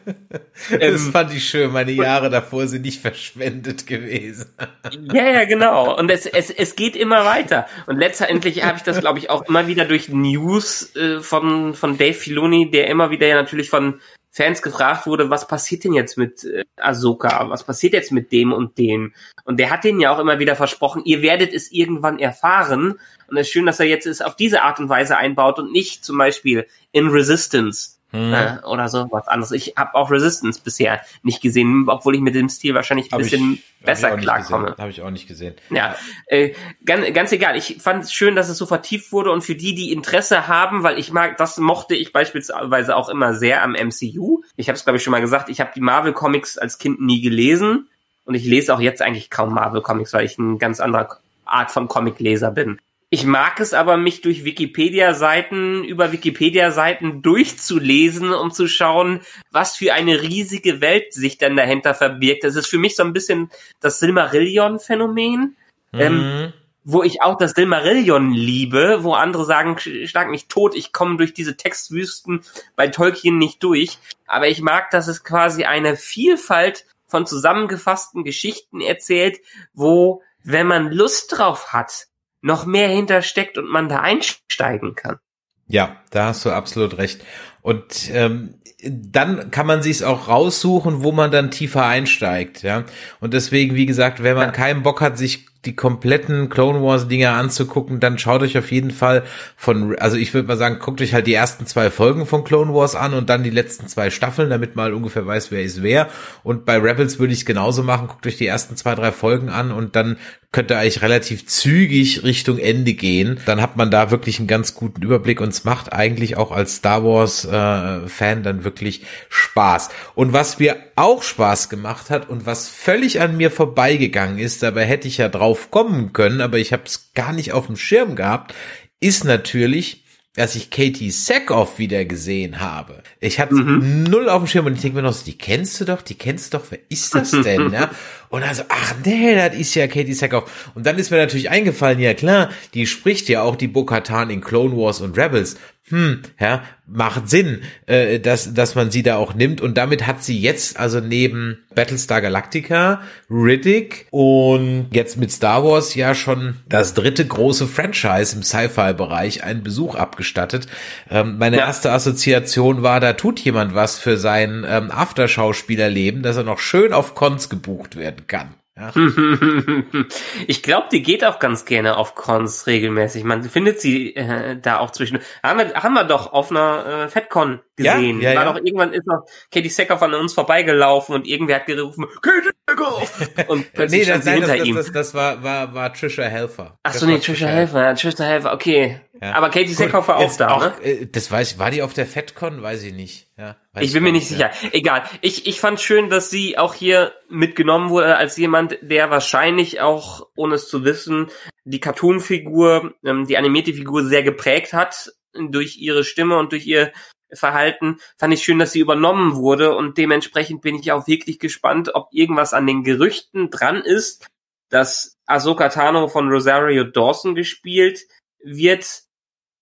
Das 0.71 0.81
ähm, 0.81 1.13
fand 1.13 1.35
ich 1.35 1.47
schön. 1.47 1.71
Meine 1.71 1.93
Jahre 1.93 2.31
davor 2.31 2.67
sind 2.67 2.83
nicht 2.83 3.03
verschwendet 3.03 3.87
gewesen. 3.87 4.47
Ja, 5.13 5.29
ja, 5.29 5.45
genau. 5.45 5.97
Und 5.97 6.11
es, 6.11 6.27
es, 6.27 6.51
es 6.51 6.77
geht 6.77 6.97
immer 6.97 7.25
weiter. 7.25 7.67
Und 7.87 7.99
letztendlich 7.99 8.65
habe 8.65 8.79
ich 8.79 8.83
das, 8.83 9.01
glaube 9.01 9.19
ich, 9.19 9.29
auch 9.31 9.43
immer 9.43 9.67
wieder 9.67 9.85
durch 9.85 10.09
News 10.09 10.95
äh, 10.97 11.21
von, 11.21 11.75
von 11.75 11.99
Dave 11.99 12.15
Filoni, 12.15 12.71
der 12.71 12.89
immer 12.89 13.11
wieder 13.11 13.27
ja 13.27 13.35
natürlich 13.35 13.69
von 13.69 14.01
Fans 14.37 14.61
gefragt 14.61 15.07
wurde, 15.07 15.31
was 15.31 15.49
passiert 15.49 15.85
denn 15.85 15.95
jetzt 15.95 16.19
mit 16.19 16.45
äh, 16.45 16.65
Ahsoka? 16.77 17.49
Was 17.49 17.65
passiert 17.65 17.95
jetzt 17.95 18.13
mit 18.13 18.33
dem 18.33 18.53
und 18.53 18.77
dem? 18.77 19.15
Und 19.45 19.59
der 19.59 19.71
hat 19.71 19.83
denen 19.83 19.99
ja 19.99 20.15
auch 20.15 20.19
immer 20.19 20.39
wieder 20.39 20.57
versprochen, 20.57 21.01
ihr 21.07 21.23
werdet 21.23 21.55
es 21.55 21.73
irgendwann 21.73 22.19
erfahren. 22.19 23.01
Und 23.29 23.39
es 23.39 23.47
ist 23.47 23.53
schön, 23.55 23.65
dass 23.65 23.81
er 23.81 23.87
jetzt 23.87 24.07
es 24.07 24.21
auf 24.21 24.37
diese 24.37 24.61
Art 24.61 24.79
und 24.79 24.91
Weise 24.91 25.17
einbaut 25.17 25.59
und 25.59 25.73
nicht 25.73 26.05
zum 26.05 26.19
Beispiel 26.19 26.67
in 26.93 27.09
Resistance 27.09 27.96
hm. 28.17 28.33
Äh, 28.33 28.67
oder 28.67 28.89
so 28.89 29.07
was 29.11 29.29
anderes. 29.29 29.53
Ich 29.53 29.75
habe 29.77 29.95
auch 29.95 30.11
Resistance 30.11 30.61
bisher 30.63 31.01
nicht 31.23 31.43
gesehen, 31.43 31.85
obwohl 31.89 32.15
ich 32.15 32.21
mit 32.21 32.35
dem 32.35 32.49
Stil 32.49 32.75
wahrscheinlich 32.75 33.09
ein 33.09 33.13
hab 33.13 33.19
bisschen 33.19 33.55
ich, 33.55 33.85
besser 33.85 34.17
klarkomme. 34.17 34.75
Habe 34.79 34.91
ich 34.91 35.03
auch 35.03 35.11
nicht 35.11 35.29
gesehen. 35.29 35.55
Ja, 35.71 35.95
äh, 36.27 36.55
ganz, 36.85 37.13
ganz 37.13 37.33
egal. 37.33 37.57
Ich 37.57 37.77
fand 37.81 38.05
es 38.05 38.13
schön, 38.13 38.35
dass 38.35 38.49
es 38.49 38.57
so 38.57 38.67
vertieft 38.67 39.13
wurde 39.13 39.31
und 39.31 39.43
für 39.43 39.55
die, 39.55 39.75
die 39.75 39.93
Interesse 39.93 40.49
haben, 40.49 40.83
weil 40.83 40.99
ich 40.99 41.13
mag, 41.13 41.37
das 41.37 41.59
mochte 41.59 41.95
ich 41.95 42.13
beispielsweise 42.13 42.97
auch 42.97 43.09
immer 43.09 43.35
sehr 43.35 43.63
am 43.63 43.73
MCU. 43.73 44.43
Ich 44.57 44.69
habe 44.69 44.77
es 44.77 44.85
glaube 44.85 44.97
ich 44.97 45.03
schon 45.03 45.11
mal 45.11 45.21
gesagt. 45.21 45.49
Ich 45.51 45.61
habe 45.61 45.73
die 45.75 45.81
Marvel 45.81 46.13
Comics 46.13 46.57
als 46.57 46.79
Kind 46.79 47.01
nie 47.01 47.21
gelesen 47.21 47.89
und 48.25 48.35
ich 48.35 48.45
lese 48.45 48.75
auch 48.75 48.81
jetzt 48.81 49.03
eigentlich 49.03 49.31
kaum 49.31 49.53
Marvel 49.53 49.83
Comics, 49.83 50.13
weil 50.13 50.25
ich 50.25 50.39
ein 50.39 50.59
ganz 50.59 50.81
anderer 50.81 51.19
Art 51.45 51.71
von 51.71 51.87
Comicleser 51.87 52.51
bin. 52.51 52.81
Ich 53.17 53.25
mag 53.25 53.61
es 53.61 53.73
aber, 53.73 53.97
mich 53.97 54.21
durch 54.21 54.45
Wikipedia-Seiten, 54.45 55.85
über 55.85 56.13
Wikipedia-Seiten 56.13 57.23
durchzulesen, 57.23 58.35
um 58.35 58.51
zu 58.51 58.69
schauen, 58.69 59.23
was 59.51 59.75
für 59.75 59.95
eine 59.95 60.21
riesige 60.21 60.83
Welt 60.83 61.15
sich 61.15 61.39
denn 61.39 61.57
dahinter 61.57 61.95
verbirgt. 61.95 62.45
Das 62.45 62.57
ist 62.57 62.67
für 62.67 62.77
mich 62.77 62.95
so 62.95 63.03
ein 63.05 63.15
bisschen 63.15 63.51
das 63.81 64.01
Silmarillion-Phänomen. 64.01 65.57
Mhm. 65.93 65.99
Ähm, 65.99 66.53
wo 66.85 67.03
ich 67.03 67.23
auch 67.23 67.39
das 67.39 67.53
Silmarillion 67.53 68.33
liebe, 68.33 68.99
wo 69.01 69.15
andere 69.15 69.47
sagen, 69.47 69.79
schlag 69.79 70.29
mich 70.29 70.49
tot, 70.49 70.75
ich 70.75 70.93
komme 70.93 71.17
durch 71.17 71.33
diese 71.33 71.57
Textwüsten 71.57 72.43
bei 72.77 72.89
Tolkien 72.89 73.39
nicht 73.39 73.63
durch. 73.63 73.99
Aber 74.27 74.47
ich 74.49 74.61
mag, 74.61 74.91
dass 74.91 75.09
es 75.09 75.25
quasi 75.25 75.65
eine 75.65 75.97
Vielfalt 75.97 76.85
von 77.07 77.25
zusammengefassten 77.25 78.25
Geschichten 78.25 78.83
erzählt, 78.83 79.39
wo, 79.73 80.23
wenn 80.45 80.67
man 80.67 80.93
Lust 80.93 81.39
drauf 81.39 81.73
hat, 81.73 82.09
noch 82.47 82.65
mehr 82.65 82.89
hintersteckt 82.89 83.59
und 83.59 83.69
man 83.69 83.89
da 83.89 84.01
einsteigen 84.01 84.95
kann. 84.95 85.19
Ja, 85.67 85.97
da 86.11 86.27
hast 86.27 86.45
du 86.45 86.51
absolut 86.51 86.97
recht. 86.97 87.25
Und 87.61 88.11
ähm, 88.13 88.55
dann 88.85 89.51
kann 89.51 89.67
man 89.67 89.83
sich 89.83 90.05
auch 90.05 90.29
raussuchen, 90.29 91.03
wo 91.03 91.11
man 91.11 91.33
dann 91.33 91.51
tiefer 91.51 91.85
einsteigt, 91.85 92.63
ja. 92.63 92.85
Und 93.21 93.35
deswegen, 93.35 93.75
wie 93.75 93.87
gesagt, 93.87 94.23
wenn 94.23 94.37
man 94.37 94.47
ja. 94.47 94.53
keinen 94.53 94.85
Bock 94.85 95.01
hat, 95.01 95.19
sich 95.19 95.47
die 95.65 95.75
kompletten 95.75 96.49
Clone 96.49 96.83
Wars 96.83 97.09
Dinger 97.09 97.33
anzugucken, 97.33 97.99
dann 97.99 98.19
schaut 98.19 98.43
euch 98.43 98.57
auf 98.57 98.71
jeden 98.71 98.91
Fall 98.91 99.25
von, 99.57 99.97
also 99.99 100.17
ich 100.17 100.33
würde 100.33 100.47
mal 100.47 100.57
sagen, 100.57 100.79
guckt 100.79 101.01
euch 101.01 101.15
halt 101.15 101.27
die 101.27 101.35
ersten 101.35 101.67
zwei 101.67 101.91
Folgen 101.91 102.27
von 102.27 102.45
Clone 102.45 102.73
Wars 102.73 102.95
an 102.95 103.15
und 103.15 103.29
dann 103.29 103.43
die 103.43 103.51
letzten 103.51 103.89
zwei 103.89 104.11
Staffeln, 104.11 104.51
damit 104.51 104.77
man 104.77 104.95
ungefähr 104.95 105.27
weiß, 105.27 105.51
wer 105.51 105.63
ist 105.63 105.83
wer. 105.83 106.09
Und 106.45 106.65
bei 106.65 106.77
Rebels 106.77 107.19
würde 107.19 107.33
ich 107.33 107.41
es 107.41 107.47
genauso 107.47 107.83
machen, 107.83 108.07
guckt 108.09 108.27
euch 108.27 108.37
die 108.37 108.47
ersten 108.47 108.77
zwei, 108.77 108.95
drei 108.95 109.13
Folgen 109.13 109.49
an 109.49 109.73
und 109.73 109.97
dann 109.97 110.17
könnt 110.53 110.71
ihr 110.71 110.79
eigentlich 110.79 111.03
relativ 111.03 111.47
zügig 111.47 112.23
Richtung 112.23 112.59
Ende 112.59 112.95
gehen. 112.95 113.39
Dann 113.45 113.61
hat 113.61 113.77
man 113.77 113.91
da 113.91 114.11
wirklich 114.11 114.39
einen 114.39 114.49
ganz 114.49 114.75
guten 114.75 115.03
Überblick 115.03 115.43
und 115.43 115.51
es 115.51 115.65
macht 115.65 115.93
eigentlich 115.93 116.39
auch 116.39 116.51
als 116.51 116.77
Star 116.77 117.05
Wars 117.05 117.45
äh, 117.45 118.09
Fan 118.09 118.43
dann 118.43 118.65
wirklich 118.65 119.03
Spaß. 119.29 119.91
Und 120.15 120.33
was 120.33 120.59
mir 120.59 120.77
auch 120.95 121.23
Spaß 121.23 121.69
gemacht 121.69 122.09
hat 122.09 122.31
und 122.31 122.47
was 122.47 122.71
völlig 122.71 123.21
an 123.21 123.37
mir 123.37 123.51
vorbeigegangen 123.51 124.39
ist, 124.39 124.63
dabei 124.63 124.85
hätte 124.85 125.09
ich 125.09 125.19
ja 125.19 125.29
drauf 125.29 125.46
kommen 125.71 126.13
können, 126.13 126.41
aber 126.41 126.59
ich 126.59 126.73
habe 126.73 126.83
es 126.87 127.13
gar 127.15 127.33
nicht 127.33 127.53
auf 127.53 127.67
dem 127.67 127.77
Schirm 127.77 128.17
gehabt, 128.17 128.55
ist 129.01 129.25
natürlich 129.25 130.03
als 130.37 130.55
ich 130.55 130.71
Katie 130.71 131.11
Sackhoff 131.11 131.79
wieder 131.79 132.05
gesehen 132.05 132.61
habe. 132.61 133.03
Ich 133.21 133.41
hatte 133.41 133.55
mhm. 133.55 134.05
null 134.05 134.29
auf 134.29 134.43
dem 134.43 134.47
Schirm 134.47 134.67
und 134.67 134.75
ich 134.75 134.83
denke 134.83 134.97
mir 134.97 135.03
noch, 135.03 135.17
die 135.23 135.39
kennst 135.39 135.81
du 135.81 135.85
doch, 135.85 136.03
die 136.03 136.15
kennst 136.15 136.53
du 136.53 136.59
doch, 136.59 136.67
wer 136.71 136.79
ist 136.91 137.15
das 137.15 137.31
denn? 137.31 137.73
ja? 137.73 137.91
Und 138.29 138.43
also, 138.43 138.65
ach 138.69 138.95
nee, 139.05 139.37
das 139.37 139.55
ist 139.55 139.75
ja 139.77 139.87
Katie 139.87 140.13
Sackhoff. 140.13 140.73
Und 140.75 140.85
dann 140.85 140.99
ist 140.99 141.11
mir 141.11 141.17
natürlich 141.17 141.49
eingefallen, 141.49 142.01
ja 142.01 142.13
klar, 142.13 142.51
die 142.75 142.87
spricht 142.87 143.29
ja 143.29 143.43
auch 143.43 143.55
die 143.55 143.69
Bo-Katan 143.69 144.31
in 144.31 144.41
Clone 144.41 144.77
Wars 144.77 145.01
und 145.01 145.17
Rebels 145.17 145.57
hm, 145.89 146.23
ja, 146.41 146.65
macht 146.89 147.29
Sinn, 147.29 147.63
äh, 147.87 148.19
dass, 148.19 148.55
dass 148.55 148.75
man 148.75 148.91
sie 148.91 149.05
da 149.05 149.17
auch 149.17 149.35
nimmt. 149.35 149.61
Und 149.61 149.79
damit 149.79 150.05
hat 150.05 150.25
sie 150.25 150.41
jetzt 150.41 150.81
also 150.81 150.99
neben 150.99 151.65
Battlestar 151.77 152.21
Galactica, 152.21 153.03
Riddick 153.31 154.09
und 154.11 154.89
jetzt 154.93 155.17
mit 155.17 155.31
Star 155.31 155.63
Wars 155.63 155.95
ja 155.95 156.17
schon 156.17 156.57
das 156.69 156.95
dritte 156.95 157.25
große 157.25 157.69
Franchise 157.69 158.35
im 158.35 158.43
Sci-Fi-Bereich 158.43 159.45
einen 159.45 159.63
Besuch 159.63 159.95
abgestattet. 159.95 160.67
Ähm, 161.09 161.39
meine 161.39 161.59
ja. 161.59 161.67
erste 161.67 161.93
Assoziation 161.93 162.83
war, 162.83 162.99
da 162.99 163.13
tut 163.13 163.39
jemand 163.39 163.75
was 163.75 163.97
für 163.97 164.17
sein 164.17 164.67
ähm, 164.69 164.91
Afterschauspielerleben, 164.91 166.23
dass 166.23 166.37
er 166.37 166.43
noch 166.43 166.59
schön 166.59 166.93
auf 166.93 167.15
Cons 167.15 167.49
gebucht 167.49 167.95
werden 167.95 168.27
kann. 168.27 168.57
Ja. 168.77 168.93
Ich 170.47 170.63
glaube, 170.63 170.89
die 170.93 171.03
geht 171.03 171.25
auch 171.25 171.39
ganz 171.39 171.65
gerne 171.65 171.97
auf 171.97 172.15
Cons 172.15 172.67
regelmäßig. 172.67 173.25
Man 173.25 173.43
findet 173.43 173.81
sie 173.81 174.15
äh, 174.15 174.59
da 174.61 174.79
auch 174.79 174.91
zwischen. 174.91 175.19
Haben 175.43 175.59
wir, 175.59 175.75
haben 175.75 175.95
wir 175.95 176.05
doch 176.05 176.33
auf 176.33 176.51
einer 176.51 177.05
äh, 177.05 177.09
FedCon 177.09 177.61
gesehen. 177.77 178.21
Ja, 178.21 178.33
ja, 178.33 178.39
War 178.39 178.47
ja. 178.47 178.53
doch 178.53 178.61
irgendwann 178.65 178.93
ist 178.93 179.07
noch 179.07 179.25
Katie 179.51 179.69
Secker 179.69 179.99
von 179.99 180.15
uns 180.15 180.35
vorbeigelaufen 180.35 181.15
und 181.15 181.27
irgendwer 181.27 181.57
hat 181.57 181.67
gerufen, 181.67 182.07
Katie 182.23 182.51
Secker! 182.69 183.49
Und 183.49 183.73
plötzlich 183.73 184.07
nee, 184.07 184.13
das, 184.13 184.25
nein, 184.25 184.35
hinter 184.35 184.57
das, 184.57 184.67
ihm. 184.67 184.75
Das, 184.75 184.87
das, 184.87 184.93
das 184.93 185.15
war, 185.15 185.43
war, 185.43 185.73
war 185.73 185.93
Trisha 185.93 186.25
Helfer. 186.25 186.79
Ach 186.83 186.93
so, 186.93 187.07
nee, 187.07 187.19
Trisha 187.19 187.47
Helfer, 187.47 187.85
ja, 187.85 187.95
Trisha 187.95 188.25
Helfer, 188.25 188.53
okay. 188.53 189.01
Ja. 189.21 189.35
Aber 189.35 189.51
Katie 189.51 189.73
Seckhoff 189.73 190.09
war 190.09 190.19
auch 190.19 190.37
da, 190.37 190.49
auch, 190.49 190.61
ne? 190.61 190.83
Äh, 190.83 191.07
das 191.07 191.31
weiß 191.31 191.53
ich, 191.53 191.59
war 191.59 191.71
die 191.71 191.83
auf 191.83 191.95
der 191.95 192.07
FedCon? 192.07 192.63
Weiß 192.63 192.83
ich 192.83 192.93
nicht. 192.93 193.29
Ja, 193.37 193.57
ich 193.79 193.93
bin 193.93 194.03
mir 194.03 194.13
nicht 194.13 194.29
sicher. 194.29 194.51
Egal. 194.73 195.05
Ich, 195.21 195.47
ich 195.47 195.61
fand 195.61 195.81
schön, 195.81 196.11
dass 196.11 196.31
sie 196.31 196.59
auch 196.59 196.75
hier 196.75 197.13
mitgenommen 197.29 197.91
wurde 197.91 198.17
als 198.17 198.37
jemand, 198.37 198.79
der 198.83 199.11
wahrscheinlich 199.11 199.81
auch, 199.81 200.27
ohne 200.37 200.55
es 200.55 200.69
zu 200.69 200.85
wissen, 200.85 201.29
die 201.65 201.81
Cartoon-Figur, 201.81 202.95
ähm, 203.05 203.27
die 203.27 203.37
animierte 203.37 203.73
Figur 203.73 204.05
sehr 204.05 204.23
geprägt 204.23 204.73
hat 204.73 205.13
durch 205.33 205.77
ihre 205.79 206.05
Stimme 206.05 206.39
und 206.39 206.53
durch 206.53 206.67
ihr 206.67 206.93
Verhalten, 207.33 207.99
fand 208.17 208.35
ich 208.35 208.43
schön, 208.45 208.59
dass 208.59 208.73
sie 208.73 208.81
übernommen 208.81 209.35
wurde 209.35 209.75
und 209.75 209.99
dementsprechend 209.99 210.63
bin 210.63 210.77
ich 210.77 210.93
auch 210.93 211.07
wirklich 211.07 211.39
gespannt, 211.39 211.91
ob 211.95 212.09
irgendwas 212.13 212.55
an 212.55 212.67
den 212.67 212.85
Gerüchten 212.85 213.51
dran 213.51 213.83
ist, 213.83 214.27
dass 214.71 215.17
Ahsoka 215.27 215.69
Tano 215.69 216.09
von 216.09 216.29
Rosario 216.29 216.85
Dawson 216.85 217.35
gespielt 217.35 218.01
wird, 218.43 219.03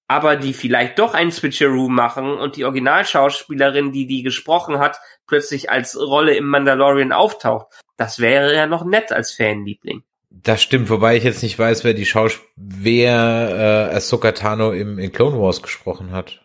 aber 0.08 0.36
die 0.36 0.52
vielleicht 0.52 0.98
doch 0.98 1.14
ein 1.14 1.32
Switcheroo 1.32 1.88
machen 1.88 2.34
und 2.34 2.56
die 2.56 2.64
Originalschauspielerin, 2.64 3.92
die 3.92 4.06
die 4.06 4.22
gesprochen 4.22 4.78
hat, 4.78 4.98
plötzlich 5.26 5.70
als 5.70 5.98
Rolle 5.98 6.36
im 6.36 6.46
Mandalorian 6.46 7.12
auftaucht. 7.12 7.66
Das 7.96 8.18
wäre 8.18 8.54
ja 8.54 8.66
noch 8.66 8.84
nett 8.84 9.12
als 9.12 9.32
Fanliebling. 9.32 10.02
Das 10.30 10.62
stimmt, 10.62 10.90
wobei 10.90 11.16
ich 11.16 11.24
jetzt 11.24 11.42
nicht 11.42 11.58
weiß, 11.58 11.84
wer 11.84 11.94
die 11.94 12.06
Schauspieler, 12.06 12.50
wer 12.56 13.90
äh, 13.92 13.96
Ahsoka 13.96 14.32
Tano 14.32 14.72
im 14.72 14.98
in 14.98 15.12
Clone 15.12 15.40
Wars 15.40 15.62
gesprochen 15.62 16.10
hat. 16.12 16.42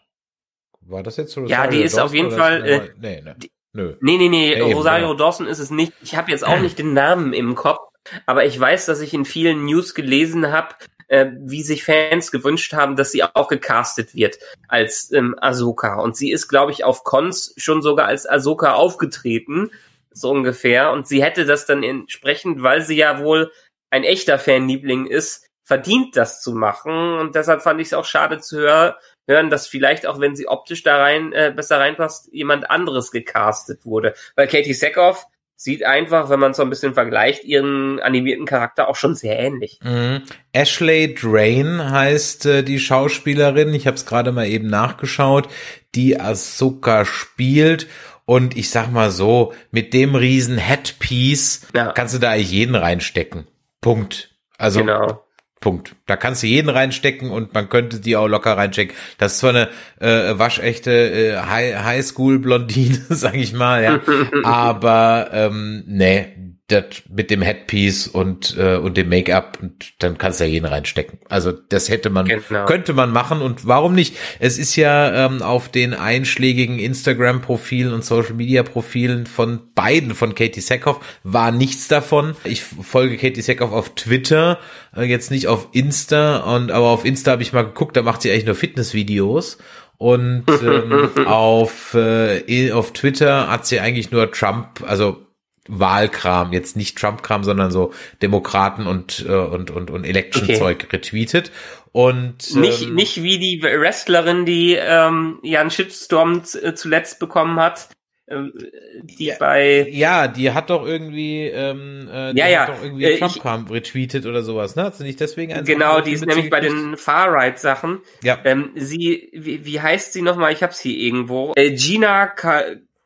War 0.82 1.03
das 1.03 1.18
jetzt 1.18 1.34
so? 1.34 1.45
Ja, 1.45 1.68
die 1.68 1.82
ist 1.82 1.97
Dawson 1.97 2.05
auf 2.05 2.14
jeden 2.14 2.32
Fall. 2.32 2.66
Äh, 2.66 2.89
nee, 2.99 3.22
ne. 3.22 3.36
Die, 3.38 3.51
Nö. 3.72 3.95
Nee, 4.01 4.18
nee, 4.18 4.30
nee, 4.30 4.57
ja, 4.57 4.66
Rosario 4.76 5.10
eben, 5.10 5.18
Dawson 5.18 5.45
ist 5.45 5.60
es 5.60 5.70
nicht. 5.70 5.93
Ich 6.01 6.16
habe 6.16 6.32
jetzt 6.32 6.45
auch 6.45 6.60
nicht 6.60 6.80
den 6.80 6.93
Namen 6.93 7.34
im 7.34 7.53
Kopf, 7.53 7.80
aber 8.26 8.45
ich 8.45 8.60
weiß, 8.60 8.88
dass 8.88 8.99
ich 8.99 9.14
in 9.14 9.26
vielen 9.26 9.66
News 9.66 9.93
gelesen 9.93 10.51
habe, 10.51 10.76
äh, 11.10 11.28
wie 11.39 11.62
sich 11.62 11.84
Fans 11.84 12.32
gewünscht 12.32 12.74
haben, 12.74 12.95
dass 12.95 13.12
sie 13.12 13.24
auch 13.24 13.47
gecastet 13.47 14.16
wird 14.16 14.39
als 14.68 15.12
ähm, 15.12 15.36
Ahsoka. 15.39 15.99
Und 15.99 16.16
sie 16.16 16.32
ist, 16.32 16.47
glaube 16.47 16.72
ich, 16.72 16.84
auf 16.84 17.03
Cons 17.03 17.53
schon 17.57 17.82
sogar 17.82 18.07
als 18.07 18.28
Ahsoka 18.28 18.74
aufgetreten, 18.74 19.72
so 20.12 20.32
ungefähr. 20.32 20.91
Und 20.91 21.07
sie 21.07 21.24
hätte 21.24 21.45
das 21.45 21.66
dann 21.66 21.84
entsprechend, 21.84 22.64
weil 22.64 22.82
sie 22.82 22.95
ja 22.95 23.20
wohl 23.20 23.51
ein 23.89 24.03
echter 24.03 24.39
Fanliebling 24.39 25.07
ist, 25.07 25.47
verdient, 25.64 26.16
das 26.16 26.41
zu 26.41 26.53
machen. 26.53 27.20
Und 27.20 27.36
deshalb 27.36 27.62
fand 27.62 27.82
ich 27.82 27.88
es 27.88 27.93
auch 27.93 28.05
schade 28.05 28.39
zu 28.39 28.57
hören, 28.57 28.93
hören, 29.28 29.49
dass 29.49 29.68
vielleicht 29.68 30.07
auch, 30.07 30.20
wenn 30.20 30.36
sie 30.36 30.47
optisch 30.47 30.84
da 30.84 30.97
rein 30.97 31.32
äh, 31.34 31.53
besser 31.55 31.80
reinpasst, 31.80 32.30
jemand 32.32 32.70
anderes 32.70 33.12
gecastet 33.12 33.86
wurde. 33.86 34.16
Weil 34.36 34.47
Katie 34.47 34.74
Sackhoff 34.74 35.28
sieht 35.62 35.84
einfach, 35.84 36.30
wenn 36.30 36.39
man 36.39 36.53
so 36.53 36.62
ein 36.64 36.70
bisschen 36.70 36.93
vergleicht, 36.93 37.43
ihren 37.43 37.99
animierten 37.99 38.45
Charakter 38.45 38.88
auch 38.88 38.95
schon 38.95 39.14
sehr 39.14 39.38
ähnlich. 39.38 39.82
Mhm. 39.84 40.22
Ashley 40.53 41.14
Drain 41.14 41.91
heißt 41.91 42.45
äh, 42.45 42.64
die 42.64 42.80
Schauspielerin. 42.80 43.74
Ich 43.74 43.86
habe 43.86 43.97
es 43.97 44.05
gerade 44.05 44.32
mal 44.32 44.47
eben 44.47 44.68
nachgeschaut, 44.70 45.49
die 45.95 46.18
Ahsoka 46.18 47.03
spielt. 47.03 47.88
Und 48.24 48.55
ich 48.55 48.70
sag 48.70 48.89
mal 48.89 49.12
so, 49.12 49.53
mit 49.70 49.93
dem 49.93 50.16
riesen 50.16 50.57
Headpiece 50.57 51.68
ja. 51.76 51.91
kannst 51.91 52.16
du 52.16 52.20
da 52.20 52.30
eigentlich 52.30 52.51
jeden 52.51 52.76
reinstecken. 52.76 53.45
Punkt. 53.82 54.30
Also 54.57 54.80
genau. 54.80 55.26
Punkt. 55.60 55.95
Da 56.05 56.16
kannst 56.16 56.43
du 56.43 56.47
jeden 56.47 56.70
reinstecken 56.70 57.32
und 57.32 57.53
man 57.53 57.70
könnte 57.70 57.99
die 57.99 58.16
auch 58.16 58.28
locker 58.28 58.57
reinstecken. 58.57 58.95
Das 59.18 59.34
ist 59.34 59.39
zwar 59.39 59.49
eine 59.49 59.70
äh, 59.99 60.39
waschechte 60.39 60.91
äh, 60.91 61.38
Highschool-Blondine, 61.38 62.99
sag 63.10 63.36
ich 63.36 63.53
mal, 63.53 63.84
ja. 63.84 63.99
Aber 64.43 65.30
ähm, 65.34 65.84
nee, 65.86 66.55
das 66.72 67.03
mit 67.09 67.32
dem 67.32 67.41
Headpiece 67.41 68.07
und 68.07 68.55
äh, 68.57 68.78
und 68.78 68.97
dem 68.97 69.09
Make-up 69.09 69.59
und 69.61 69.93
dann 69.99 70.17
kannst 70.17 70.39
du 70.39 70.45
ja 70.45 70.49
jeden 70.49 70.65
reinstecken. 70.65 71.20
Also 71.28 71.51
das 71.51 71.89
hätte 71.89 72.09
man 72.09 72.26
genau. 72.26 72.65
könnte 72.65 72.93
man 72.93 73.11
machen 73.11 73.41
und 73.41 73.67
warum 73.67 73.95
nicht? 73.95 74.15
Es 74.39 74.57
ist 74.57 74.76
ja 74.76 75.26
ähm, 75.26 75.41
auf 75.41 75.70
den 75.70 75.93
einschlägigen 75.93 76.80
Instagram 76.80 77.41
Profilen 77.41 77.93
und 77.93 78.05
Social 78.05 78.34
Media 78.34 78.63
Profilen 78.63 79.26
von 79.26 79.59
beiden 79.76 80.15
von 80.15 80.36
Katie 80.36 80.61
Sackhoff 80.61 80.99
war 81.24 81.51
nichts 81.51 81.88
davon. 81.88 82.36
Ich 82.43 82.63
folge 82.63 83.17
Katie 83.17 83.41
Sackhoff 83.41 83.72
auf 83.72 83.95
Twitter, 83.95 84.59
äh, 84.95 85.03
jetzt 85.03 85.32
nicht 85.32 85.47
auf 85.47 85.70
Insta 85.72 86.38
und 86.38 86.72
aber 86.72 86.88
auf 86.88 87.05
Insta 87.05 87.32
habe 87.32 87.41
ich 87.41 87.53
mal 87.53 87.65
geguckt, 87.65 87.97
da 87.97 88.01
macht 88.01 88.22
sie 88.22 88.32
eigentlich 88.32 88.45
nur 88.45 88.55
Fitnessvideos 88.55 89.57
und 89.97 90.45
ähm, 90.63 91.28
auf 91.28 91.93
äh, 91.93 92.72
auf 92.72 92.93
Twitter 92.93 93.49
hat 93.49 93.67
sie 93.67 93.80
eigentlich 93.80 94.11
nur 94.11 94.32
Trump, 94.32 94.84
also 94.86 95.26
Wahlkram, 95.70 96.51
jetzt 96.51 96.76
nicht 96.76 96.97
Trump-Kram, 96.97 97.43
sondern 97.43 97.72
so 97.72 97.93
Demokraten 98.22 98.88
und 98.88 99.26
äh, 99.28 99.32
und 99.32 99.72
und 99.72 99.91
und 99.91 100.03
Election-Zeug 100.03 100.84
okay. 100.86 100.95
retweetet 100.97 101.51
und 101.91 102.51
ähm, 102.53 102.61
nicht 102.61 102.89
nicht 102.89 103.24
wie 103.24 103.39
die 103.39 103.61
Wrestlerin, 103.61 104.45
die 104.45 104.74
ähm, 104.74 105.39
ja 105.43 105.61
einen 105.61 105.72
Shitstorm 105.72 106.43
äh, 106.61 106.74
zuletzt 106.74 107.20
bekommen 107.20 107.59
hat. 107.59 107.89
Ähm, 108.28 108.53
die 109.01 109.26
ja, 109.26 109.36
bei 109.39 109.88
ja, 109.89 110.28
die 110.28 110.51
hat 110.51 110.70
doch 110.70 110.86
irgendwie 110.86 111.47
ähm, 111.47 112.07
äh, 112.11 112.34
die 112.34 112.39
ja, 112.39 112.47
ja. 112.47 112.59
hat 112.61 112.70
doch 112.70 112.84
irgendwie 112.84 113.05
äh, 113.05 113.17
Trump-Kram 113.17 113.67
retweetet 113.67 114.28
oder 114.28 114.43
sowas, 114.43 114.76
ne? 114.76 114.84
Hat 114.84 114.95
sie 114.95 115.03
nicht 115.03 115.20
deswegen 115.20 115.53
eins 115.53 115.67
Genau, 115.67 116.01
die 116.01 116.11
ist 116.11 116.26
nämlich 116.26 116.51
bei 116.51 116.59
den 116.59 116.95
Far-Right-Sachen. 116.95 118.01
Ja. 118.22 118.38
Ähm, 118.43 118.72
sie, 118.76 119.30
wie, 119.34 119.65
wie 119.65 119.82
heißt 119.82 120.13
sie 120.13 120.22
nochmal? 120.22 120.53
Ich 120.53 120.61
hab's 120.61 120.80
hier 120.80 120.95
irgendwo. 120.95 121.53
Äh, 121.55 121.72
Gina 121.72 122.28
Ca 122.28 122.63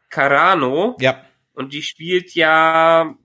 Carano. 0.10 0.98
Ja 1.00 1.22
und 1.54 1.74
die 1.74 1.82
spielt 1.82 2.34
ja 2.36 3.16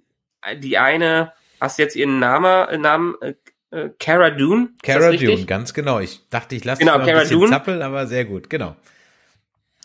die 0.60 0.78
eine, 0.78 1.32
hast 1.60 1.78
du 1.78 1.82
jetzt 1.82 1.96
ihren 1.96 2.18
Namen, 2.18 2.80
Namen 2.80 3.14
äh, 3.20 3.34
äh 3.70 3.90
Cara 3.98 4.30
Dune? 4.30 4.70
Cara 4.82 5.12
Dune, 5.12 5.44
ganz 5.44 5.74
genau. 5.74 6.00
Ich 6.00 6.28
dachte, 6.30 6.54
ich 6.56 6.64
lasse 6.64 6.80
genau, 6.80 6.98
ein 6.98 7.04
bisschen 7.04 7.40
Dune. 7.40 7.50
zappeln, 7.50 7.82
aber 7.82 8.06
sehr 8.06 8.24
gut, 8.24 8.48
genau. 8.50 8.76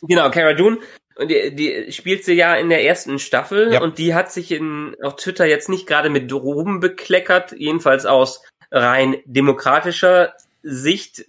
Genau, 0.01 0.29
Cara 0.29 0.53
Dune. 0.53 0.79
Und 1.15 1.29
die, 1.29 1.55
die 1.55 1.91
spielt 1.91 2.25
sie 2.25 2.33
ja 2.33 2.55
in 2.55 2.69
der 2.69 2.83
ersten 2.83 3.19
Staffel 3.19 3.73
ja. 3.73 3.81
und 3.81 3.99
die 3.99 4.15
hat 4.15 4.31
sich 4.31 4.51
in 4.51 4.95
auf 5.01 5.15
Twitter 5.15 5.45
jetzt 5.45 5.69
nicht 5.69 5.85
gerade 5.85 6.09
mit 6.09 6.31
Droben 6.31 6.79
bekleckert, 6.79 7.51
jedenfalls 7.51 8.05
aus 8.05 8.43
rein 8.71 9.17
demokratischer 9.25 10.33
Sicht, 10.63 11.25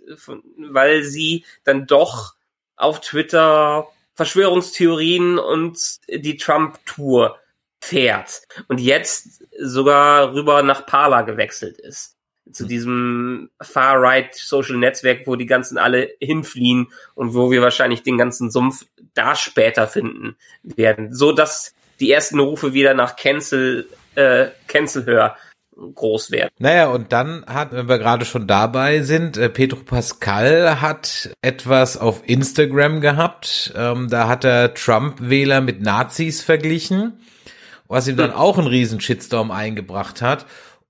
weil 0.57 1.03
sie 1.03 1.45
dann 1.65 1.87
doch 1.87 2.35
auf 2.77 3.01
Twitter 3.01 3.89
Verschwörungstheorien 4.15 5.39
und 5.39 5.79
die 6.09 6.37
Trump-Tour 6.37 7.39
fährt 7.81 8.43
und 8.69 8.81
jetzt 8.81 9.45
sogar 9.59 10.33
rüber 10.33 10.63
nach 10.63 10.87
Parler 10.87 11.25
gewechselt 11.25 11.79
ist. 11.79 12.17
Zu 12.51 12.67
diesem 12.67 13.51
Far-Right 13.61 14.35
Social 14.35 14.77
Netzwerk, 14.77 15.27
wo 15.27 15.37
die 15.37 15.47
ganzen 15.47 15.79
alle 15.79 16.11
hinfliehen 16.21 16.93
und 17.15 17.35
wo 17.35 17.51
wir 17.51 17.63
wahrscheinlich 17.63 18.03
den 18.03 18.19
ganzen 18.19 18.51
Sumpf 18.51 18.87
da 19.15 19.35
später 19.35 19.87
finden 19.89 20.37
werden. 20.63 21.15
So 21.15 21.33
dass 21.33 21.75
die 22.01 22.13
ersten 22.13 22.39
Rufe 22.39 22.75
wieder 22.75 22.95
nach 22.95 23.17
Cancel, 23.17 23.89
äh, 24.15 24.49
Cancel 24.67 25.07
Hör 25.07 25.37
groß 25.77 26.31
werden. 26.31 26.51
Naja, 26.59 26.89
und 26.89 27.13
dann 27.13 27.45
hat, 27.47 27.73
wenn 27.73 27.89
wir 27.89 27.99
gerade 27.99 28.25
schon 28.25 28.47
dabei 28.47 29.03
sind, 29.03 29.37
äh, 29.37 29.49
Pedro 29.49 29.81
Pascal 29.81 30.81
hat 30.81 31.31
etwas 31.43 31.97
auf 31.97 32.23
Instagram 32.27 33.01
gehabt. 33.01 33.73
Ähm, 33.77 34.09
da 34.09 34.29
hat 34.29 34.45
er 34.45 34.75
Trump-Wähler 34.75 35.61
mit 35.61 35.81
Nazis 35.81 36.43
verglichen, 36.43 37.15
was 37.89 38.09
ihm 38.09 38.17
dann 38.17 38.33
hm. 38.33 38.39
auch 38.39 38.59
einen 38.59 38.69
riesen 38.69 39.01
Shitstorm 39.01 39.51
eingebracht 39.51 40.23
hat. 40.23 40.47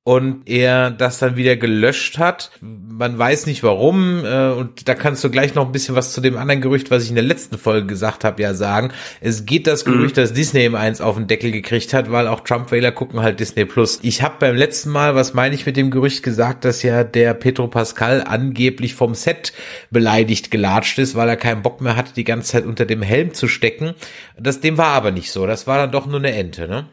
Und 0.07 0.47
er 0.51 0.91
das 0.91 1.19
dann 1.19 1.37
wieder 1.37 1.57
gelöscht 1.57 2.19
hat. 2.19 2.51
Man 2.61 3.19
weiß 3.19 3.47
nicht 3.47 3.63
warum 3.63 4.23
äh, 4.23 4.51
und 4.51 4.87
da 4.87 4.95
kannst 4.95 5.25
du 5.25 5.31
gleich 5.31 5.55
noch 5.55 5.65
ein 5.65 5.73
bisschen 5.73 5.95
was 5.95 6.13
zu 6.13 6.21
dem 6.21 6.37
anderen 6.37 6.61
Gerücht, 6.61 6.91
was 6.91 7.05
ich 7.05 7.09
in 7.09 7.15
der 7.15 7.25
letzten 7.25 7.57
Folge 7.57 7.87
gesagt 7.87 8.23
habe, 8.23 8.43
ja 8.43 8.53
sagen. 8.53 8.93
Es 9.23 9.47
geht 9.47 9.67
das 9.67 9.87
Gerücht, 9.87 10.17
mhm. 10.17 10.21
dass 10.21 10.35
Disney 10.35 10.67
ihm 10.67 10.75
eins 10.75 11.01
auf 11.01 11.17
den 11.17 11.27
Deckel 11.27 11.53
gekriegt 11.53 11.95
hat, 11.95 12.13
weil 12.13 12.29
auch 12.29 12.41
Trump-Wähler 12.41 12.93
gucken 12.93 13.23
halt 13.23 13.41
Disney 13.41 13.65
Plus. 13.65 13.99
Ich 14.03 14.21
habe 14.21 14.37
beim 14.41 14.57
letzten 14.57 14.91
Mal, 14.91 15.15
was 15.15 15.33
meine 15.33 15.55
ich 15.55 15.65
mit 15.65 15.79
dem 15.79 15.91
Gerücht 15.91 16.23
gesagt, 16.23 16.67
dass 16.67 16.83
ja 16.83 17.03
der 17.03 17.33
Petro 17.33 17.69
Pascal 17.69 18.23
angeblich 18.23 18.95
vom 18.95 19.15
Set 19.15 19.55
beleidigt 19.91 20.51
gelatscht 20.51 20.99
ist, 20.99 21.15
weil 21.15 21.31
er 21.31 21.39
keinen 21.39 21.63
Bock 21.63 21.81
mehr 21.81 21.97
hatte, 21.97 22.13
die 22.13 22.25
ganze 22.25 22.53
Zeit 22.53 22.67
unter 22.67 22.85
dem 22.85 23.01
Helm 23.01 23.33
zu 23.33 23.49
stecken. 23.49 23.95
Das 24.39 24.61
dem 24.61 24.77
war 24.77 24.89
aber 24.89 25.13
nicht 25.13 25.33
so. 25.33 25.47
Das 25.47 25.67
war 25.67 25.79
dann 25.79 25.93
doch 25.93 26.05
nur 26.05 26.19
eine 26.19 26.35
Ente, 26.35 26.69
ne? 26.69 26.91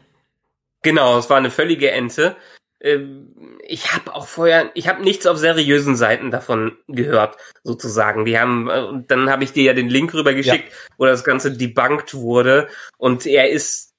Genau, 0.82 1.18
es 1.18 1.28
war 1.28 1.36
eine 1.36 1.50
völlige 1.50 1.90
Ente. 1.90 2.36
Ähm, 2.82 3.58
ich 3.62 3.94
habe 3.94 4.14
auch 4.14 4.26
vorher, 4.26 4.72
ich 4.74 4.88
habe 4.88 5.02
nichts 5.02 5.26
auf 5.26 5.38
seriösen 5.38 5.94
Seiten 5.94 6.30
davon 6.32 6.76
gehört, 6.88 7.36
sozusagen. 7.62 8.24
Die 8.24 8.38
haben, 8.38 8.68
äh, 8.68 9.04
dann 9.06 9.30
habe 9.30 9.44
ich 9.44 9.52
dir 9.52 9.62
ja 9.62 9.72
den 9.72 9.88
Link 9.88 10.12
rübergeschickt, 10.12 10.68
ja. 10.68 10.76
wo 10.98 11.06
das 11.06 11.22
Ganze 11.22 11.56
debunked 11.56 12.14
wurde. 12.14 12.68
Und 12.98 13.24
er 13.24 13.50
ist, 13.50 13.94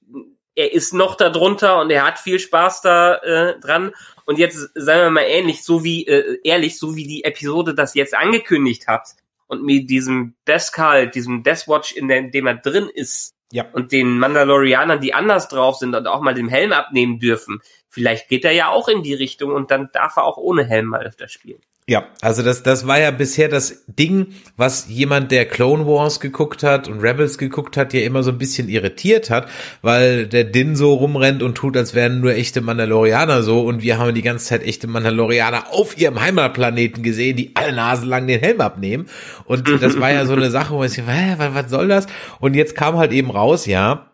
er 0.54 0.72
ist 0.72 0.92
noch 0.92 1.16
da 1.16 1.30
drunter 1.30 1.80
und 1.80 1.90
er 1.90 2.06
hat 2.06 2.18
viel 2.18 2.38
Spaß 2.38 2.82
da 2.82 3.16
äh, 3.16 3.58
dran. 3.58 3.92
Und 4.26 4.38
jetzt, 4.38 4.70
sagen 4.74 5.02
wir 5.02 5.10
mal 5.10 5.26
ähnlich, 5.26 5.64
so 5.64 5.82
wie, 5.82 6.06
äh, 6.06 6.38
ehrlich, 6.44 6.78
so 6.78 6.94
wie 6.94 7.06
die 7.06 7.24
Episode 7.24 7.74
das 7.74 7.94
jetzt 7.94 8.14
angekündigt 8.14 8.86
hat 8.86 9.08
und 9.46 9.62
mit 9.64 9.88
diesem 9.88 10.34
Deskal, 10.46 11.08
diesem 11.08 11.42
Deathwatch, 11.42 11.92
in 11.92 12.08
dem 12.08 12.46
er 12.46 12.54
drin 12.54 12.90
ist, 12.92 13.33
ja. 13.52 13.66
und 13.72 13.92
den 13.92 14.18
Mandalorianern, 14.18 15.00
die 15.00 15.14
anders 15.14 15.48
drauf 15.48 15.76
sind 15.76 15.94
und 15.94 16.06
auch 16.06 16.20
mal 16.20 16.34
den 16.34 16.48
Helm 16.48 16.72
abnehmen 16.72 17.18
dürfen, 17.18 17.60
vielleicht 17.88 18.28
geht 18.28 18.44
er 18.44 18.52
ja 18.52 18.68
auch 18.68 18.88
in 18.88 19.02
die 19.02 19.14
Richtung 19.14 19.52
und 19.52 19.70
dann 19.70 19.90
darf 19.92 20.16
er 20.16 20.24
auch 20.24 20.36
ohne 20.36 20.64
Helm 20.64 20.86
mal 20.86 21.04
öfter 21.04 21.28
spielen. 21.28 21.60
Ja, 21.86 22.06
also 22.22 22.42
das, 22.42 22.62
das 22.62 22.86
war 22.86 22.98
ja 22.98 23.10
bisher 23.10 23.50
das 23.50 23.84
Ding, 23.86 24.28
was 24.56 24.88
jemand, 24.88 25.30
der 25.30 25.44
Clone 25.44 25.86
Wars 25.86 26.18
geguckt 26.18 26.62
hat 26.62 26.88
und 26.88 27.00
Rebels 27.00 27.36
geguckt 27.36 27.76
hat, 27.76 27.92
ja 27.92 28.00
immer 28.00 28.22
so 28.22 28.30
ein 28.30 28.38
bisschen 28.38 28.70
irritiert 28.70 29.28
hat, 29.28 29.50
weil 29.82 30.26
der 30.26 30.44
Din 30.44 30.76
so 30.76 30.94
rumrennt 30.94 31.42
und 31.42 31.56
tut, 31.56 31.76
als 31.76 31.94
wären 31.94 32.22
nur 32.22 32.32
echte 32.32 32.62
Mandalorianer 32.62 33.42
so 33.42 33.60
und 33.60 33.82
wir 33.82 33.98
haben 33.98 34.14
die 34.14 34.22
ganze 34.22 34.46
Zeit 34.46 34.62
echte 34.62 34.86
Mandalorianer 34.86 35.74
auf 35.74 35.98
ihrem 35.98 36.22
Heimatplaneten 36.22 37.02
gesehen, 37.02 37.36
die 37.36 37.54
alle 37.54 37.74
Nasen 37.74 38.08
lang 38.08 38.26
den 38.26 38.40
Helm 38.40 38.62
abnehmen 38.62 39.06
und 39.44 39.68
das 39.82 40.00
war 40.00 40.10
ja 40.10 40.24
so 40.24 40.32
eine 40.32 40.50
Sache, 40.50 40.72
wo 40.72 40.84
ich, 40.84 40.96
hä, 40.96 41.36
was 41.36 41.68
soll 41.68 41.88
das? 41.88 42.06
Und 42.40 42.54
jetzt 42.54 42.76
kam 42.76 42.96
halt 42.96 43.12
eben 43.12 43.30
raus, 43.30 43.66
ja, 43.66 44.10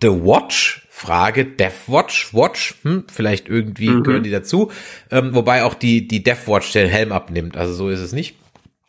The 0.00 0.10
Watch 0.10 0.83
Frage, 1.04 1.44
Deathwatch, 1.44 2.32
Watch, 2.32 2.76
hm, 2.82 3.04
vielleicht 3.12 3.48
irgendwie 3.48 3.90
mhm. 3.90 4.04
gehören 4.04 4.22
die 4.22 4.30
dazu, 4.30 4.70
ähm, 5.10 5.34
wobei 5.34 5.64
auch 5.64 5.74
die, 5.74 6.08
die 6.08 6.22
Deathwatch 6.22 6.72
den 6.72 6.88
Helm 6.88 7.12
abnimmt, 7.12 7.56
also 7.56 7.74
so 7.74 7.90
ist 7.90 8.00
es 8.00 8.12
nicht. 8.12 8.36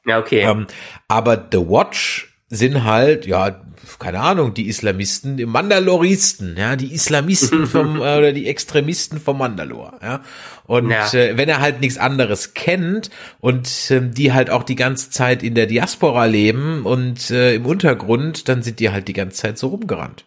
Ja, 0.05 0.19
okay. 0.19 0.41
Ähm, 0.41 0.67
aber 1.07 1.47
The 1.51 1.57
Watch 1.57 2.33
sind 2.49 2.83
halt, 2.83 3.25
ja, 3.25 3.61
keine 3.99 4.21
Ahnung, 4.21 4.53
die 4.53 4.67
Islamisten, 4.67 5.35
die 5.35 5.45
Mandaloristen, 5.45 6.55
ja, 6.57 6.75
die 6.75 6.93
Islamisten 6.93 7.67
vom, 7.67 7.97
äh, 7.97 8.17
oder 8.17 8.31
die 8.31 8.47
Extremisten 8.47 9.19
vom 9.19 9.37
Mandalor, 9.37 9.99
ja. 10.01 10.21
Und 10.65 10.89
ja. 10.89 11.11
Äh, 11.13 11.37
wenn 11.37 11.49
er 11.49 11.59
halt 11.59 11.81
nichts 11.81 11.97
anderes 11.97 12.53
kennt 12.53 13.09
und 13.39 13.91
äh, 13.91 14.01
die 14.01 14.31
halt 14.31 14.49
auch 14.49 14.63
die 14.63 14.75
ganze 14.75 15.09
Zeit 15.09 15.43
in 15.43 15.53
der 15.53 15.65
Diaspora 15.65 16.25
leben 16.25 16.85
und 16.85 17.29
äh, 17.29 17.55
im 17.55 17.65
Untergrund, 17.65 18.47
dann 18.47 18.63
sind 18.63 18.79
die 18.79 18.89
halt 18.89 19.07
die 19.07 19.13
ganze 19.13 19.37
Zeit 19.37 19.57
so 19.57 19.67
rumgerannt. 19.67 20.25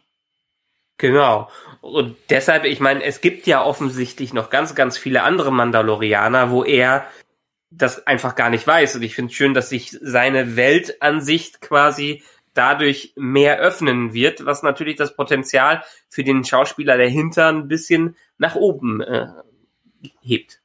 Genau. 0.98 1.48
Und 1.80 2.16
deshalb, 2.30 2.64
ich 2.64 2.80
meine, 2.80 3.04
es 3.04 3.20
gibt 3.20 3.46
ja 3.46 3.64
offensichtlich 3.64 4.32
noch 4.32 4.50
ganz, 4.50 4.74
ganz 4.74 4.98
viele 4.98 5.22
andere 5.22 5.52
Mandalorianer, 5.52 6.50
wo 6.50 6.64
er 6.64 7.06
das 7.70 8.06
einfach 8.06 8.34
gar 8.34 8.50
nicht 8.50 8.66
weiß. 8.66 8.96
Und 8.96 9.02
ich 9.02 9.14
finde 9.14 9.30
es 9.30 9.36
schön, 9.36 9.54
dass 9.54 9.68
sich 9.68 9.96
seine 10.00 10.56
Weltansicht 10.56 11.60
quasi 11.60 12.22
dadurch 12.54 13.12
mehr 13.14 13.58
öffnen 13.58 14.14
wird, 14.14 14.44
was 14.44 14.62
natürlich 14.62 14.96
das 14.96 15.14
Potenzial 15.14 15.84
für 16.08 16.24
den 16.24 16.44
Schauspieler 16.44 16.98
dahinter 16.98 17.48
ein 17.48 17.68
bisschen 17.68 18.16
nach 18.38 18.56
oben 18.56 19.00
äh, 19.00 19.26
hebt. 20.20 20.60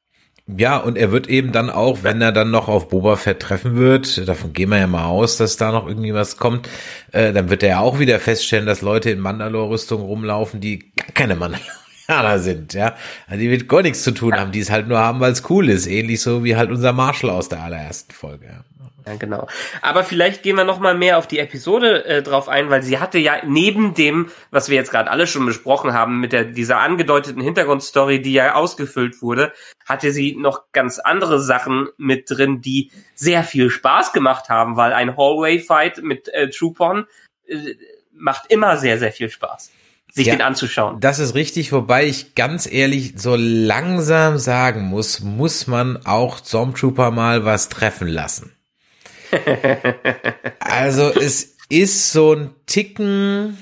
Ja, 0.46 0.78
und 0.78 0.98
er 0.98 1.14
wird 1.14 1.28
eben 1.30 1.54
dann 1.54 1.70
auch, 1.70 2.04
wenn 2.04 2.22
er 2.22 2.34
dann 2.34 2.52
noch 2.52 2.68
auf 2.68 2.90
Boba 2.90 3.16
Fett 3.16 3.40
treffen 3.40 3.78
wird, 3.78 4.28
davon 4.28 4.52
gehen 4.52 4.70
wir 4.70 4.78
ja 4.78 4.88
mal 4.88 5.06
aus, 5.06 5.38
dass 5.38 5.56
da 5.56 5.72
noch 5.72 5.88
irgendwie 5.88 6.14
was 6.14 6.36
kommt, 6.36 6.68
äh, 7.14 7.32
dann 7.32 7.50
wird 7.50 7.64
er 7.64 7.70
ja 7.70 7.80
auch 7.80 7.98
wieder 8.00 8.20
feststellen, 8.20 8.66
dass 8.66 8.82
Leute 8.82 9.10
in 9.10 9.20
Mandalore-Rüstung 9.20 10.02
rumlaufen, 10.02 10.60
die 10.60 10.92
gar 10.98 11.08
keine 11.14 11.36
Mandalorianer 11.36 12.40
sind, 12.40 12.74
ja. 12.74 12.96
Also 13.28 13.40
die 13.40 13.48
mit 13.48 13.70
gar 13.70 13.84
nichts 13.84 14.04
zu 14.04 14.12
tun 14.12 14.34
haben, 14.34 14.52
die 14.52 14.60
es 14.60 14.70
halt 14.70 14.90
nur 14.90 15.00
haben, 15.00 15.22
weil 15.22 15.32
es 15.32 15.50
cool 15.50 15.70
ist. 15.70 15.88
Ähnlich 15.88 16.20
so 16.22 16.44
wie 16.44 16.58
halt 16.58 16.72
unser 16.72 16.92
Marshall 16.92 17.30
aus 17.30 17.48
der 17.48 17.64
allerersten 17.64 18.14
Folge. 18.14 18.66
Ja. 19.06 19.16
Genau. 19.16 19.48
Aber 19.82 20.04
vielleicht 20.04 20.44
gehen 20.44 20.56
wir 20.56 20.64
noch 20.64 20.80
mal 20.80 20.96
mehr 20.96 21.18
auf 21.18 21.28
die 21.28 21.40
Episode 21.40 22.06
äh, 22.06 22.24
drauf 22.24 22.50
ein, 22.50 22.70
weil 22.70 22.84
sie 22.84 23.00
hatte 23.00 23.18
ja 23.18 23.38
neben 23.46 23.94
dem, 23.94 24.30
was 24.52 24.70
wir 24.70 24.76
jetzt 24.76 24.92
gerade 24.92 25.12
alle 25.12 25.28
schon 25.28 25.46
besprochen 25.46 25.94
haben, 25.94 26.20
mit 26.20 26.34
der 26.34 26.46
dieser 26.46 26.80
angedeuteten 26.80 27.42
Hintergrundstory, 27.42 28.22
die 28.22 28.34
ja 28.34 28.56
ausgefüllt 28.56 29.22
wurde, 29.22 29.54
hatte 29.86 30.12
sie 30.12 30.36
noch 30.36 30.72
ganz 30.72 31.00
andere 31.00 31.42
Sachen 31.42 31.90
mit 31.98 32.30
drin, 32.30 32.62
die 32.62 32.92
sehr 33.16 33.44
viel 33.44 33.70
Spaß 33.70 34.14
gemacht 34.14 34.50
haben, 34.50 34.78
weil 34.78 34.94
ein 34.94 35.18
Hallway-Fight 35.18 36.04
mit 36.04 36.30
äh, 36.30 36.50
Troopon 36.50 37.06
äh, 37.48 37.76
macht 38.14 38.52
immer 38.52 38.78
sehr, 38.78 39.00
sehr 39.00 39.12
viel 39.12 39.30
Spaß 39.30 39.72
sich 40.16 40.28
ja, 40.28 40.36
den 40.36 40.44
anzuschauen. 40.44 41.00
Das 41.00 41.18
ist 41.18 41.34
richtig, 41.34 41.72
wobei 41.72 42.06
ich 42.06 42.36
ganz 42.36 42.72
ehrlich 42.72 43.14
so 43.18 43.36
langsam 43.36 44.38
sagen 44.38 44.84
muss, 44.84 45.22
muss 45.22 45.66
man 45.66 46.06
auch 46.06 46.38
Stormtrooper 46.38 47.10
mal 47.10 47.46
was 47.46 47.68
treffen 47.68 48.08
lassen 48.08 48.56
also 50.60 51.10
es 51.10 51.56
ist 51.70 52.12
so 52.12 52.34
ein 52.34 52.52
Ticken, 52.66 53.58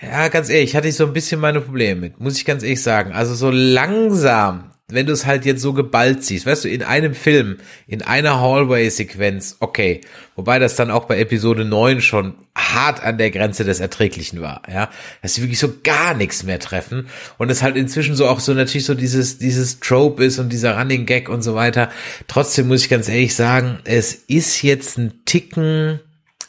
ja, 0.00 0.28
ganz 0.28 0.48
ehrlich, 0.48 0.76
hatte 0.76 0.88
ich 0.88 0.96
so 0.96 1.06
ein 1.06 1.12
bisschen 1.12 1.40
meine 1.40 1.60
Probleme 1.60 2.00
mit, 2.00 2.20
muss 2.20 2.36
ich 2.36 2.44
ganz 2.44 2.62
ehrlich 2.62 2.82
sagen. 2.82 3.12
Also 3.12 3.34
so 3.34 3.50
langsam, 3.50 4.73
wenn 4.88 5.06
du 5.06 5.14
es 5.14 5.24
halt 5.24 5.46
jetzt 5.46 5.62
so 5.62 5.72
geballt 5.72 6.24
siehst, 6.24 6.44
weißt 6.44 6.64
du, 6.64 6.68
in 6.68 6.82
einem 6.82 7.14
Film, 7.14 7.56
in 7.86 8.02
einer 8.02 8.40
Hallway-Sequenz, 8.40 9.56
okay. 9.60 10.02
Wobei 10.36 10.58
das 10.58 10.76
dann 10.76 10.90
auch 10.90 11.06
bei 11.06 11.18
Episode 11.18 11.64
9 11.64 12.02
schon 12.02 12.34
hart 12.54 13.02
an 13.02 13.16
der 13.16 13.30
Grenze 13.30 13.64
des 13.64 13.80
Erträglichen 13.80 14.42
war, 14.42 14.62
ja. 14.70 14.90
Dass 15.22 15.34
sie 15.34 15.42
wirklich 15.42 15.58
so 15.58 15.72
gar 15.82 16.12
nichts 16.12 16.42
mehr 16.42 16.58
treffen. 16.58 17.08
Und 17.38 17.50
es 17.50 17.62
halt 17.62 17.76
inzwischen 17.76 18.14
so 18.14 18.28
auch 18.28 18.40
so 18.40 18.52
natürlich 18.52 18.84
so 18.84 18.94
dieses, 18.94 19.38
dieses 19.38 19.80
Trope 19.80 20.22
ist 20.22 20.38
und 20.38 20.52
dieser 20.52 20.78
Running 20.78 21.06
Gag 21.06 21.30
und 21.30 21.40
so 21.40 21.54
weiter. 21.54 21.90
Trotzdem 22.28 22.68
muss 22.68 22.82
ich 22.82 22.90
ganz 22.90 23.08
ehrlich 23.08 23.34
sagen, 23.34 23.78
es 23.84 24.12
ist 24.12 24.62
jetzt 24.62 24.98
ein 24.98 25.24
Ticken, 25.24 26.00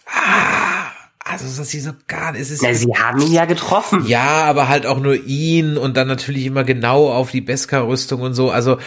ah, 0.07 0.54
also 1.27 1.45
dass 1.45 1.69
sie 1.71 1.79
so 1.79 1.91
gar. 2.07 2.35
Es 2.35 2.51
ist 2.51 2.61
ja, 2.61 2.71
sie 2.75 2.93
haben 2.93 3.19
ihn 3.19 3.33
ja 3.33 3.45
getroffen. 3.45 4.05
Ja, 4.05 4.43
aber 4.43 4.67
halt 4.67 4.85
auch 4.85 4.99
nur 4.99 5.15
ihn 5.15 5.75
und 5.75 5.97
dann 5.97 6.07
natürlich 6.07 6.45
immer 6.45 6.63
genau 6.63 7.11
auf 7.11 7.31
die 7.31 7.41
Beskar-Rüstung 7.41 8.21
und 8.21 8.35
so. 8.35 8.51
Also 8.51 8.77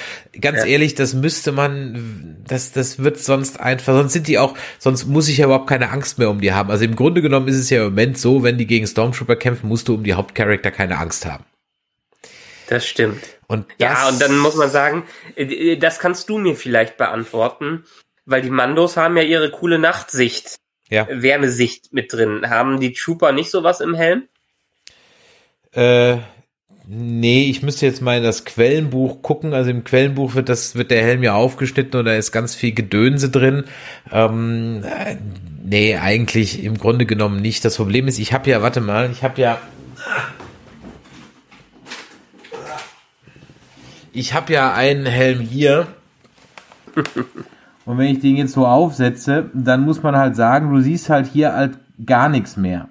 ganz 0.40 0.58
ja. 0.58 0.66
ehrlich, 0.66 0.94
das 0.94 1.14
müsste 1.14 1.50
man, 1.50 2.36
das, 2.46 2.70
das 2.70 3.00
wird 3.00 3.18
sonst 3.18 3.58
einfach, 3.58 3.92
sonst 3.92 4.12
sind 4.12 4.28
die 4.28 4.38
auch, 4.38 4.54
sonst 4.78 5.06
muss 5.06 5.28
ich 5.28 5.38
ja 5.38 5.46
überhaupt 5.46 5.68
keine 5.68 5.90
Angst 5.90 6.20
mehr 6.20 6.30
um 6.30 6.40
die 6.40 6.52
haben. 6.52 6.70
Also 6.70 6.84
im 6.84 6.94
Grunde 6.94 7.22
genommen 7.22 7.48
ist 7.48 7.56
es 7.56 7.70
ja 7.70 7.78
im 7.78 7.90
Moment 7.90 8.18
so, 8.18 8.44
wenn 8.44 8.56
die 8.56 8.68
gegen 8.68 8.86
Stormtrooper 8.86 9.34
kämpfen, 9.34 9.66
musst 9.68 9.88
du 9.88 9.94
um 9.94 10.04
die 10.04 10.14
Hauptcharakter 10.14 10.70
keine 10.70 10.98
Angst 10.98 11.26
haben. 11.26 11.44
Das 12.68 12.86
stimmt. 12.86 13.24
Und 13.48 13.66
ja, 13.80 14.08
und 14.08 14.22
dann 14.22 14.38
muss 14.38 14.54
man 14.54 14.70
sagen, 14.70 15.02
äh, 15.34 15.76
das 15.76 15.98
kannst 15.98 16.28
du 16.28 16.38
mir 16.38 16.54
vielleicht 16.54 16.98
beantworten, 16.98 17.84
weil 18.26 18.42
die 18.42 18.50
Mandos 18.50 18.96
haben 18.96 19.16
ja 19.16 19.24
ihre 19.24 19.50
coole 19.50 19.80
Nachtsicht 19.80 20.60
ja. 20.90 21.06
Wärmesicht 21.10 21.92
mit 21.92 22.12
drin. 22.12 22.48
Haben 22.48 22.80
die 22.80 22.92
Trooper 22.92 23.32
nicht 23.32 23.50
sowas 23.50 23.80
im 23.80 23.94
Helm? 23.94 24.28
Äh, 25.72 26.18
nee, 26.86 27.44
ich 27.50 27.62
müsste 27.62 27.86
jetzt 27.86 28.00
mal 28.00 28.18
in 28.18 28.24
das 28.24 28.44
Quellenbuch 28.44 29.22
gucken. 29.22 29.52
Also 29.52 29.70
im 29.70 29.84
Quellenbuch 29.84 30.34
wird 30.34 30.48
das, 30.48 30.74
wird 30.74 30.90
der 30.90 31.02
Helm 31.02 31.22
ja 31.22 31.34
aufgeschnitten 31.34 31.98
und 32.00 32.06
da 32.06 32.14
ist 32.14 32.32
ganz 32.32 32.54
viel 32.54 32.72
Gedönse 32.72 33.30
drin. 33.30 33.64
Ähm, 34.10 34.82
äh, 34.84 35.16
nee, 35.62 35.96
eigentlich 35.96 36.64
im 36.64 36.78
Grunde 36.78 37.06
genommen 37.06 37.40
nicht. 37.40 37.64
Das 37.64 37.76
Problem 37.76 38.08
ist, 38.08 38.18
ich 38.18 38.32
habe 38.32 38.48
ja, 38.50 38.62
warte 38.62 38.80
mal, 38.80 39.10
ich 39.10 39.22
habe 39.22 39.40
ja, 39.40 39.60
ich 44.12 44.32
habe 44.32 44.52
ja 44.52 44.72
einen 44.72 45.06
Helm 45.06 45.40
hier. 45.40 45.86
Und 47.88 47.96
wenn 47.96 48.08
ich 48.08 48.20
den 48.20 48.36
jetzt 48.36 48.52
so 48.52 48.66
aufsetze, 48.66 49.48
dann 49.54 49.86
muss 49.86 50.02
man 50.02 50.14
halt 50.14 50.36
sagen, 50.36 50.74
du 50.74 50.82
siehst 50.82 51.08
halt 51.08 51.26
hier 51.26 51.54
halt 51.54 51.78
gar 52.04 52.28
nichts 52.28 52.58
mehr. 52.58 52.90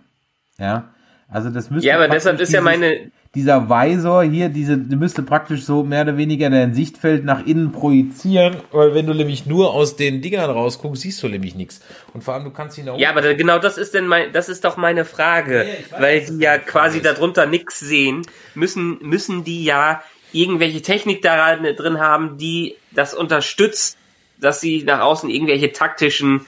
Ja. 0.57 0.89
Also 1.29 1.51
das 1.51 1.69
müsste. 1.69 1.87
Ja, 1.87 1.97
aber 1.97 2.07
deshalb 2.07 2.37
ist 2.39 2.49
dieses, 2.49 2.53
ja 2.55 2.61
meine. 2.61 3.11
Dieser 3.35 3.69
Visor 3.69 4.23
hier, 4.23 4.49
diese, 4.49 4.75
müsste 4.75 5.21
praktisch 5.21 5.65
so 5.65 5.83
mehr 5.83 6.01
oder 6.01 6.17
weniger 6.17 6.49
dein 6.49 6.73
Sichtfeld 6.73 7.25
nach 7.25 7.45
innen 7.45 7.71
projizieren, 7.71 8.55
weil 8.71 8.95
wenn 8.95 9.05
du 9.05 9.13
nämlich 9.13 9.45
nur 9.45 9.71
aus 9.71 9.97
den 9.97 10.23
Dingern 10.23 10.49
rausguckst, 10.49 11.03
siehst 11.03 11.21
du 11.21 11.27
nämlich 11.27 11.53
nichts. 11.53 11.81
Und 12.15 12.23
vor 12.23 12.33
allem, 12.33 12.45
du 12.45 12.49
kannst 12.49 12.79
ihn 12.79 12.89
auch. 12.89 12.97
Ja, 12.97 13.11
aber 13.11 13.21
da, 13.21 13.33
genau 13.33 13.59
das 13.59 13.77
ist 13.77 13.93
denn 13.93 14.07
mein, 14.07 14.31
das 14.33 14.49
ist 14.49 14.65
doch 14.65 14.77
meine 14.77 15.05
Frage. 15.05 15.59
Ja, 15.59 15.91
weiß, 15.91 16.01
weil 16.01 16.25
die 16.25 16.43
ja 16.43 16.57
quasi 16.57 17.03
darunter 17.03 17.45
nichts 17.45 17.79
sehen, 17.79 18.23
müssen, 18.55 18.97
müssen 19.03 19.43
die 19.43 19.63
ja 19.63 20.01
irgendwelche 20.31 20.81
Technik 20.81 21.21
da 21.21 21.55
drin 21.55 21.99
haben, 21.99 22.39
die 22.39 22.77
das 22.95 23.13
unterstützt, 23.13 23.99
dass 24.39 24.61
sie 24.61 24.83
nach 24.83 24.99
außen 24.99 25.29
irgendwelche 25.29 25.71
taktischen 25.71 26.45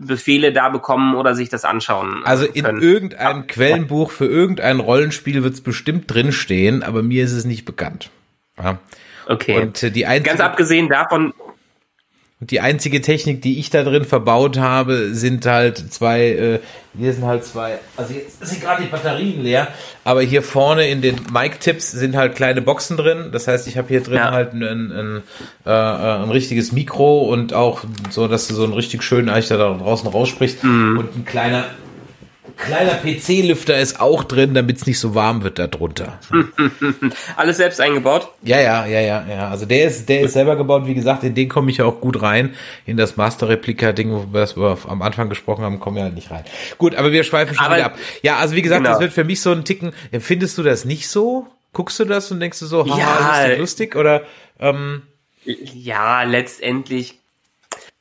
Befehle 0.00 0.52
da 0.52 0.68
bekommen 0.68 1.16
oder 1.16 1.34
sich 1.34 1.48
das 1.48 1.64
anschauen. 1.64 2.22
Also 2.24 2.46
in 2.46 2.64
können. 2.64 2.82
irgendeinem 2.82 3.40
ja. 3.40 3.46
Quellenbuch 3.46 4.10
für 4.10 4.26
irgendein 4.26 4.78
Rollenspiel 4.80 5.42
wird 5.42 5.54
es 5.54 5.60
bestimmt 5.60 6.12
drinstehen, 6.12 6.82
aber 6.82 7.02
mir 7.02 7.24
ist 7.24 7.32
es 7.32 7.44
nicht 7.44 7.64
bekannt. 7.64 8.10
Ja. 8.58 8.78
Okay. 9.26 9.60
Und 9.60 9.82
äh, 9.82 9.90
die 9.90 10.06
einzige, 10.06 10.30
Ganz 10.30 10.40
abgesehen 10.40 10.88
davon, 10.88 11.34
und 12.38 12.50
die 12.50 12.60
einzige 12.60 13.00
Technik, 13.00 13.40
die 13.40 13.58
ich 13.58 13.70
da 13.70 13.82
drin 13.82 14.04
verbaut 14.04 14.58
habe, 14.58 15.14
sind 15.14 15.46
halt 15.46 15.78
zwei, 15.90 16.28
äh, 16.28 16.58
hier 16.98 17.14
sind 17.14 17.24
halt 17.24 17.46
zwei, 17.46 17.78
also 17.96 18.12
jetzt 18.12 18.46
sind 18.46 18.60
gerade 18.60 18.82
die 18.82 18.90
Batterien 18.90 19.42
leer, 19.42 19.68
aber 20.04 20.20
hier 20.20 20.42
vorne 20.42 20.86
in 20.86 21.00
den 21.00 21.16
Mic-Tips 21.32 21.92
sind 21.92 22.14
halt 22.14 22.36
kleine 22.36 22.60
Boxen 22.60 22.98
drin. 22.98 23.30
Das 23.32 23.48
heißt, 23.48 23.66
ich 23.68 23.78
habe 23.78 23.88
hier 23.88 24.02
drin 24.02 24.16
ja. 24.16 24.32
halt 24.32 24.52
ein, 24.52 24.62
ein, 24.62 25.22
äh, 25.64 25.70
ein 25.70 26.30
richtiges 26.30 26.72
Mikro 26.72 27.22
und 27.22 27.54
auch 27.54 27.84
so, 28.10 28.28
dass 28.28 28.48
du 28.48 28.54
so 28.54 28.64
einen 28.64 28.74
richtig 28.74 29.02
schönen 29.02 29.30
eigentlich 29.30 29.48
da 29.48 29.56
draußen 29.56 30.06
raussprichst 30.06 30.62
mhm. 30.62 30.98
und 30.98 31.16
ein 31.16 31.24
kleiner 31.24 31.64
kleiner 32.56 32.94
PC-Lüfter 32.94 33.78
ist 33.78 34.00
auch 34.00 34.24
drin, 34.24 34.54
damit 34.54 34.78
es 34.78 34.86
nicht 34.86 34.98
so 34.98 35.14
warm 35.14 35.42
wird 35.42 35.58
darunter. 35.58 36.18
Alles 37.36 37.58
selbst 37.58 37.80
eingebaut? 37.80 38.28
Ja, 38.42 38.60
ja, 38.60 38.86
ja, 38.86 39.00
ja, 39.00 39.24
ja. 39.28 39.48
Also 39.48 39.66
der 39.66 39.86
ist, 39.86 40.08
der 40.08 40.22
ist 40.22 40.32
selber 40.32 40.56
gebaut. 40.56 40.86
Wie 40.86 40.94
gesagt, 40.94 41.24
in 41.24 41.34
den 41.34 41.48
komme 41.48 41.70
ich 41.70 41.78
ja 41.78 41.84
auch 41.84 42.00
gut 42.00 42.22
rein. 42.22 42.54
In 42.84 42.96
das 42.96 43.16
Master-Replika-Ding, 43.16 44.10
wo 44.10 44.26
wir 44.32 44.78
am 44.88 45.02
Anfang 45.02 45.28
gesprochen 45.28 45.64
haben, 45.64 45.80
kommen 45.80 45.96
wir 45.96 46.04
halt 46.04 46.14
nicht 46.14 46.30
rein. 46.30 46.44
Gut, 46.78 46.94
aber 46.94 47.12
wir 47.12 47.24
schweifen 47.24 47.54
schon 47.54 47.66
aber, 47.66 47.76
wieder 47.76 47.86
ab. 47.86 47.98
Ja, 48.22 48.36
also 48.36 48.54
wie 48.54 48.62
gesagt, 48.62 48.82
genau. 48.82 48.94
das 48.94 49.00
wird 49.00 49.12
für 49.12 49.24
mich 49.24 49.40
so 49.40 49.52
ein 49.52 49.64
Ticken. 49.64 49.92
Findest 50.18 50.58
du 50.58 50.62
das 50.62 50.84
nicht 50.84 51.08
so? 51.08 51.46
Guckst 51.72 51.98
du 52.00 52.04
das 52.04 52.30
und 52.30 52.40
denkst 52.40 52.58
du 52.60 52.66
so, 52.66 52.86
haha, 52.86 52.98
ja, 52.98 53.46
lustig, 53.46 53.58
lustig? 53.58 53.96
Oder, 53.96 54.22
ähm, 54.58 55.02
ja, 55.44 56.22
letztendlich. 56.22 57.18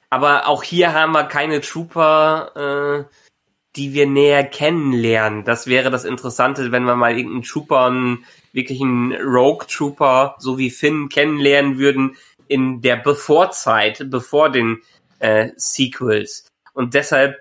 Aber 0.10 0.48
auch 0.48 0.64
hier 0.64 0.94
haben 0.94 1.12
wir 1.12 1.26
keine 1.26 1.62
Trooper, 1.62 3.06
äh, 3.06 3.25
die 3.76 3.94
wir 3.94 4.08
näher 4.08 4.44
kennenlernen. 4.44 5.44
Das 5.44 5.68
wäre 5.68 5.92
das 5.92 6.06
Interessante, 6.06 6.72
wenn 6.72 6.86
wir 6.86 6.96
mal 6.96 7.18
irgendeinen 7.18 7.44
Trooper, 7.44 7.86
einen 7.86 8.26
wirklichen 8.54 9.14
Rogue 9.14 9.68
Trooper, 9.68 10.36
so 10.40 10.58
wie 10.58 10.70
Finn, 10.70 11.10
kennenlernen 11.10 11.78
würden 11.78 12.16
in 12.48 12.82
der 12.82 12.96
Bevorzeit, 12.96 14.06
bevor 14.10 14.50
den 14.50 14.82
äh, 15.20 15.50
Sequels. 15.58 16.48
Und 16.74 16.94
deshalb 16.94 17.38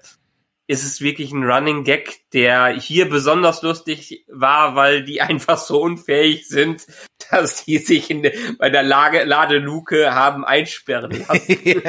ist 0.66 0.84
es 0.84 1.00
wirklich 1.00 1.30
ein 1.32 1.44
Running 1.44 1.84
Gag, 1.84 2.30
der 2.32 2.68
hier 2.68 3.08
besonders 3.08 3.62
lustig 3.62 4.24
war, 4.28 4.74
weil 4.74 5.04
die 5.04 5.20
einfach 5.22 5.58
so 5.58 5.80
unfähig 5.80 6.48
sind, 6.48 6.86
dass 7.30 7.64
die 7.64 7.78
sich 7.78 8.10
in, 8.10 8.30
bei 8.58 8.70
der 8.70 8.82
Lage, 8.82 9.24
Ladeluke 9.24 10.14
haben 10.14 10.44
einsperren 10.44 11.10
lassen. 11.28 11.58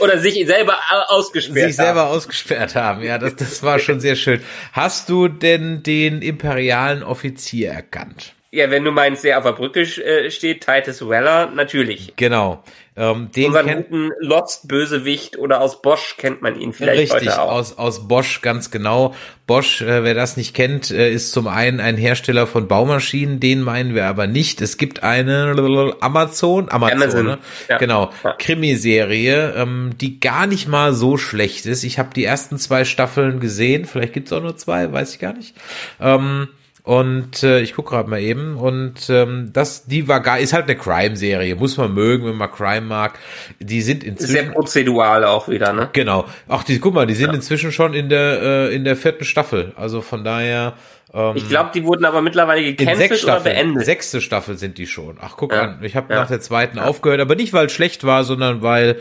Oder 0.00 0.18
sich 0.18 0.46
selber 0.46 0.76
ausgesperrt 1.08 1.54
sich 1.54 1.62
haben. 1.62 1.68
Sich 1.68 1.76
selber 1.76 2.06
ausgesperrt 2.08 2.74
haben, 2.74 3.02
ja, 3.02 3.18
das, 3.18 3.36
das 3.36 3.62
war 3.62 3.78
schon 3.78 4.00
sehr 4.00 4.16
schön. 4.16 4.42
Hast 4.72 5.08
du 5.08 5.28
denn 5.28 5.82
den 5.82 6.22
imperialen 6.22 7.02
Offizier 7.02 7.70
erkannt? 7.70 8.34
Ja, 8.54 8.70
wenn 8.70 8.84
du 8.84 8.90
meinst, 8.90 9.24
der 9.24 9.38
auf 9.38 9.44
der 9.44 9.52
Brücke 9.52 9.80
äh, 9.80 10.30
steht, 10.30 10.66
Titus 10.66 11.08
Weller, 11.08 11.50
natürlich. 11.54 12.12
Genau. 12.16 12.62
Ähm, 12.94 13.30
den 13.34 13.46
Unseren 13.46 13.66
kennt, 13.66 13.88
guten 13.88 14.10
Lost-Bösewicht 14.20 15.38
oder 15.38 15.62
aus 15.62 15.80
Bosch 15.80 16.18
kennt 16.18 16.42
man 16.42 16.60
ihn 16.60 16.74
vielleicht 16.74 17.14
richtig, 17.14 17.30
heute 17.30 17.40
auch. 17.40 17.50
Aus, 17.50 17.78
aus 17.78 18.06
Bosch, 18.06 18.42
ganz 18.42 18.70
genau. 18.70 19.14
Bosch, 19.46 19.80
äh, 19.80 20.04
wer 20.04 20.12
das 20.12 20.36
nicht 20.36 20.54
kennt, 20.54 20.90
äh, 20.90 21.10
ist 21.10 21.32
zum 21.32 21.48
einen 21.48 21.80
ein 21.80 21.96
Hersteller 21.96 22.46
von 22.46 22.68
Baumaschinen, 22.68 23.40
den 23.40 23.62
meinen 23.62 23.94
wir 23.94 24.04
aber 24.04 24.26
nicht. 24.26 24.60
Es 24.60 24.76
gibt 24.76 25.02
eine 25.02 25.52
Amazon, 26.00 26.70
Amazon, 26.70 27.02
Amazon. 27.02 27.24
Ne? 27.24 27.38
Ja. 27.70 27.78
genau, 27.78 28.10
ja. 28.22 28.34
Krimiserie, 28.38 29.54
ähm, 29.56 29.92
die 29.98 30.20
gar 30.20 30.46
nicht 30.46 30.68
mal 30.68 30.92
so 30.92 31.16
schlecht 31.16 31.64
ist. 31.64 31.84
Ich 31.84 31.98
habe 31.98 32.10
die 32.14 32.26
ersten 32.26 32.58
zwei 32.58 32.84
Staffeln 32.84 33.40
gesehen, 33.40 33.86
vielleicht 33.86 34.12
gibt's 34.12 34.30
auch 34.30 34.42
nur 34.42 34.58
zwei, 34.58 34.92
weiß 34.92 35.14
ich 35.14 35.20
gar 35.20 35.32
nicht. 35.32 35.56
Ähm, 35.98 36.48
und 36.84 37.44
äh, 37.44 37.60
ich 37.60 37.74
gucke 37.74 37.90
gerade 37.90 38.10
mal 38.10 38.20
eben. 38.20 38.56
Und 38.56 39.08
ähm, 39.08 39.50
das, 39.52 39.86
die 39.86 40.08
war 40.08 40.20
gar, 40.20 40.40
ist 40.40 40.52
halt 40.52 40.64
eine 40.64 40.76
Crime-Serie. 40.76 41.54
Muss 41.54 41.76
man 41.76 41.94
mögen, 41.94 42.26
wenn 42.26 42.36
man 42.36 42.50
Crime 42.50 42.80
mag. 42.80 43.18
Die 43.60 43.82
sind 43.82 44.02
inzwischen. 44.02 44.32
Sehr 44.32 44.50
prozedural 44.50 45.24
auch 45.24 45.48
wieder, 45.48 45.72
ne? 45.72 45.90
Genau. 45.92 46.24
Ach, 46.48 46.64
die, 46.64 46.80
guck 46.80 46.94
mal, 46.94 47.06
die 47.06 47.14
sind 47.14 47.28
ja. 47.28 47.34
inzwischen 47.34 47.70
schon 47.70 47.94
in 47.94 48.08
der, 48.08 48.42
äh, 48.42 48.74
in 48.74 48.84
der 48.84 48.96
vierten 48.96 49.24
Staffel. 49.24 49.72
Also 49.76 50.00
von 50.00 50.24
daher. 50.24 50.72
Ähm, 51.14 51.36
ich 51.36 51.48
glaube, 51.48 51.70
die 51.72 51.84
wurden 51.84 52.04
aber 52.04 52.20
mittlerweile 52.20 52.74
gecancelt 52.74 53.22
oder 53.22 53.38
beendet. 53.38 53.84
Sechste 53.84 54.20
Staffel 54.20 54.58
sind 54.58 54.76
die 54.76 54.88
schon. 54.88 55.18
Ach, 55.20 55.36
guck 55.36 55.52
ja. 55.52 55.62
an. 55.62 55.78
Ich 55.84 55.94
habe 55.94 56.12
ja. 56.12 56.20
nach 56.20 56.28
der 56.28 56.40
zweiten 56.40 56.80
aufgehört, 56.80 57.20
aber 57.20 57.36
nicht, 57.36 57.52
weil 57.52 57.66
es 57.66 57.72
schlecht 57.72 58.02
war, 58.02 58.24
sondern 58.24 58.62
weil, 58.62 58.96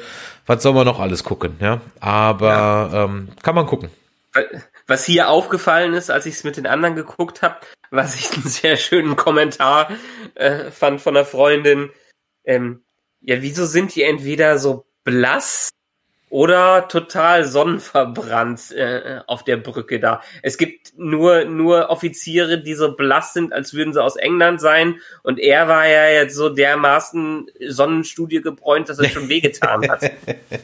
was 0.46 0.62
soll 0.62 0.74
man 0.74 0.86
noch 0.86 1.00
alles 1.00 1.24
gucken, 1.24 1.56
ja? 1.60 1.82
Aber 2.00 3.10
ähm, 3.10 3.30
kann 3.42 3.56
man 3.56 3.66
gucken. 3.66 3.90
Was 4.88 5.06
hier 5.06 5.30
aufgefallen 5.30 5.94
ist, 5.94 6.10
als 6.10 6.26
ich 6.26 6.36
es 6.36 6.44
mit 6.44 6.58
den 6.58 6.68
anderen 6.68 6.96
geguckt 6.96 7.42
habe, 7.42 7.58
was 7.92 8.16
ich 8.16 8.34
einen 8.34 8.48
sehr 8.48 8.78
schönen 8.78 9.16
Kommentar 9.16 9.92
äh, 10.36 10.72
fand 10.72 11.02
von 11.02 11.16
einer 11.16 11.26
Freundin. 11.26 11.92
Ähm, 12.44 12.84
ja, 13.22 13.42
wieso 13.42 13.66
sind 13.66 13.96
die 13.96 14.04
entweder 14.04 14.58
so 14.58 14.86
blass 15.04 15.70
oder 16.32 16.88
total 16.88 17.46
sonnenverbrannt 17.46 18.72
äh, 18.72 19.20
auf 19.28 19.44
der 19.44 19.58
Brücke 19.58 20.00
da. 20.00 20.22
Es 20.42 20.58
gibt 20.58 20.94
nur 20.98 21.44
nur 21.44 21.90
Offiziere, 21.90 22.64
die 22.64 22.74
so 22.74 22.96
blass 22.96 23.34
sind, 23.34 23.52
als 23.52 23.74
würden 23.74 23.94
sie 23.94 24.02
aus 24.02 24.16
England 24.16 24.62
sein. 24.62 25.02
Und 25.24 25.40
er 25.40 25.68
war 25.68 25.88
ja 25.88 26.08
jetzt 26.08 26.36
so 26.36 26.48
dermaßen 26.48 27.52
Sonnenstudie 27.68 28.42
gebräunt, 28.42 28.88
dass 28.88 29.00
er 29.00 29.10
schon 29.10 29.28
wehgetan 29.28 29.90
hat. 29.92 30.10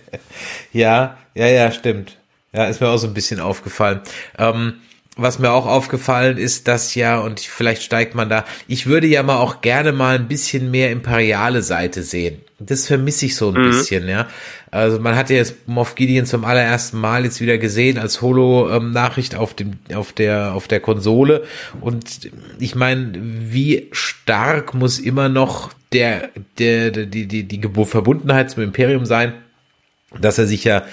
ja, 0.72 1.18
ja, 1.36 1.48
ja, 1.48 1.72
stimmt. 1.72 2.18
Ja, 2.58 2.66
ist 2.66 2.82
mir 2.82 2.90
auch 2.90 2.98
so 2.98 3.06
ein 3.06 3.14
bisschen 3.14 3.40
aufgefallen. 3.40 4.02
Ähm, 4.40 4.74
was 5.16 5.38
mir 5.38 5.52
auch 5.52 5.68
aufgefallen 5.68 6.38
ist, 6.38 6.68
dass 6.68 6.96
ja, 6.96 7.20
und 7.20 7.40
vielleicht 7.40 7.84
steigt 7.84 8.16
man 8.16 8.30
da, 8.30 8.46
ich 8.68 8.88
würde 8.88 9.06
ja 9.06 9.22
mal 9.22 9.38
auch 9.38 9.62
gerne 9.62 9.92
mal 9.92 10.16
ein 10.16 10.28
bisschen 10.28 10.72
mehr 10.72 10.92
imperiale 10.92 11.62
Seite 11.62 12.02
sehen. 12.02 12.42
Das 12.58 12.88
vermisse 12.88 13.28
ich 13.28 13.36
so 13.36 13.50
ein 13.50 13.62
mhm. 13.62 13.70
bisschen, 13.70 14.08
ja. 14.08 14.28
Also 14.72 15.00
man 15.00 15.16
hat 15.16 15.30
ja 15.30 15.36
jetzt 15.36 15.68
Moff 15.68 15.94
Gideon 15.94 16.26
zum 16.26 16.46
allerersten 16.46 17.00
Mal 17.00 17.26
jetzt 17.26 17.42
wieder 17.42 17.60
gesehen 17.60 18.00
als 18.00 18.24
Holo-Nachricht 18.24 19.36
auf 19.36 19.54
dem, 19.54 19.74
auf 19.94 20.14
der, 20.14 20.56
auf 20.56 20.68
der 20.68 20.80
Konsole. 20.80 21.44
Und 21.80 22.32
ich 22.58 22.74
meine, 22.74 23.14
wie 23.22 23.88
stark 23.92 24.74
muss 24.74 24.98
immer 24.98 25.30
noch 25.30 25.74
der, 25.94 26.30
der, 26.58 26.90
die, 26.90 27.28
die, 27.28 27.44
die 27.44 27.70
Verbundenheit 27.86 28.50
zum 28.50 28.64
Imperium 28.64 29.06
sein, 29.06 29.34
dass 30.20 30.40
er 30.40 30.48
sich 30.48 30.64
ja 30.64 30.84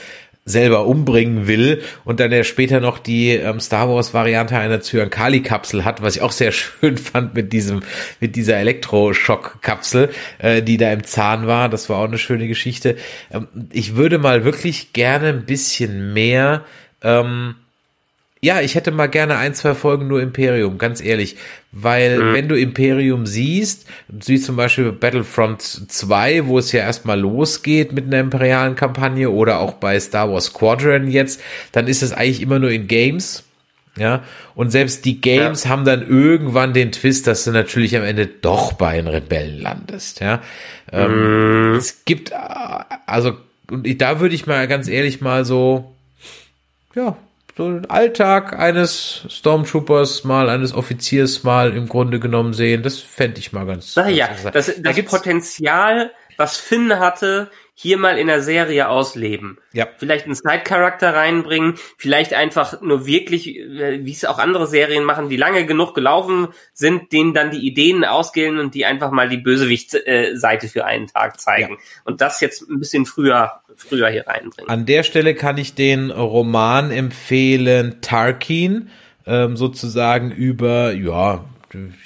selber 0.44 0.86
umbringen 0.86 1.46
will 1.46 1.82
und 2.04 2.20
dann 2.20 2.30
er 2.30 2.44
später 2.44 2.80
noch 2.80 2.98
die 2.98 3.30
ähm, 3.30 3.60
Star 3.60 3.88
Wars 3.88 4.12
Variante 4.12 4.58
einer 4.58 4.80
Zyankali 4.80 5.42
Kapsel 5.42 5.84
hat, 5.84 6.02
was 6.02 6.16
ich 6.16 6.22
auch 6.22 6.32
sehr 6.32 6.52
schön 6.52 6.98
fand 6.98 7.34
mit 7.34 7.52
diesem 7.52 7.82
mit 8.20 8.36
dieser 8.36 8.56
Elektroschock 8.56 9.62
Kapsel, 9.62 10.10
äh, 10.38 10.62
die 10.62 10.76
da 10.76 10.92
im 10.92 11.04
Zahn 11.04 11.46
war, 11.46 11.68
das 11.68 11.88
war 11.88 11.98
auch 11.98 12.08
eine 12.08 12.18
schöne 12.18 12.46
Geschichte. 12.46 12.96
Ähm, 13.30 13.48
ich 13.72 13.96
würde 13.96 14.18
mal 14.18 14.44
wirklich 14.44 14.92
gerne 14.92 15.28
ein 15.28 15.46
bisschen 15.46 16.12
mehr 16.12 16.64
ähm, 17.02 17.54
ja, 18.44 18.60
ich 18.60 18.74
hätte 18.74 18.90
mal 18.90 19.06
gerne 19.06 19.38
ein, 19.38 19.54
zwei 19.54 19.74
Folgen 19.74 20.06
nur 20.06 20.20
Imperium, 20.20 20.76
ganz 20.76 21.00
ehrlich. 21.00 21.36
Weil, 21.72 22.18
mhm. 22.18 22.34
wenn 22.34 22.48
du 22.48 22.58
Imperium 22.58 23.24
siehst, 23.24 23.86
siehst 24.20 24.44
zum 24.44 24.56
Beispiel 24.56 24.92
Battlefront 24.92 25.62
2, 25.62 26.46
wo 26.46 26.58
es 26.58 26.70
ja 26.70 26.80
erstmal 26.80 27.18
losgeht 27.18 27.92
mit 27.92 28.04
einer 28.04 28.20
imperialen 28.20 28.76
Kampagne 28.76 29.30
oder 29.30 29.60
auch 29.60 29.72
bei 29.72 29.98
Star 29.98 30.30
Wars 30.30 30.46
Squadron 30.46 31.08
jetzt, 31.08 31.40
dann 31.72 31.86
ist 31.86 32.02
es 32.02 32.12
eigentlich 32.12 32.42
immer 32.42 32.58
nur 32.58 32.70
in 32.70 32.86
Games. 32.86 33.44
Ja, 33.96 34.24
und 34.54 34.70
selbst 34.70 35.04
die 35.04 35.20
Games 35.20 35.64
ja. 35.64 35.70
haben 35.70 35.84
dann 35.84 36.06
irgendwann 36.06 36.74
den 36.74 36.92
Twist, 36.92 37.28
dass 37.28 37.44
du 37.44 37.52
natürlich 37.52 37.96
am 37.96 38.02
Ende 38.02 38.26
doch 38.26 38.72
bei 38.72 38.96
den 38.96 39.06
Rebellen 39.06 39.58
landest. 39.58 40.20
Ja, 40.20 40.42
ähm, 40.92 41.70
mhm. 41.70 41.76
es 41.76 42.04
gibt, 42.04 42.32
äh, 42.32 42.34
also, 43.06 43.38
und 43.70 44.02
da 44.02 44.20
würde 44.20 44.34
ich 44.34 44.46
mal 44.46 44.66
ganz 44.66 44.88
ehrlich 44.88 45.20
mal 45.20 45.44
so, 45.44 45.94
ja, 46.94 47.16
so 47.56 47.70
den 47.70 47.88
Alltag 47.88 48.58
eines 48.58 49.26
Stormtroopers 49.28 50.24
mal, 50.24 50.48
eines 50.48 50.74
Offiziers 50.74 51.44
mal 51.44 51.76
im 51.76 51.88
Grunde 51.88 52.18
genommen 52.18 52.52
sehen. 52.52 52.82
Das 52.82 52.98
fände 52.98 53.38
ich 53.38 53.52
mal 53.52 53.64
ganz. 53.64 53.94
Naja, 53.96 54.28
das, 54.52 54.66
das 54.66 54.80
da 54.82 55.02
Potenzial, 55.02 56.10
was 56.36 56.56
Finn 56.56 56.98
hatte, 56.98 57.50
hier 57.76 57.98
mal 57.98 58.18
in 58.18 58.28
der 58.28 58.40
Serie 58.40 58.88
ausleben. 58.88 59.58
Ja. 59.72 59.88
Vielleicht 59.98 60.26
einen 60.26 60.36
Side-Charakter 60.36 61.12
reinbringen, 61.14 61.74
vielleicht 61.98 62.32
einfach 62.32 62.80
nur 62.80 63.04
wirklich, 63.04 63.58
äh, 63.58 64.04
wie 64.04 64.12
es 64.12 64.24
auch 64.24 64.38
andere 64.38 64.68
Serien 64.68 65.02
machen, 65.02 65.28
die 65.28 65.36
lange 65.36 65.66
genug 65.66 65.94
gelaufen 65.94 66.48
sind, 66.72 67.12
denen 67.12 67.34
dann 67.34 67.50
die 67.50 67.66
Ideen 67.66 68.04
ausgehen 68.04 68.58
und 68.58 68.74
die 68.74 68.84
einfach 68.86 69.10
mal 69.10 69.28
die 69.28 69.38
Bösewicht-Seite 69.38 70.68
für 70.68 70.84
einen 70.84 71.08
Tag 71.08 71.40
zeigen. 71.40 71.74
Ja. 71.74 72.02
Und 72.04 72.20
das 72.20 72.40
jetzt 72.40 72.62
ein 72.70 72.78
bisschen 72.78 73.06
früher, 73.06 73.60
früher 73.76 74.08
hier 74.08 74.26
reinbringen. 74.26 74.70
An 74.70 74.86
der 74.86 75.02
Stelle 75.02 75.34
kann 75.34 75.58
ich 75.58 75.74
den 75.74 76.12
Roman 76.12 76.92
empfehlen, 76.92 78.00
Tarkin, 78.00 78.88
ähm, 79.26 79.56
sozusagen 79.56 80.30
über, 80.30 80.92
ja, 80.92 81.44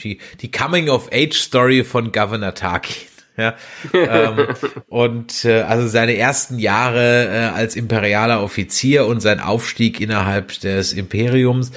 die, 0.03 0.19
die 0.41 0.51
Coming-of-Age-Story 0.51 1.85
von 1.85 2.11
Governor 2.11 2.55
Tarkin. 2.55 3.09
Ja, 3.39 3.55
ähm, 3.93 4.49
und 4.89 5.45
äh, 5.45 5.61
also 5.63 5.87
seine 5.87 6.17
ersten 6.17 6.59
Jahre 6.59 7.29
äh, 7.29 7.57
als 7.57 7.77
imperialer 7.77 8.43
Offizier 8.43 9.07
und 9.07 9.21
sein 9.21 9.39
Aufstieg 9.39 10.01
innerhalb 10.01 10.59
des 10.61 10.93
Imperiums, 10.93 11.71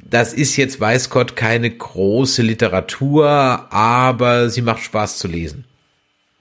das 0.00 0.32
ist 0.32 0.56
jetzt, 0.56 0.80
weiß 0.80 1.10
Gott, 1.10 1.36
keine 1.36 1.70
große 1.70 2.40
Literatur, 2.42 3.28
aber 3.70 4.48
sie 4.48 4.62
macht 4.62 4.82
Spaß 4.82 5.18
zu 5.18 5.28
lesen. 5.28 5.64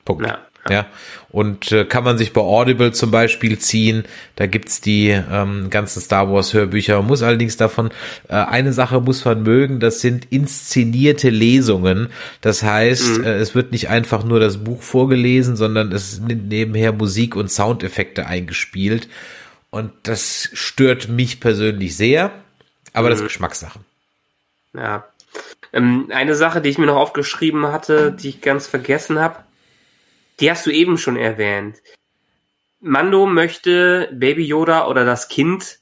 Punkt. 0.06 0.26
Ja. 0.26 0.40
Ja, 0.70 0.86
und 1.32 1.72
äh, 1.72 1.86
kann 1.86 2.04
man 2.04 2.18
sich 2.18 2.34
bei 2.34 2.42
Audible 2.42 2.92
zum 2.92 3.10
Beispiel 3.10 3.58
ziehen. 3.58 4.04
Da 4.36 4.48
gibt's 4.48 4.82
die 4.82 5.10
ähm, 5.10 5.70
ganzen 5.70 6.02
Star 6.02 6.32
Wars 6.32 6.54
Hörbücher. 6.54 6.98
Man 6.98 7.08
muss 7.08 7.24
allerdings 7.24 7.56
davon, 7.56 7.90
äh, 8.28 8.34
eine 8.34 8.74
Sache 8.74 9.00
muss 9.00 9.24
man 9.24 9.44
mögen, 9.44 9.80
das 9.80 10.02
sind 10.02 10.28
inszenierte 10.30 11.30
Lesungen. 11.30 12.10
Das 12.42 12.64
heißt, 12.64 13.20
mhm. 13.20 13.24
äh, 13.24 13.38
es 13.38 13.56
wird 13.56 13.72
nicht 13.72 13.90
einfach 13.90 14.26
nur 14.26 14.42
das 14.42 14.58
Buch 14.58 14.82
vorgelesen, 14.82 15.56
sondern 15.56 15.92
es 15.94 16.18
sind 16.18 16.50
nebenher 16.50 16.92
Musik 16.92 17.36
und 17.38 17.50
Soundeffekte 17.50 18.26
eingespielt. 18.26 19.08
Und 19.70 19.92
das 20.04 20.50
stört 20.52 21.08
mich 21.08 21.40
persönlich 21.40 21.96
sehr, 21.96 22.32
aber 22.92 23.08
mhm. 23.08 23.12
das 23.12 23.20
ist 23.22 23.28
Geschmackssache. 23.28 23.80
Ja. 24.74 25.06
Ähm, 25.72 26.10
eine 26.14 26.36
Sache, 26.36 26.60
die 26.60 26.70
ich 26.70 26.78
mir 26.78 26.88
noch 26.88 26.98
aufgeschrieben 26.98 27.68
hatte, 27.68 28.12
die 28.12 28.28
ich 28.28 28.42
ganz 28.42 28.68
vergessen 28.68 29.20
habe 29.20 29.38
die 30.42 30.52
hast 30.52 30.66
du 30.66 30.72
eben 30.72 30.98
schon 30.98 31.16
erwähnt. 31.16 31.82
Mando 32.80 33.28
möchte 33.28 34.10
Baby 34.12 34.44
Yoda 34.44 34.88
oder 34.88 35.06
das 35.06 35.28
Kind 35.28 35.80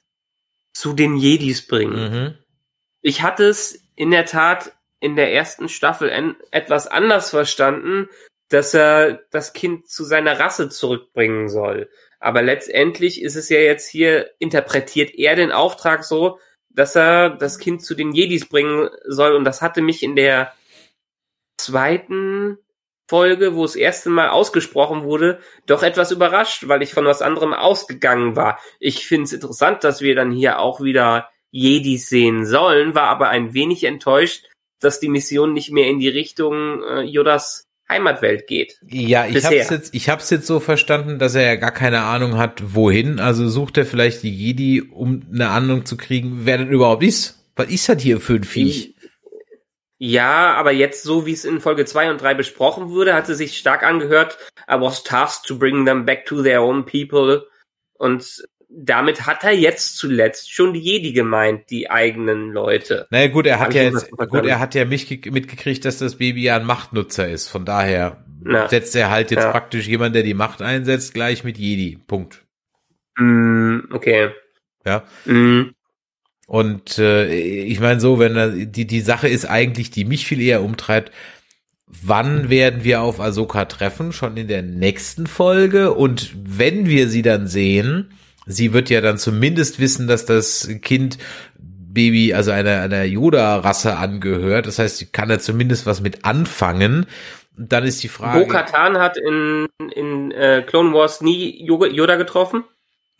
zu 0.74 0.93
den 0.93 1.16
Jedis 1.16 1.66
bringen. 1.66 2.12
Mhm. 2.12 2.38
Ich 3.01 3.22
hatte 3.22 3.45
es 3.45 3.82
in 3.95 4.12
der 4.12 4.26
Tat 4.26 4.74
in 4.99 5.16
der 5.16 5.34
ersten 5.34 5.70
Staffel 5.70 6.36
etwas 6.51 6.88
anders 6.88 7.30
verstanden, 7.30 8.10
dass 8.49 8.74
er 8.74 9.22
das 9.32 9.53
Kind 9.53 9.88
zu 9.88 10.03
seiner 10.03 10.39
Rasse 10.39 10.70
zurückbringen 10.70 11.47
soll. 11.47 11.89
Aber 12.20 12.41
letztendlich 12.41 13.22
ist 13.22 13.36
es 13.36 13.47
ja 13.47 13.60
jetzt 13.60 13.88
hier, 13.88 14.32
interpretiert 14.39 15.16
er 15.16 15.38
den 15.38 15.53
Auftrag 15.53 16.03
so, 16.03 16.39
dass 16.70 16.95
er 16.95 17.30
das 17.30 17.60
Kind 17.60 17.84
zu 17.84 17.95
den 17.95 18.12
Jedis 18.12 18.47
bringen 18.47 18.89
soll. 19.05 19.34
Und 19.36 19.45
das 19.45 19.62
hatte 19.62 19.82
mich 19.82 20.03
in 20.03 20.18
der 20.18 20.53
zweiten 21.57 22.57
Folge, 23.10 23.55
wo 23.55 23.66
es 23.66 23.76
erste 23.76 24.10
Mal 24.10 24.30
ausgesprochen 24.30 25.03
wurde, 25.03 25.39
doch 25.66 25.82
etwas 25.82 26.12
überrascht, 26.12 26.68
weil 26.68 26.84
ich 26.84 26.93
von 26.93 27.05
was 27.05 27.24
anderem 27.24 27.53
ausgegangen 27.53 28.36
war. 28.36 28.60
Ich 28.80 29.07
finde 29.07 29.24
es 29.24 29.34
interessant, 29.34 29.84
dass 29.84 30.01
wir 30.01 30.14
dann 30.14 30.32
hier 30.32 30.60
auch 30.60 30.80
wieder 30.80 31.28
Jedis 31.49 32.07
sehen 32.07 32.45
sollen, 32.45 32.93
war 32.93 33.07
aber 33.07 33.30
ein 33.30 33.55
wenig 33.55 33.84
enttäuscht, 33.84 34.45
dass 34.80 34.99
die 34.99 35.10
Mission 35.10 35.53
nicht 35.53 35.72
mehr 35.72 35.88
in 35.88 35.97
die 35.97 36.10
Richtung 36.10 36.84
äh, 36.84 37.01
Yodas 37.01 37.66
Heimatwelt 37.89 38.45
geht. 38.45 38.78
Ja, 38.88 39.26
ich 39.26 39.43
habe 39.43 39.55
jetzt, 39.55 39.95
ich 39.95 40.10
hab's 40.10 40.30
jetzt 40.30 40.45
so 40.45 40.60
verstanden, 40.60 41.18
dass 41.18 41.34
er 41.34 41.41
ja 41.41 41.55
gar 41.55 41.72
keine 41.72 42.03
Ahnung 42.03 42.38
hat, 42.38 42.76
wohin. 42.76 43.20
Also 43.20 43.49
sucht 43.49 43.80
er 43.80 43.86
vielleicht 43.88 44.22
die 44.22 44.34
Jedi, 44.34 44.84
um 44.84 45.24
eine 45.34 45.49
Ahnung 45.49 45.86
zu 45.86 45.97
kriegen, 45.97 46.41
wer 46.43 46.60
denn 46.60 46.70
überhaupt 46.70 47.01
ist. 47.01 47.43
Was 47.55 47.70
ist 47.70 47.89
das 47.89 48.01
hier 48.01 48.20
für 48.22 48.36
ein 48.36 48.43
Viech? 48.43 48.93
Ja, 50.02 50.54
aber 50.54 50.72
jetzt, 50.72 51.04
so 51.04 51.26
wie 51.26 51.34
es 51.34 51.43
in 51.43 51.60
Folge 51.60 51.84
2 51.84 52.10
und 52.10 52.22
3 52.22 52.34
besprochen 52.34 52.89
wurde, 52.89 53.14
hat 53.14 53.28
es 53.28 53.38
sich 53.38 53.58
stark 53.58 53.84
angehört, 53.84 54.38
I 54.72 54.80
was 54.80 55.04
tasked 55.04 55.45
to 55.47 55.58
bring 55.58 55.86
them 55.86 56.06
back 56.06 56.26
to 56.26 56.41
their 56.41 56.62
own 56.62 56.86
people. 56.86 57.47
Und 57.95 58.43
damit 58.70 59.26
hat 59.26 59.43
er 59.43 59.52
jetzt 59.52 59.97
zuletzt 59.97 60.54
schon 60.54 60.74
die 60.74 60.80
Jedi 60.80 61.12
gemeint, 61.12 61.70
die 61.70 61.89
eigenen 61.89 62.54
Leute. 62.54 63.08
Naja, 63.10 63.28
gut, 63.28 63.45
er 63.45 63.60
hat 63.60 63.74
ja 63.74 63.84
jetzt, 63.84 64.10
gut, 64.10 64.45
er 64.45 64.60
hat 64.60 64.74
ja 64.74 64.86
mich 64.86 65.26
mitgekriegt, 65.26 65.84
dass 65.84 65.97
das 65.97 66.16
Baby 66.16 66.43
ja 66.43 66.56
ein 66.56 66.66
Machtnutzer 66.66 67.28
ist. 67.28 67.50
Von 67.50 67.66
daher 67.66 68.24
Na, 68.41 68.70
setzt 68.70 68.95
er 68.95 69.10
halt 69.10 69.32
jetzt 69.32 69.43
ja. 69.43 69.52
praktisch 69.52 69.88
jemand, 69.88 70.16
der 70.16 70.24
die 70.24 70.34
Macht 70.34 70.62
einsetzt, 70.62 71.14
gleich 71.14 71.43
mit 71.43 71.58
Jedi. 71.58 71.97
Punkt. 72.08 72.45
Mm, 73.18 73.80
okay. 73.91 74.30
Ja. 74.86 75.04
Mm. 75.26 75.72
Und 76.50 76.97
äh, 76.97 77.32
ich 77.32 77.80
meine 77.80 78.00
so, 78.00 78.18
wenn 78.18 78.36
er, 78.36 78.50
die 78.50 78.88
die 78.88 79.02
Sache 79.02 79.28
ist 79.28 79.45
eigentlich, 79.45 79.91
die 79.91 80.04
mich 80.04 80.26
viel 80.26 80.41
eher 80.41 80.64
umtreibt, 80.64 81.12
wann 81.86 82.50
werden 82.50 82.84
wir 82.84 83.02
auf 83.02 83.20
Ahsoka 83.20 83.66
treffen? 83.66 84.12
Schon 84.14 84.36
in 84.36 84.47
der 84.47 84.64
nächsten 84.64 85.28
Folge 85.28 85.93
und 85.93 86.34
wenn 86.36 86.88
wir 86.88 87.08
sie 87.08 87.22
dann 87.22 87.45
sehen, 87.45 88.14
sie 88.47 88.74
wird 88.74 88.89
ja 88.89 89.00
dann 89.00 89.20
zumindest 89.20 89.80
wissen, 89.80 90.08
dass 90.08 90.26
das 90.26 90.68
Kind 90.82 91.20
Baby, 91.60 92.34
also 92.34 92.50
einer, 92.50 92.82
einer 92.82 93.04
Yoda-Rasse 93.04 93.97
angehört. 93.97 94.66
Das 94.66 94.80
heißt, 94.80 94.97
sie 94.97 95.06
kann 95.06 95.30
da 95.30 95.38
zumindest 95.38 95.86
was 95.86 96.02
mit 96.02 96.26
anfangen. 96.26 97.06
Dann 97.56 97.84
ist 97.84 98.02
die 98.02 98.08
Frage. 98.08 98.39
Bo-Katan 98.39 98.97
hat 98.97 99.18
in, 99.18 99.68
in 99.93 100.32
äh, 100.32 100.64
Clone 100.66 100.93
Wars 100.93 101.22
nie 101.22 101.64
Yoda 101.64 102.16
getroffen? 102.16 102.64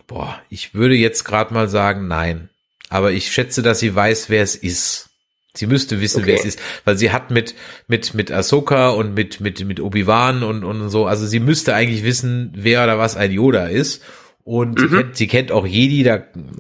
Boah, 0.08 0.42
ich 0.50 0.74
würde 0.74 0.96
jetzt 0.96 1.26
gerade 1.26 1.54
mal 1.54 1.68
sagen, 1.68 2.08
nein 2.08 2.50
aber 2.90 3.12
ich 3.12 3.32
schätze, 3.32 3.62
dass 3.62 3.80
sie 3.80 3.96
weiß, 3.96 4.30
wer 4.30 4.44
es 4.44 4.56
ist. 4.56 5.10
Sie 5.54 5.66
müsste 5.66 6.00
wissen, 6.00 6.22
okay. 6.22 6.28
wer 6.28 6.36
es 6.36 6.46
ist, 6.46 6.60
weil 6.86 6.98
sie 6.98 7.12
hat 7.12 7.32
mit 7.32 7.56
mit 7.88 8.14
mit 8.14 8.32
Ahsoka 8.32 8.90
und 8.90 9.14
mit 9.16 9.40
mit 9.40 9.66
mit 9.66 9.80
Obi-Wan 9.80 10.44
und 10.44 10.64
und 10.64 10.90
so, 10.90 11.06
also 11.06 11.26
sie 11.26 11.40
müsste 11.40 11.74
eigentlich 11.74 12.04
wissen, 12.04 12.52
wer 12.56 12.84
oder 12.84 13.00
was 13.00 13.18
ein 13.18 13.32
Yoda 13.32 13.68
ist 13.68 14.04
und 14.44 14.80
mhm. 14.80 14.90
sie, 14.90 14.96
kennt, 14.96 15.18
sie 15.18 15.28
kennt 15.28 15.52
auch 15.52 15.66
Jedi, 15.66 16.04
da 16.04 16.18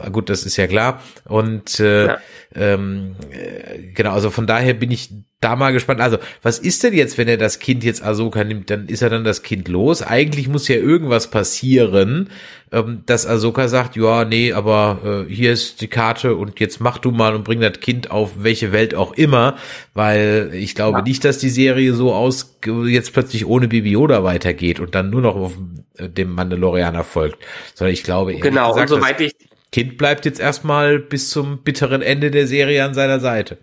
gut, 0.09 0.29
das 0.29 0.43
ist 0.43 0.57
ja 0.57 0.67
klar 0.67 1.03
und 1.25 1.79
äh, 1.79 2.07
ja. 2.07 2.17
ähm, 2.55 3.15
äh, 3.31 3.79
genau, 3.93 4.11
also 4.11 4.31
von 4.31 4.47
daher 4.47 4.73
bin 4.73 4.91
ich 4.91 5.11
da 5.41 5.55
mal 5.55 5.71
gespannt. 5.71 6.01
Also, 6.01 6.17
was 6.41 6.59
ist 6.59 6.83
denn 6.83 6.93
jetzt, 6.93 7.17
wenn 7.17 7.27
er 7.27 7.37
das 7.37 7.59
Kind 7.59 7.83
jetzt 7.83 8.03
Ahsoka 8.03 8.43
nimmt? 8.43 8.69
Dann 8.69 8.87
ist 8.87 9.01
er 9.01 9.09
dann 9.09 9.23
das 9.23 9.41
Kind 9.41 9.67
los. 9.67 10.01
Eigentlich 10.01 10.49
muss 10.49 10.67
ja 10.67 10.75
irgendwas 10.75 11.31
passieren, 11.31 12.29
ähm, 12.71 13.03
dass 13.05 13.25
Ahsoka 13.25 13.67
sagt, 13.67 13.95
ja, 13.95 14.25
nee, 14.25 14.51
aber 14.51 15.25
äh, 15.29 15.33
hier 15.33 15.53
ist 15.53 15.81
die 15.81 15.87
Karte 15.87 16.35
und 16.35 16.59
jetzt 16.59 16.81
mach 16.81 16.97
du 16.97 17.11
mal 17.11 17.35
und 17.35 17.45
bring 17.45 17.61
das 17.61 17.79
Kind 17.79 18.11
auf 18.11 18.31
welche 18.43 18.71
Welt 18.73 18.95
auch 18.95 19.13
immer, 19.13 19.57
weil 19.93 20.51
ich 20.53 20.75
glaube 20.75 20.99
ja. 20.99 21.03
nicht, 21.03 21.23
dass 21.23 21.37
die 21.37 21.49
Serie 21.49 21.93
so 21.93 22.13
aus 22.13 22.57
jetzt 22.85 23.13
plötzlich 23.13 23.45
ohne 23.45 23.69
Baby 23.69 23.91
Yoda 23.91 24.23
weitergeht 24.23 24.79
und 24.79 24.93
dann 24.93 25.09
nur 25.09 25.21
noch 25.21 25.35
auf 25.35 25.53
äh, 25.97 26.09
dem 26.09 26.33
Mandalorianer 26.33 27.05
folgt, 27.05 27.45
sondern 27.75 27.93
ich 27.93 28.03
glaube, 28.03 28.35
genau, 28.35 28.73
gesagt, 28.73 28.91
und 28.91 28.97
soweit 28.99 29.21
ich 29.21 29.33
Kind 29.71 29.97
bleibt 29.97 30.25
jetzt 30.25 30.39
erstmal 30.39 30.97
bis 30.97 31.29
zum 31.29 31.59
bitteren 31.59 32.01
Ende 32.01 32.31
der 32.31 32.47
Serie 32.47 32.83
an 32.83 32.93
seiner 32.93 33.19
Seite. 33.19 33.59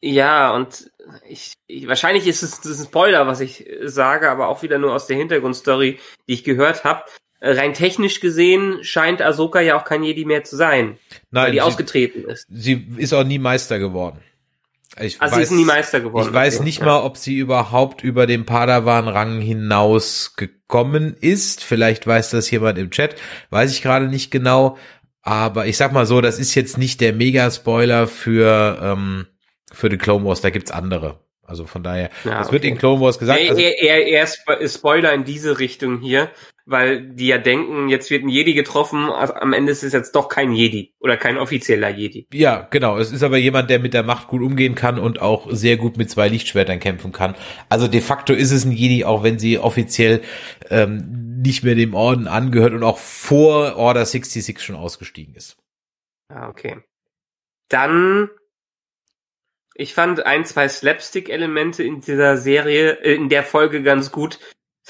Ja, 0.00 0.54
und 0.54 0.90
ich, 1.28 1.54
ich 1.66 1.88
wahrscheinlich 1.88 2.26
ist 2.26 2.42
es 2.42 2.64
ist 2.64 2.80
ein 2.80 2.86
Spoiler, 2.86 3.26
was 3.26 3.40
ich 3.40 3.66
sage, 3.84 4.30
aber 4.30 4.48
auch 4.48 4.62
wieder 4.62 4.78
nur 4.78 4.94
aus 4.94 5.06
der 5.06 5.16
Hintergrundstory, 5.16 5.98
die 6.28 6.32
ich 6.32 6.44
gehört 6.44 6.84
habe. 6.84 7.02
Rein 7.40 7.72
technisch 7.72 8.20
gesehen 8.20 8.82
scheint 8.82 9.22
Ahsoka 9.22 9.60
ja 9.60 9.78
auch 9.78 9.84
kein 9.84 10.02
Jedi 10.02 10.24
mehr 10.24 10.42
zu 10.44 10.56
sein, 10.56 10.98
Nein, 11.30 11.44
weil 11.44 11.52
die 11.52 11.58
sie, 11.58 11.62
ausgetreten 11.62 12.24
ist. 12.24 12.46
Sie 12.50 12.88
ist 12.96 13.12
auch 13.12 13.24
nie 13.24 13.38
Meister 13.38 13.78
geworden. 13.78 14.20
Ich 15.00 15.20
also 15.20 15.36
weiß, 15.36 15.48
sie 15.48 15.54
ist 15.54 15.58
nie 15.58 15.64
Meister 15.64 16.00
geworden. 16.00 16.28
Ich 16.28 16.34
weiß 16.34 16.56
okay. 16.56 16.64
nicht 16.64 16.82
mal, 16.82 17.02
ob 17.02 17.16
sie 17.16 17.38
überhaupt 17.38 18.02
über 18.02 18.26
den 18.26 18.44
Padawan-Rang 18.44 19.40
hinaus 19.40 20.34
gekommen 20.36 21.16
ist. 21.20 21.62
Vielleicht 21.62 22.06
weiß 22.06 22.30
das 22.30 22.50
jemand 22.50 22.78
im 22.78 22.90
Chat. 22.90 23.14
Weiß 23.50 23.70
ich 23.70 23.82
gerade 23.82 24.08
nicht 24.08 24.30
genau. 24.30 24.76
Aber 25.22 25.66
ich 25.66 25.76
sag 25.76 25.92
mal 25.92 26.06
so, 26.06 26.20
das 26.20 26.38
ist 26.38 26.54
jetzt 26.54 26.78
nicht 26.78 27.00
der 27.00 27.12
Mega-Spoiler 27.12 28.08
für 28.08 28.78
ähm, 28.82 29.26
für 29.72 29.88
die 29.88 29.98
Clone 29.98 30.24
Wars, 30.24 30.40
da 30.40 30.50
gibt's 30.50 30.70
andere. 30.70 31.20
Also 31.48 31.64
von 31.64 31.82
daher, 31.82 32.10
ja, 32.24 32.38
das 32.38 32.48
okay. 32.48 32.52
wird 32.54 32.64
in 32.66 32.76
Clone 32.76 33.00
Wars 33.00 33.18
gesagt. 33.18 33.40
Nee, 33.40 33.48
also, 33.48 33.60
eher, 33.60 34.06
eher 34.06 34.26
Spoiler 34.68 35.14
in 35.14 35.24
diese 35.24 35.58
Richtung 35.58 36.00
hier, 36.00 36.30
weil 36.66 37.00
die 37.00 37.28
ja 37.28 37.38
denken, 37.38 37.88
jetzt 37.88 38.10
wird 38.10 38.22
ein 38.22 38.28
Jedi 38.28 38.52
getroffen, 38.52 39.08
also 39.08 39.32
am 39.32 39.54
Ende 39.54 39.72
ist 39.72 39.82
es 39.82 39.94
jetzt 39.94 40.14
doch 40.14 40.28
kein 40.28 40.52
Jedi 40.52 40.92
oder 41.00 41.16
kein 41.16 41.38
offizieller 41.38 41.88
Jedi. 41.88 42.26
Ja, 42.34 42.68
genau. 42.70 42.98
Es 42.98 43.10
ist 43.10 43.22
aber 43.22 43.38
jemand, 43.38 43.70
der 43.70 43.78
mit 43.78 43.94
der 43.94 44.02
Macht 44.02 44.28
gut 44.28 44.42
umgehen 44.42 44.74
kann 44.74 44.98
und 44.98 45.22
auch 45.22 45.46
sehr 45.50 45.78
gut 45.78 45.96
mit 45.96 46.10
zwei 46.10 46.28
Lichtschwertern 46.28 46.80
kämpfen 46.80 47.12
kann. 47.12 47.34
Also 47.70 47.88
de 47.88 48.02
facto 48.02 48.34
ist 48.34 48.50
es 48.50 48.66
ein 48.66 48.72
Jedi, 48.72 49.06
auch 49.06 49.22
wenn 49.22 49.38
sie 49.38 49.58
offiziell 49.58 50.20
ähm, 50.68 51.40
nicht 51.40 51.64
mehr 51.64 51.76
dem 51.76 51.94
Orden 51.94 52.28
angehört 52.28 52.74
und 52.74 52.82
auch 52.82 52.98
vor 52.98 53.76
Order 53.76 54.04
66 54.04 54.60
schon 54.60 54.76
ausgestiegen 54.76 55.34
ist. 55.34 55.56
Ah, 56.28 56.50
okay. 56.50 56.76
Dann 57.70 58.28
ich 59.78 59.94
fand 59.94 60.26
ein, 60.26 60.44
zwei 60.44 60.68
Slapstick-Elemente 60.68 61.84
in 61.84 62.00
dieser 62.00 62.36
Serie, 62.36 63.00
äh, 63.00 63.14
in 63.14 63.28
der 63.28 63.44
Folge 63.44 63.82
ganz 63.82 64.10
gut. 64.10 64.38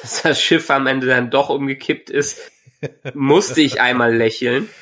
Dass 0.01 0.23
das 0.23 0.41
Schiff 0.41 0.71
am 0.71 0.87
Ende 0.87 1.07
dann 1.09 1.31
doch 1.31 1.51
umgekippt 1.51 2.09
ist, 2.09 2.51
musste 3.15 3.61
ich 3.61 3.81
einmal 3.81 4.15
lächeln. 4.17 4.69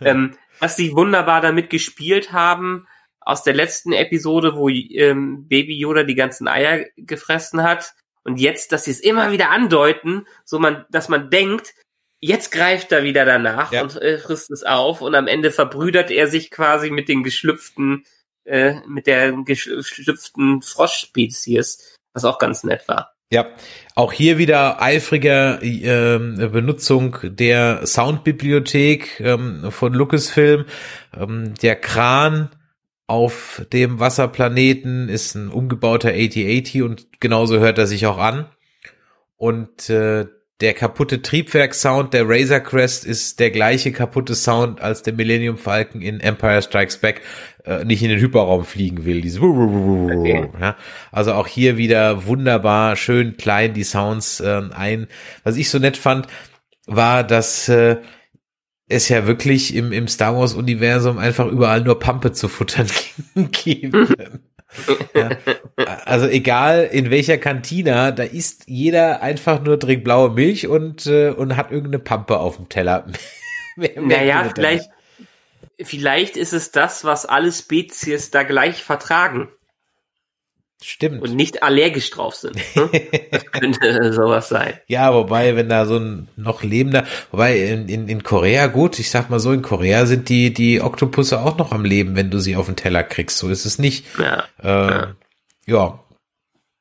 Ähm, 0.00 0.34
dass 0.60 0.76
sie 0.76 0.94
wunderbar 0.94 1.42
damit 1.42 1.68
gespielt 1.68 2.32
haben, 2.32 2.86
aus 3.20 3.42
der 3.42 3.52
letzten 3.52 3.92
Episode, 3.92 4.56
wo 4.56 4.70
ähm, 4.70 5.46
Baby 5.46 5.78
Yoda 5.78 6.04
die 6.04 6.14
ganzen 6.14 6.48
Eier 6.48 6.86
gefressen 6.96 7.62
hat. 7.62 7.92
Und 8.24 8.40
jetzt, 8.40 8.72
dass 8.72 8.84
sie 8.84 8.92
es 8.92 9.00
immer 9.00 9.30
wieder 9.30 9.50
andeuten, 9.50 10.26
so 10.46 10.58
man, 10.58 10.86
dass 10.88 11.10
man 11.10 11.28
denkt, 11.28 11.74
jetzt 12.18 12.50
greift 12.50 12.92
er 12.92 13.02
wieder 13.02 13.26
danach 13.26 13.72
ja. 13.72 13.82
und 13.82 14.00
äh, 14.00 14.16
frisst 14.16 14.50
es 14.50 14.62
auf 14.64 15.02
und 15.02 15.14
am 15.14 15.26
Ende 15.26 15.50
verbrüdert 15.50 16.10
er 16.10 16.28
sich 16.28 16.50
quasi 16.50 16.90
mit 16.90 17.10
den 17.10 17.22
geschlüpften 17.22 18.06
äh, 18.48 18.80
mit 18.86 19.06
der 19.06 19.32
geschlüpften 19.44 20.62
Froschspezies, 20.62 21.96
was 22.12 22.24
auch 22.24 22.38
ganz 22.38 22.64
nett 22.64 22.88
war. 22.88 23.12
Ja, 23.30 23.46
auch 23.94 24.12
hier 24.12 24.38
wieder 24.38 24.80
eifrige 24.80 25.58
äh, 25.60 26.48
Benutzung 26.48 27.18
der 27.22 27.86
Soundbibliothek 27.86 29.20
ähm, 29.20 29.70
von 29.70 29.92
Lucasfilm. 29.92 30.64
Ähm, 31.14 31.52
der 31.60 31.76
Kran 31.76 32.48
auf 33.06 33.66
dem 33.72 34.00
Wasserplaneten 34.00 35.10
ist 35.10 35.34
ein 35.34 35.48
umgebauter 35.48 36.08
AT-80 36.08 36.82
und 36.84 37.20
genauso 37.20 37.58
hört 37.58 37.76
er 37.76 37.86
sich 37.86 38.06
auch 38.06 38.18
an. 38.18 38.46
Und 39.36 39.90
äh, 39.90 40.26
der 40.60 40.74
kaputte 40.74 41.22
Triebwerksound 41.22 42.12
der 42.14 42.28
Razor 42.28 42.60
Crest 42.60 43.04
ist 43.04 43.38
der 43.38 43.50
gleiche 43.50 43.92
kaputte 43.92 44.34
Sound, 44.34 44.80
als 44.80 45.02
der 45.02 45.12
Millennium 45.12 45.56
Falcon 45.56 46.02
in 46.02 46.18
Empire 46.18 46.62
Strikes 46.62 46.98
Back 46.98 47.22
äh, 47.64 47.84
nicht 47.84 48.02
in 48.02 48.08
den 48.08 48.18
Hyperraum 48.18 48.64
fliegen 48.64 49.04
will. 49.04 49.20
Dieses 49.20 49.40
okay. 49.40 50.48
ja, 50.60 50.76
also 51.12 51.32
auch 51.34 51.46
hier 51.46 51.76
wieder 51.76 52.26
wunderbar, 52.26 52.96
schön 52.96 53.36
klein 53.36 53.72
die 53.72 53.84
Sounds 53.84 54.40
äh, 54.40 54.62
ein. 54.74 55.06
Was 55.44 55.56
ich 55.56 55.70
so 55.70 55.78
nett 55.78 55.96
fand, 55.96 56.26
war, 56.86 57.22
dass 57.22 57.68
äh, 57.68 57.98
es 58.88 59.08
ja 59.08 59.26
wirklich 59.26 59.76
im, 59.76 59.92
im 59.92 60.08
Star 60.08 60.36
Wars 60.36 60.54
Universum 60.54 61.18
einfach 61.18 61.46
überall 61.46 61.82
nur 61.82 62.00
Pampe 62.00 62.32
zu 62.32 62.48
futtern 62.48 62.88
gibt. 63.52 63.94
Ja. 65.14 65.30
Also 66.04 66.26
egal 66.26 66.88
in 66.90 67.10
welcher 67.10 67.38
Kantina, 67.38 68.10
da 68.10 68.22
isst 68.22 68.64
jeder 68.66 69.22
einfach 69.22 69.62
nur 69.62 69.78
trinkt 69.78 70.04
blaue 70.04 70.30
Milch 70.30 70.66
und 70.68 71.06
äh, 71.06 71.30
und 71.30 71.56
hat 71.56 71.70
irgendeine 71.70 71.98
Pampe 71.98 72.38
auf 72.38 72.56
dem 72.56 72.68
Teller. 72.68 73.06
naja, 73.76 74.50
vielleicht 74.54 74.90
vielleicht 75.80 76.36
ist 76.36 76.52
es 76.52 76.70
das, 76.70 77.04
was 77.04 77.26
alle 77.26 77.52
Spezies 77.52 78.30
da 78.30 78.42
gleich 78.42 78.82
vertragen. 78.82 79.48
Stimmt. 80.82 81.22
Und 81.22 81.34
nicht 81.34 81.64
allergisch 81.64 82.10
drauf 82.10 82.36
sind. 82.36 82.56
Ne? 82.76 82.88
das 83.32 83.46
könnte 83.46 84.12
sowas 84.12 84.48
sein. 84.48 84.74
Ja, 84.86 85.12
wobei, 85.12 85.56
wenn 85.56 85.68
da 85.68 85.86
so 85.86 85.96
ein 85.96 86.28
noch 86.36 86.62
lebender, 86.62 87.04
wobei 87.32 87.58
in, 87.58 87.88
in, 87.88 88.08
in 88.08 88.22
Korea, 88.22 88.68
gut, 88.68 88.98
ich 89.00 89.10
sag 89.10 89.28
mal 89.28 89.40
so, 89.40 89.52
in 89.52 89.62
Korea 89.62 90.06
sind 90.06 90.28
die, 90.28 90.54
die 90.54 90.80
Oktopusse 90.80 91.40
auch 91.40 91.58
noch 91.58 91.72
am 91.72 91.84
Leben, 91.84 92.14
wenn 92.14 92.30
du 92.30 92.38
sie 92.38 92.54
auf 92.54 92.66
den 92.66 92.76
Teller 92.76 93.02
kriegst. 93.02 93.38
So 93.38 93.48
ist 93.48 93.64
es 93.64 93.80
nicht. 93.80 94.06
Ja. 94.18 94.44
Äh, 94.62 94.90
ja. 94.90 95.14
ja. 95.66 96.04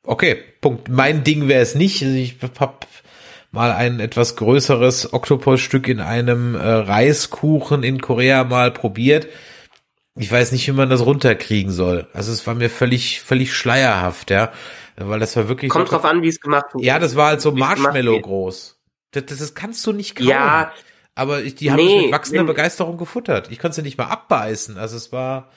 Okay, 0.03 0.37
Punkt. 0.61 0.89
Mein 0.89 1.23
Ding 1.23 1.47
wäre 1.47 1.61
es 1.61 1.73
nicht. 1.73 2.03
Also 2.03 2.15
ich 2.15 2.37
hab 2.59 2.85
mal 3.51 3.71
ein 3.71 3.99
etwas 3.99 4.35
größeres 4.35 5.11
Oktopusstück 5.11 5.87
in 5.87 6.01
einem 6.01 6.53
äh, 6.53 6.59
Reiskuchen 6.59 7.81
in 7.81 7.99
Korea 7.99 8.43
mal 8.43 8.69
probiert 8.69 9.27
ich 10.17 10.31
weiß 10.31 10.51
nicht, 10.51 10.67
wie 10.67 10.71
man 10.71 10.89
das 10.89 11.05
runterkriegen 11.05 11.71
soll. 11.71 12.07
Also 12.13 12.31
es 12.31 12.45
war 12.47 12.55
mir 12.55 12.69
völlig, 12.69 13.21
völlig 13.21 13.53
schleierhaft, 13.53 14.31
ja. 14.31 14.51
Weil 14.95 15.19
das 15.19 15.35
war 15.35 15.47
wirklich. 15.47 15.69
Kommt 15.69 15.91
drauf 15.91 16.05
an, 16.05 16.23
wie 16.23 16.27
es 16.27 16.39
gemacht 16.39 16.73
wurde. 16.73 16.85
Ja, 16.85 16.99
das 16.99 17.15
war 17.15 17.27
halt 17.27 17.41
so 17.41 17.51
Marshmallow 17.51 18.19
groß. 18.19 18.79
Das, 19.11 19.25
das, 19.25 19.37
das, 19.37 19.55
kannst 19.55 19.85
du 19.85 19.93
nicht 19.93 20.15
kauen. 20.15 20.27
Ja. 20.27 20.73
Aber 21.15 21.41
ich, 21.41 21.55
die 21.55 21.71
haben 21.71 21.77
nee, 21.77 21.97
es 21.97 22.03
mit 22.03 22.11
wachsender 22.11 22.43
nee. 22.43 22.47
Begeisterung 22.47 22.97
gefuttert. 22.97 23.51
Ich 23.51 23.59
konnte 23.59 23.75
sie 23.75 23.81
nicht 23.81 23.97
mal 23.97 24.05
abbeißen. 24.05 24.77
Also 24.77 24.97
es 24.97 25.11
war 25.11 25.51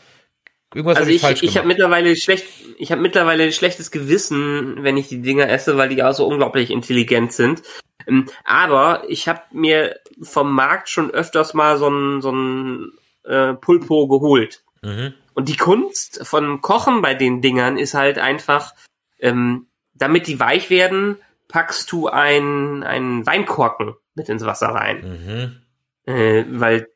irgendwas 0.74 0.98
also 0.98 1.08
hab 1.08 1.10
ich, 1.10 1.16
ich 1.16 1.22
falsch 1.22 1.42
ich 1.42 1.56
habe 1.56 1.66
mittlerweile 1.66 2.16
schlecht, 2.16 2.46
ich 2.78 2.92
habe 2.92 3.02
mittlerweile 3.02 3.52
schlechtes 3.52 3.90
Gewissen, 3.90 4.82
wenn 4.82 4.96
ich 4.96 5.08
die 5.08 5.20
Dinger 5.20 5.48
esse, 5.48 5.76
weil 5.76 5.88
die 5.88 6.02
auch 6.02 6.14
so 6.14 6.26
unglaublich 6.26 6.70
intelligent 6.70 7.32
sind. 7.32 7.62
Ähm, 8.06 8.26
aber 8.44 9.04
ich 9.08 9.28
habe 9.28 9.42
mir 9.52 9.96
vom 10.22 10.52
Markt 10.54 10.88
schon 10.88 11.10
öfters 11.10 11.54
mal 11.54 11.78
so 11.78 11.88
ein, 11.88 12.22
so 12.22 12.30
ein 12.30 12.92
äh, 13.24 13.54
Pulpo 13.54 14.08
geholt. 14.08 14.64
Mhm. 14.82 15.14
Und 15.34 15.48
die 15.48 15.56
Kunst 15.56 16.26
von 16.26 16.60
Kochen 16.60 17.02
bei 17.02 17.14
den 17.14 17.40
Dingern 17.40 17.78
ist 17.78 17.94
halt 17.94 18.18
einfach, 18.18 18.74
ähm, 19.18 19.66
damit 19.94 20.26
die 20.26 20.40
weich 20.40 20.70
werden, 20.70 21.16
packst 21.48 21.90
du 21.92 22.08
ein, 22.08 22.82
einen 22.82 23.26
Weinkorken 23.26 23.94
mit 24.14 24.28
ins 24.28 24.44
Wasser 24.44 24.68
rein. 24.68 25.62
Mhm. 26.06 26.12
Äh, 26.12 26.44
weil 26.48 26.88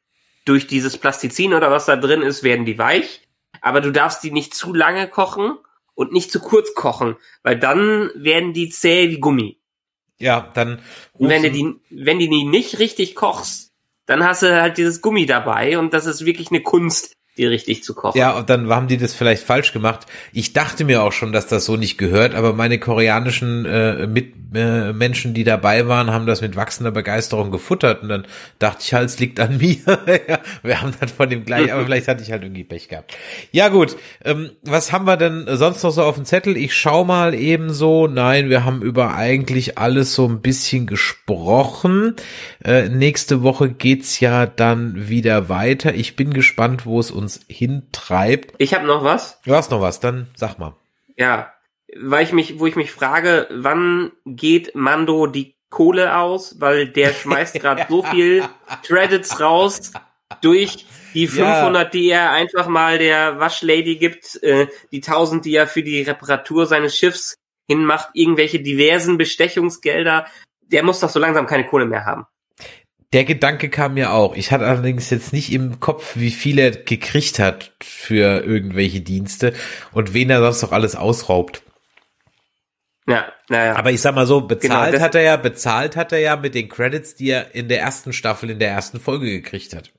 durch 0.45 0.67
dieses 0.67 0.99
Plastizin 0.99 1.55
oder 1.55 1.71
was 1.71 1.87
da 1.87 1.97
drin 1.97 2.23
ist, 2.23 2.43
werden 2.43 2.67
die 2.67 2.79
weich. 2.79 3.27
Aber 3.61 3.81
du 3.81 3.93
darfst 3.93 4.23
die 4.23 4.31
nicht 4.31 4.55
zu 4.55 4.75
lange 4.75 5.09
kochen 5.09 5.57
und 5.95 6.13
nicht 6.13 6.31
zu 6.31 6.41
kurz 6.41 6.75
kochen, 6.75 7.17
weil 7.43 7.59
dann 7.59 8.11
werden 8.15 8.53
die 8.53 8.69
zäh 8.69 9.11
wie 9.11 9.21
Gummi. 9.21 9.59
Ja, 10.19 10.51
dann. 10.55 10.81
Und 11.13 11.29
wenn 11.29 11.43
du 11.43 11.51
die, 11.51 11.75
wenn 11.91 12.19
die 12.19 12.29
nicht 12.29 12.79
richtig 12.79 13.15
kochst, 13.15 13.73
dann 14.07 14.25
hast 14.25 14.43
du 14.43 14.61
halt 14.61 14.79
dieses 14.79 15.01
Gummi 15.01 15.27
dabei 15.27 15.79
und 15.79 15.95
das 15.95 16.07
ist 16.07 16.25
wirklich 16.25 16.51
eine 16.51 16.63
Kunst, 16.63 17.15
die 17.37 17.47
richtig 17.47 17.83
zu 17.83 17.95
kochen. 17.95 18.19
Ja, 18.19 18.33
und 18.33 18.49
dann 18.49 18.69
haben 18.69 18.87
die 18.87 18.97
das 18.97 19.15
vielleicht 19.15 19.43
falsch 19.43 19.73
gemacht. 19.73 20.07
Ich 20.33 20.53
dachte 20.53 20.85
mir 20.85 21.03
auch 21.03 21.13
schon, 21.13 21.33
dass 21.33 21.47
das 21.49 21.65
so 21.65 21.77
nicht 21.77 21.99
gehört, 21.99 22.35
aber 22.35 22.53
meine 22.53 22.79
koreanischen 22.79 23.65
äh, 23.65 24.07
Mitmenschen, 24.07 25.33
äh, 25.33 25.35
die 25.35 25.45
dabei 25.45 25.89
waren, 25.89 26.13
haben 26.13 26.27
das 26.27 26.43
mit 26.43 26.55
wachsender 26.55 26.93
Begeisterung 26.93 27.51
gefuttert 27.51 28.03
und 28.03 28.09
dann 28.09 28.27
dachte 28.61 28.83
ich 28.85 28.95
halt, 28.95 29.07
es 29.07 29.19
liegt 29.19 29.41
an 29.41 29.57
mir. 29.59 29.79
ja, 30.29 30.39
wir 30.63 30.81
haben 30.81 30.93
dann 31.01 31.09
von 31.09 31.29
dem 31.29 31.45
gleich, 31.45 31.73
aber 31.73 31.85
vielleicht 31.85 32.07
hatte 32.07 32.23
ich 32.23 32.31
halt 32.31 32.45
irgendwie 32.45 32.65
Pech 32.65 32.89
gehabt. 32.89 33.17
Ja 33.51 33.69
gut, 33.69 33.97
ähm, 34.25 34.51
was 34.63 34.93
haben 34.93 35.07
wir 35.07 35.17
denn 35.17 35.47
sonst 35.49 35.83
noch 35.83 35.91
so 35.91 36.03
auf 36.05 36.15
dem 36.15 36.25
Zettel? 36.25 36.57
Ich 36.57 36.75
schau 36.75 37.05
mal 37.05 37.35
eben 37.35 37.73
so. 37.73 38.07
Nein, 38.07 38.49
wir 38.49 38.65
haben 38.65 38.81
über 38.81 39.15
eigentlich 39.17 39.77
alles 39.77 40.15
so 40.15 40.29
ein 40.29 40.41
bisschen 40.41 40.87
gesprochen. 40.87 42.15
Äh, 42.65 42.89
nächste 42.89 43.43
Woche 43.43 43.71
geht's 43.71 44.21
ja 44.21 44.47
dann 44.47 45.09
wieder 45.09 45.49
weiter. 45.49 45.95
Ich 45.95 46.15
bin 46.15 46.33
gespannt, 46.33 46.87
wo 46.87 47.01
es 47.01 47.11
uns 47.11 47.24
uns 47.25 47.41
hintreibt. 47.49 48.55
Ich 48.59 48.75
habe 48.75 48.87
noch 48.87 49.03
was. 49.03 49.41
Du 49.43 49.55
hast 49.55 49.71
noch 49.71 49.81
was, 49.81 50.01
dann 50.01 50.29
sag 50.37 50.59
mal. 50.59 50.75
Ja, 51.17 51.53
weil 51.97 52.25
ich 52.25 52.33
mich, 52.33 52.59
wo 52.59 52.67
ich 52.67 52.77
mich 52.77 52.91
frage, 52.93 53.49
wann 53.51 54.13
geht 54.27 54.75
Mando 54.75 55.27
die 55.27 55.57
Kohle 55.71 56.17
aus, 56.17 56.61
weil 56.61 56.89
der 56.89 57.13
schmeißt 57.13 57.55
gerade 57.55 57.87
so 57.89 58.03
viel 58.11 58.45
Credits 58.85 59.41
raus 59.41 59.93
durch 60.41 60.87
die 61.15 61.27
500, 61.27 61.85
ja. 61.85 61.91
die 61.91 62.11
er 62.11 62.31
einfach 62.33 62.67
mal 62.67 62.99
der 62.99 63.39
Waschlady 63.39 63.97
gibt, 63.97 64.43
äh, 64.43 64.67
die 64.93 65.03
1000, 65.03 65.45
die 65.45 65.55
er 65.55 65.67
für 65.67 65.83
die 65.83 66.03
Reparatur 66.03 66.67
seines 66.67 66.97
Schiffs 66.97 67.37
hinmacht, 67.67 68.11
irgendwelche 68.15 68.61
diversen 68.61 69.17
Bestechungsgelder. 69.17 70.27
Der 70.63 70.83
muss 70.83 71.01
doch 71.01 71.09
so 71.09 71.19
langsam 71.19 71.47
keine 71.47 71.67
Kohle 71.67 71.87
mehr 71.87 72.05
haben. 72.05 72.27
Der 73.15 73.25
Gedanke 73.25 73.69
kam 73.71 73.95
mir 73.95 74.13
auch. 74.13 74.35
Ich 74.35 74.51
hatte 74.51 74.67
allerdings 74.67 75.09
jetzt 75.11 75.33
nicht 75.33 75.53
im 75.53 75.79
Kopf, 75.79 76.17
wie 76.17 76.33
viel 76.33 76.59
er 76.59 76.73
gekriegt 76.73 77.39
hat 77.39 77.73
für 77.81 78.45
irgendwelche 78.45 79.03
Dienste 79.03 79.55
und 79.93 80.15
wen 80.15 80.31
er 80.31 80.41
sonst 80.41 80.63
noch 80.63 80.73
alles 80.73 80.97
ausraubt. 80.97 81.63
Ja, 83.07 83.27
naja. 83.49 83.77
Aber 83.77 83.93
ich 83.93 84.01
sag 84.01 84.17
mal 84.17 84.27
so, 84.27 84.41
bezahlt 84.41 84.93
genau, 84.93 85.05
hat 85.05 85.15
er 85.15 85.23
ja, 85.23 85.37
bezahlt 85.37 85.95
hat 85.95 86.11
er 86.11 86.19
ja 86.19 86.35
mit 86.35 86.57
den 86.57 86.69
Credits, 86.69 87.15
die 87.15 87.31
er 87.31 87.55
in 87.55 87.69
der 87.69 87.81
ersten 87.81 88.13
Staffel, 88.13 88.51
in 88.51 88.59
der 88.59 88.71
ersten 88.71 88.99
Folge 88.99 89.31
gekriegt 89.31 89.77
hat. 89.77 89.93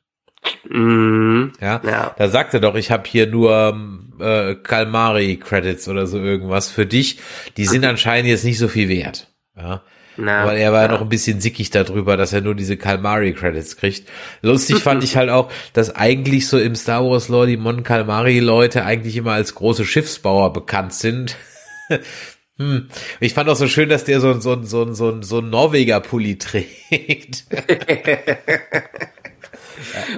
Mm, 0.68 1.54
ja, 1.62 1.82
ja, 1.86 2.14
da 2.18 2.28
sagt 2.28 2.54
er 2.54 2.60
doch, 2.60 2.76
ich 2.76 2.92
habe 2.92 3.08
hier 3.08 3.28
nur 3.28 3.80
äh, 4.20 4.56
Kalmari 4.56 5.38
Credits 5.38 5.88
oder 5.88 6.06
so 6.06 6.20
irgendwas 6.20 6.70
für 6.70 6.86
dich. 6.86 7.20
Die 7.56 7.66
sind 7.66 7.86
anscheinend 7.86 8.28
jetzt 8.28 8.44
nicht 8.44 8.58
so 8.58 8.68
viel 8.68 8.90
wert. 8.90 9.34
Ja. 9.56 9.84
Na, 10.18 10.46
Weil 10.46 10.58
er 10.58 10.72
war 10.72 10.84
ja 10.84 10.88
noch 10.88 11.02
ein 11.02 11.10
bisschen 11.10 11.42
sickig 11.42 11.72
darüber, 11.72 12.16
dass 12.16 12.32
er 12.32 12.42
nur 12.42 12.56
diese 12.56 12.78
Kalmari 12.78 13.34
Credits 13.34 13.76
kriegt. 13.76 14.08
Lustig 14.42 14.78
fand 14.78 15.04
ich 15.04 15.18
halt 15.18 15.30
auch, 15.30 15.52
dass 15.74 15.96
eigentlich 15.96 16.48
so 16.48 16.58
im 16.58 16.76
Star 16.76 17.04
Wars 17.04 17.28
Lore 17.28 17.48
die 17.48 17.58
Mon 17.58 17.84
Kalmari 17.84 18.40
Leute 18.40 18.86
eigentlich 18.86 19.18
immer 19.18 19.34
als 19.34 19.56
große 19.56 19.86
Schiffsbauer 19.86 20.54
bekannt 20.54 20.94
sind. 20.94 21.36
hm. 22.58 22.88
Ich 23.20 23.34
fand 23.34 23.50
auch 23.50 23.58
so 23.58 23.68
schön, 23.68 23.90
dass 23.90 24.06
der 24.06 24.22
so, 24.22 24.40
so, 24.40 24.64
so, 24.64 24.94
so, 24.94 25.22
so 25.22 25.40
ein 25.40 25.50
Norweger 25.50 26.00
Pulli 26.00 26.38
trägt. 26.40 27.46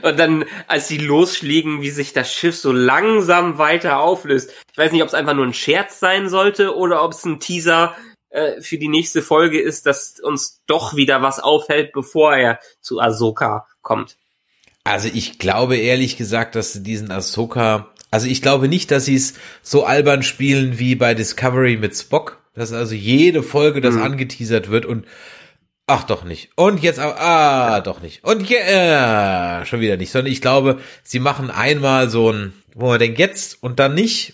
Und 0.03 0.19
dann, 0.19 0.45
als 0.67 0.87
sie 0.87 0.97
losschlägen, 0.97 1.81
wie 1.81 1.89
sich 1.89 2.13
das 2.13 2.31
Schiff 2.31 2.55
so 2.55 2.71
langsam 2.71 3.57
weiter 3.57 3.99
auflöst. 3.99 4.53
Ich 4.71 4.77
weiß 4.77 4.91
nicht, 4.91 5.01
ob 5.01 5.07
es 5.07 5.13
einfach 5.13 5.33
nur 5.33 5.45
ein 5.45 5.53
Scherz 5.53 5.99
sein 5.99 6.29
sollte 6.29 6.75
oder 6.75 7.03
ob 7.03 7.13
es 7.13 7.25
ein 7.25 7.39
Teaser 7.39 7.95
äh, 8.37 8.61
für 8.61 8.77
die 8.77 8.87
nächste 8.87 9.21
Folge 9.21 9.59
ist, 9.59 9.85
dass 9.85 10.19
uns 10.19 10.61
doch 10.67 10.95
wieder 10.95 11.21
was 11.21 11.39
aufhält, 11.39 11.91
bevor 11.91 12.35
er 12.35 12.59
zu 12.81 12.99
Ahsoka 12.99 13.67
kommt. 13.81 14.17
Also 14.83 15.09
ich 15.11 15.39
glaube 15.39 15.75
ehrlich 15.77 16.17
gesagt, 16.17 16.55
dass 16.55 16.71
sie 16.71 16.83
diesen 16.83 17.11
Ahsoka, 17.11 17.93
also 18.11 18.27
ich 18.27 18.41
glaube 18.41 18.67
nicht, 18.67 18.91
dass 18.91 19.05
sie 19.05 19.15
es 19.15 19.33
so 19.63 19.85
albern 19.85 20.21
spielen 20.21 20.77
wie 20.77 20.95
bei 20.95 21.13
Discovery 21.13 21.77
mit 21.77 21.95
Spock, 21.95 22.37
dass 22.53 22.71
also 22.71 22.93
jede 22.93 23.41
Folge 23.43 23.81
das 23.81 23.95
mhm. 23.95 24.03
angeteasert 24.03 24.69
wird 24.69 24.85
und 24.85 25.05
Ach 25.89 26.03
doch 26.03 26.25
nicht. 26.25 26.49
Und 26.55 26.83
jetzt 26.83 26.99
aber, 26.99 27.17
ah, 27.21 27.79
doch 27.79 28.01
nicht. 28.01 28.21
Und 28.25 28.49
ja, 28.49 29.61
äh, 29.61 29.65
schon 29.65 29.79
wieder 29.79 29.95
nicht. 29.95 30.11
Sondern 30.11 30.33
ich 30.33 30.41
glaube, 30.41 30.81
sie 31.01 31.19
machen 31.19 31.49
einmal 31.49 32.09
so 32.09 32.29
ein, 32.29 32.51
wo 32.75 32.87
man 32.87 32.99
denkt 32.99 33.19
jetzt 33.19 33.63
und 33.63 33.79
dann 33.79 33.93
nicht 33.93 34.33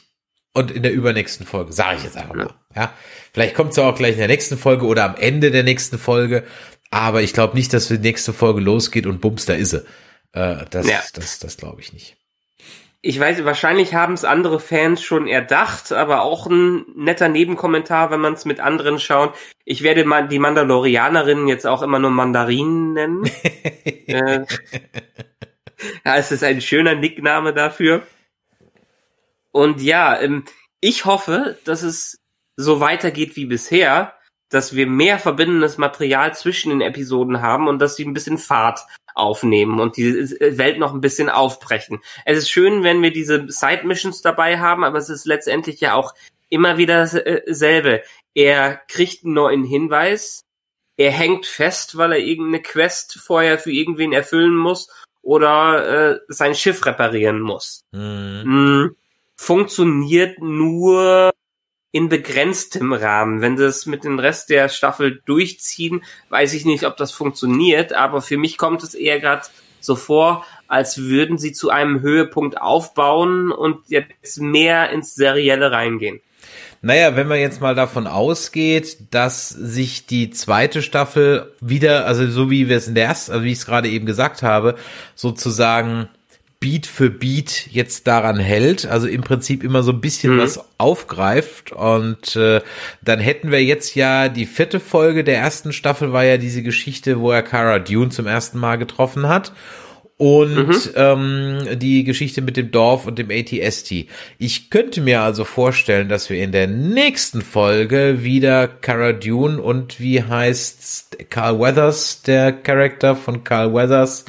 und 0.53 0.71
in 0.71 0.83
der 0.83 0.93
übernächsten 0.93 1.45
Folge. 1.45 1.73
Sage 1.73 1.97
ich 1.97 2.03
jetzt 2.03 2.17
einfach 2.17 2.35
mal. 2.35 2.53
Ja. 2.75 2.93
Vielleicht 3.33 3.55
kommt 3.55 3.71
es 3.71 3.79
auch 3.79 3.95
gleich 3.95 4.13
in 4.13 4.19
der 4.19 4.27
nächsten 4.27 4.57
Folge 4.57 4.85
oder 4.85 5.03
am 5.03 5.15
Ende 5.15 5.51
der 5.51 5.63
nächsten 5.63 5.97
Folge. 5.97 6.43
Aber 6.91 7.21
ich 7.23 7.33
glaube 7.33 7.55
nicht, 7.55 7.73
dass 7.73 7.87
die 7.87 7.97
nächste 7.97 8.33
Folge 8.33 8.61
losgeht 8.61 9.07
und 9.07 9.19
bums, 9.19 9.45
da 9.45 9.53
ist 9.53 9.71
sie. 9.71 9.83
Äh, 10.33 10.65
das, 10.69 10.87
ja. 10.87 11.01
das, 11.13 11.39
das 11.39 11.57
glaube 11.57 11.81
ich 11.81 11.93
nicht. 11.93 12.17
ich 13.01 13.19
weiß, 13.19 13.43
wahrscheinlich 13.45 13.95
haben 13.95 14.13
es 14.13 14.23
andere 14.25 14.59
Fans 14.59 15.01
schon 15.01 15.27
erdacht, 15.27 15.91
aber 15.91 16.21
auch 16.21 16.47
ein 16.47 16.85
netter 16.95 17.29
Nebenkommentar, 17.29 18.11
wenn 18.11 18.21
man 18.21 18.33
es 18.33 18.45
mit 18.45 18.59
anderen 18.59 18.99
schaut. 18.99 19.35
Ich 19.65 19.81
werde 19.81 20.05
mal 20.05 20.27
die 20.27 20.39
Mandalorianerinnen 20.39 21.47
jetzt 21.47 21.65
auch 21.65 21.81
immer 21.81 21.99
nur 21.99 22.11
Mandarinen 22.11 22.93
nennen. 22.93 23.23
äh, 24.07 24.41
ja, 26.05 26.15
es 26.17 26.31
ist 26.31 26.43
ein 26.43 26.61
schöner 26.61 26.95
Nickname 26.95 27.53
dafür. 27.53 28.03
Und 29.53 29.81
ja, 29.81 30.19
ähm, 30.19 30.43
ich 30.81 31.05
hoffe, 31.05 31.57
dass 31.63 31.83
es 31.83 32.19
so 32.57 32.81
weitergeht 32.81 33.37
wie 33.37 33.45
bisher, 33.45 34.13
dass 34.49 34.75
wir 34.75 34.85
mehr 34.85 35.17
verbindendes 35.17 35.77
Material 35.77 36.33
zwischen 36.35 36.69
den 36.69 36.81
Episoden 36.81 37.41
haben 37.41 37.67
und 37.67 37.79
dass 37.79 37.95
sie 37.95 38.03
ein 38.03 38.13
bisschen 38.13 38.37
Fahrt 38.37 38.81
aufnehmen 39.15 39.79
und 39.79 39.95
die 39.95 40.13
Welt 40.39 40.79
noch 40.79 40.93
ein 40.93 41.01
bisschen 41.01 41.29
aufbrechen. 41.29 41.99
Es 42.25 42.37
ist 42.37 42.49
schön, 42.49 42.83
wenn 42.83 43.01
wir 43.01 43.11
diese 43.11 43.45
Side 43.47 43.85
Missions 43.85 44.21
dabei 44.21 44.59
haben, 44.59 44.83
aber 44.83 44.97
es 44.97 45.09
ist 45.09 45.25
letztendlich 45.25 45.79
ja 45.79 45.93
auch 45.93 46.13
immer 46.49 46.77
wieder 46.77 47.07
dasselbe. 47.07 48.03
Er 48.33 48.81
kriegt 48.87 49.23
einen 49.23 49.33
neuen 49.33 49.63
Hinweis, 49.63 50.43
er 50.97 51.11
hängt 51.11 51.45
fest, 51.45 51.97
weil 51.97 52.13
er 52.13 52.19
irgendeine 52.19 52.61
Quest 52.61 53.19
vorher 53.19 53.57
für 53.57 53.71
irgendwen 53.71 54.13
erfüllen 54.13 54.55
muss 54.55 54.89
oder 55.21 56.13
äh, 56.13 56.19
sein 56.27 56.53
Schiff 56.55 56.85
reparieren 56.85 57.39
muss. 57.39 57.81
Mhm. 57.91 58.95
Funktioniert 59.45 60.41
nur 60.41 61.33
in 61.91 62.07
begrenztem 62.07 62.93
Rahmen. 62.93 63.41
Wenn 63.41 63.57
sie 63.57 63.65
es 63.65 63.85
mit 63.85 64.05
dem 64.05 64.17
Rest 64.17 64.49
der 64.49 64.69
Staffel 64.69 65.21
durchziehen, 65.25 66.01
weiß 66.29 66.53
ich 66.53 66.63
nicht, 66.63 66.85
ob 66.85 66.95
das 66.95 67.11
funktioniert, 67.11 67.91
aber 67.91 68.21
für 68.21 68.37
mich 68.37 68.57
kommt 68.57 68.83
es 68.83 68.93
eher 68.93 69.19
gerade 69.19 69.41
so 69.81 69.97
vor, 69.97 70.45
als 70.69 70.97
würden 70.97 71.37
sie 71.37 71.51
zu 71.51 71.71
einem 71.71 71.99
Höhepunkt 71.99 72.61
aufbauen 72.61 73.51
und 73.51 73.79
jetzt 73.89 74.39
mehr 74.39 74.91
ins 74.91 75.13
Serielle 75.13 75.73
reingehen. 75.73 76.21
Naja, 76.81 77.17
wenn 77.17 77.27
man 77.27 77.39
jetzt 77.39 77.59
mal 77.59 77.75
davon 77.75 78.07
ausgeht, 78.07 78.97
dass 79.11 79.49
sich 79.49 80.05
die 80.05 80.29
zweite 80.29 80.81
Staffel 80.81 81.51
wieder, 81.59 82.05
also 82.05 82.25
so 82.29 82.49
wie 82.49 82.69
wir 82.69 82.77
es 82.77 82.87
in 82.87 82.95
der 82.95 83.07
ersten, 83.07 83.33
also 83.33 83.43
wie 83.43 83.51
ich 83.51 83.57
es 83.57 83.65
gerade 83.65 83.89
eben 83.89 84.05
gesagt 84.05 84.41
habe, 84.41 84.75
sozusagen 85.15 86.07
Beat 86.63 86.85
für 86.85 87.09
Beat 87.09 87.67
jetzt 87.71 88.07
daran 88.07 88.39
hält, 88.39 88.85
also 88.85 89.05
im 89.05 89.19
Prinzip 89.19 89.65
immer 89.65 89.83
so 89.83 89.91
ein 89.91 89.99
bisschen 89.99 90.35
mhm. 90.35 90.39
was 90.39 90.63
aufgreift 90.77 91.73
und 91.73 92.37
äh, 92.37 92.61
dann 93.01 93.19
hätten 93.19 93.51
wir 93.51 93.61
jetzt 93.61 93.95
ja 93.95 94.29
die 94.29 94.45
vierte 94.45 94.79
Folge 94.79 95.25
der 95.25 95.39
ersten 95.39 95.73
Staffel 95.73 96.13
war 96.13 96.23
ja 96.23 96.37
diese 96.37 96.63
Geschichte, 96.63 97.19
wo 97.19 97.31
er 97.31 97.43
Cara 97.43 97.79
Dune 97.79 98.11
zum 98.11 98.27
ersten 98.27 98.59
Mal 98.59 98.77
getroffen 98.77 99.27
hat 99.27 99.51
und 100.15 100.55
mhm. 100.55 100.75
ähm, 100.95 101.79
die 101.79 102.05
Geschichte 102.05 102.41
mit 102.41 102.55
dem 102.55 102.71
Dorf 102.71 103.07
und 103.07 103.19
dem 103.19 103.29
ATST. 103.29 104.05
Ich 104.37 104.69
könnte 104.69 105.01
mir 105.01 105.19
also 105.19 105.43
vorstellen, 105.43 106.07
dass 106.07 106.29
wir 106.29 106.41
in 106.41 106.53
der 106.53 106.67
nächsten 106.67 107.41
Folge 107.41 108.23
wieder 108.23 108.69
Cara 108.69 109.11
Dune 109.11 109.61
und 109.61 109.99
wie 109.99 110.23
heißt 110.23 111.29
Carl 111.29 111.59
Weathers, 111.59 112.21
der 112.21 112.53
Charakter 112.53 113.17
von 113.17 113.43
Carl 113.43 113.73
Weathers 113.73 114.23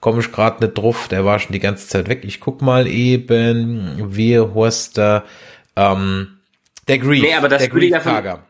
komme 0.00 0.20
ich 0.20 0.32
gerade 0.32 0.64
nicht 0.64 0.76
drauf, 0.76 1.08
der 1.08 1.24
war 1.24 1.38
schon 1.38 1.52
die 1.52 1.60
ganze 1.60 1.88
Zeit 1.88 2.08
weg. 2.08 2.20
Ich 2.24 2.40
guck 2.40 2.62
mal 2.62 2.86
eben, 2.86 4.14
wie 4.14 4.38
Horster, 4.38 5.24
ähm, 5.76 6.38
der 6.86 6.98
Grief, 6.98 7.22
nee, 7.22 7.34
aber 7.34 7.48
das 7.48 7.62
der 7.62 7.68
Grief 7.68 7.90
ja 7.90 8.42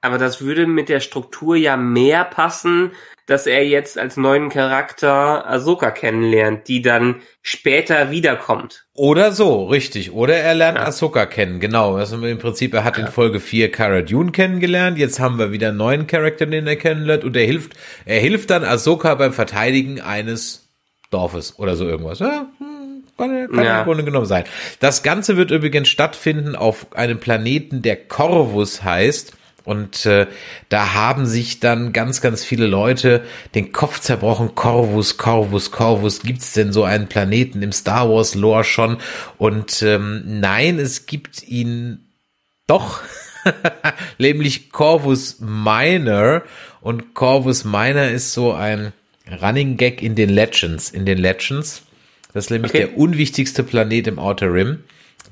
Aber 0.00 0.18
das 0.18 0.40
würde 0.40 0.66
mit 0.66 0.88
der 0.88 1.00
Struktur 1.00 1.56
ja 1.56 1.76
mehr 1.76 2.24
passen, 2.24 2.92
dass 3.32 3.46
er 3.46 3.66
jetzt 3.66 3.98
als 3.98 4.18
neuen 4.18 4.50
Charakter 4.50 5.48
Ahsoka 5.48 5.90
kennenlernt, 5.90 6.68
die 6.68 6.82
dann 6.82 7.22
später 7.40 8.10
wiederkommt. 8.10 8.84
Oder 8.92 9.32
so, 9.32 9.64
richtig. 9.64 10.12
Oder 10.12 10.36
er 10.36 10.54
lernt 10.54 10.76
ja. 10.76 10.84
Ahsoka 10.84 11.24
kennen, 11.24 11.58
genau. 11.58 11.94
Also 11.94 12.22
im 12.22 12.38
Prinzip, 12.38 12.74
er 12.74 12.84
hat 12.84 12.98
ja. 12.98 13.06
in 13.06 13.10
Folge 13.10 13.40
4 13.40 13.72
Cara 13.72 14.02
Dune 14.02 14.32
kennengelernt, 14.32 14.98
jetzt 14.98 15.18
haben 15.18 15.38
wir 15.38 15.50
wieder 15.50 15.68
einen 15.68 15.78
neuen 15.78 16.06
Charakter, 16.06 16.44
den 16.44 16.66
er 16.66 16.76
kennenlernt 16.76 17.24
und 17.24 17.34
er 17.34 17.46
hilft, 17.46 17.72
er 18.04 18.20
hilft 18.20 18.50
dann 18.50 18.64
Ahsoka 18.64 19.14
beim 19.14 19.32
Verteidigen 19.32 20.02
eines 20.02 20.68
Dorfes 21.10 21.58
oder 21.58 21.74
so 21.74 21.88
irgendwas. 21.88 22.18
Ja, 22.18 22.50
hm, 22.58 23.04
kann, 23.16 23.50
kann 23.50 23.64
ja. 23.64 23.78
im 23.78 23.86
Grunde 23.86 24.04
genommen 24.04 24.26
sein. 24.26 24.44
Das 24.78 25.02
Ganze 25.02 25.38
wird 25.38 25.50
übrigens 25.52 25.88
stattfinden 25.88 26.54
auf 26.54 26.94
einem 26.94 27.18
Planeten, 27.18 27.80
der 27.80 27.96
Corvus 27.96 28.84
heißt. 28.84 29.32
Und 29.64 30.06
äh, 30.06 30.26
da 30.68 30.94
haben 30.94 31.26
sich 31.26 31.60
dann 31.60 31.92
ganz, 31.92 32.20
ganz 32.20 32.44
viele 32.44 32.66
Leute 32.66 33.22
den 33.54 33.72
Kopf 33.72 34.00
zerbrochen. 34.00 34.54
Corvus, 34.54 35.16
Corvus, 35.16 35.70
Corvus. 35.70 36.22
Gibt's 36.22 36.52
denn 36.52 36.72
so 36.72 36.84
einen 36.84 37.08
Planeten 37.08 37.62
im 37.62 37.72
Star 37.72 38.08
Wars 38.10 38.34
Lore 38.34 38.64
schon? 38.64 38.98
Und 39.38 39.82
ähm, 39.82 40.22
nein, 40.40 40.78
es 40.78 41.06
gibt 41.06 41.46
ihn 41.46 42.08
doch, 42.66 43.00
nämlich 44.18 44.70
Corvus 44.70 45.38
Minor. 45.40 46.42
Und 46.80 47.14
Corvus 47.14 47.64
Minor 47.64 48.06
ist 48.06 48.32
so 48.32 48.52
ein 48.52 48.92
Running 49.40 49.76
Gag 49.76 50.02
in 50.02 50.16
den 50.16 50.30
Legends. 50.30 50.90
In 50.90 51.06
den 51.06 51.18
Legends. 51.18 51.82
Das 52.32 52.46
ist 52.46 52.50
nämlich 52.50 52.72
okay. 52.72 52.86
der 52.86 52.98
unwichtigste 52.98 53.62
Planet 53.62 54.08
im 54.08 54.18
Outer 54.18 54.52
Rim 54.52 54.82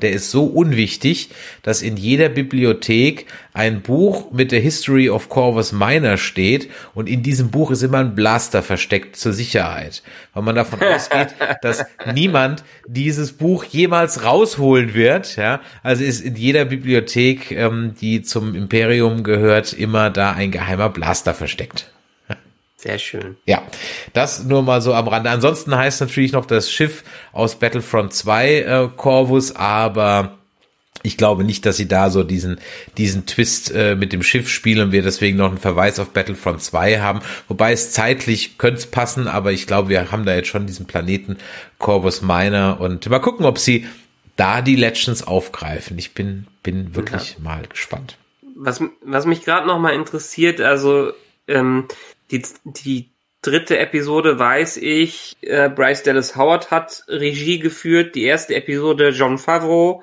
der 0.03 0.11
ist 0.11 0.31
so 0.31 0.45
unwichtig, 0.45 1.31
dass 1.63 1.83
in 1.83 1.97
jeder 1.97 2.29
Bibliothek 2.29 3.27
ein 3.53 3.83
Buch 3.83 4.31
mit 4.33 4.53
der 4.53 4.61
History 4.61 5.11
of 5.11 5.29
Corvus 5.29 5.73
Minor 5.73 6.17
steht 6.17 6.71
und 6.95 7.09
in 7.09 7.23
diesem 7.23 7.51
Buch 7.51 7.71
ist 7.71 7.83
immer 7.83 7.99
ein 7.99 8.15
Blaster 8.15 8.63
versteckt 8.63 9.17
zur 9.17 9.33
Sicherheit, 9.33 10.03
weil 10.33 10.43
man 10.43 10.55
davon 10.55 10.81
ausgeht, 10.95 11.35
dass 11.63 11.85
niemand 12.15 12.65
dieses 12.87 13.33
Buch 13.33 13.65
jemals 13.65 14.25
rausholen 14.25 14.95
wird. 14.95 15.37
Ja, 15.37 15.61
also 15.83 16.05
ist 16.05 16.21
in 16.21 16.37
jeder 16.37 16.65
Bibliothek, 16.65 17.51
ähm, 17.51 17.95
die 18.01 18.23
zum 18.23 18.55
Imperium 18.55 19.23
gehört, 19.23 19.73
immer 19.73 20.11
da 20.11 20.33
ein 20.33 20.51
geheimer 20.51 20.89
Blaster 20.89 21.35
versteckt. 21.35 21.91
Sehr 22.81 22.99
schön. 22.99 23.37
Ja, 23.45 23.63
das 24.15 24.45
nur 24.45 24.63
mal 24.63 24.81
so 24.81 24.95
am 24.95 25.07
Rande. 25.07 25.29
Ansonsten 25.29 25.77
heißt 25.77 26.01
natürlich 26.01 26.33
noch 26.33 26.47
das 26.47 26.73
Schiff 26.73 27.05
aus 27.31 27.57
Battlefront 27.57 28.15
2 28.15 28.55
äh, 28.55 28.89
Corvus, 28.97 29.55
aber 29.55 30.39
ich 31.03 31.19
glaube 31.19 31.45
nicht, 31.45 31.67
dass 31.67 31.77
sie 31.77 31.89
da 31.89 32.09
so 32.09 32.23
diesen, 32.23 32.59
diesen 32.97 33.27
Twist 33.27 33.71
äh, 33.71 33.97
mit 33.97 34.15
dem 34.15 34.23
Schiff 34.23 34.49
spielen 34.49 34.87
und 34.87 34.93
wir 34.93 35.03
deswegen 35.03 35.37
noch 35.37 35.51
einen 35.51 35.59
Verweis 35.59 35.99
auf 35.99 36.15
Battlefront 36.15 36.63
2 36.63 37.01
haben. 37.01 37.21
Wobei 37.49 37.73
es 37.73 37.93
zeitlich 37.93 38.57
könnte 38.57 38.79
es 38.79 38.87
passen, 38.87 39.29
aber 39.29 39.53
ich 39.53 39.67
glaube, 39.67 39.91
wir 39.91 40.11
haben 40.11 40.25
da 40.25 40.35
jetzt 40.35 40.49
schon 40.49 40.67
diesen 40.67 40.87
Planeten 40.87 41.37
Corvus 41.79 42.23
Minor 42.23 42.81
und 42.81 43.07
mal 43.11 43.19
gucken, 43.19 43.45
ob 43.45 43.59
sie 43.59 43.87
da 44.37 44.63
die 44.63 44.77
Legends 44.77 45.23
aufgreifen. 45.23 45.99
Ich 45.99 46.15
bin, 46.15 46.47
bin 46.63 46.95
wirklich 46.95 47.35
ja. 47.35 47.45
mal 47.45 47.67
gespannt. 47.67 48.17
Was, 48.57 48.83
was 49.05 49.27
mich 49.27 49.45
gerade 49.45 49.67
noch 49.67 49.79
mal 49.79 49.93
interessiert, 49.93 50.63
also 50.63 51.13
ähm, 51.47 51.87
die, 52.31 52.43
die 52.65 53.11
dritte 53.43 53.79
Episode 53.79 54.39
weiß 54.39 54.77
ich, 54.79 55.37
äh, 55.43 55.69
Bryce 55.69 56.03
Dallas 56.03 56.37
Howard 56.37 56.71
hat 56.71 57.05
Regie 57.09 57.59
geführt. 57.59 58.15
Die 58.15 58.25
erste 58.25 58.55
Episode 58.55 59.11
John 59.11 59.39
Favreau. 59.39 60.03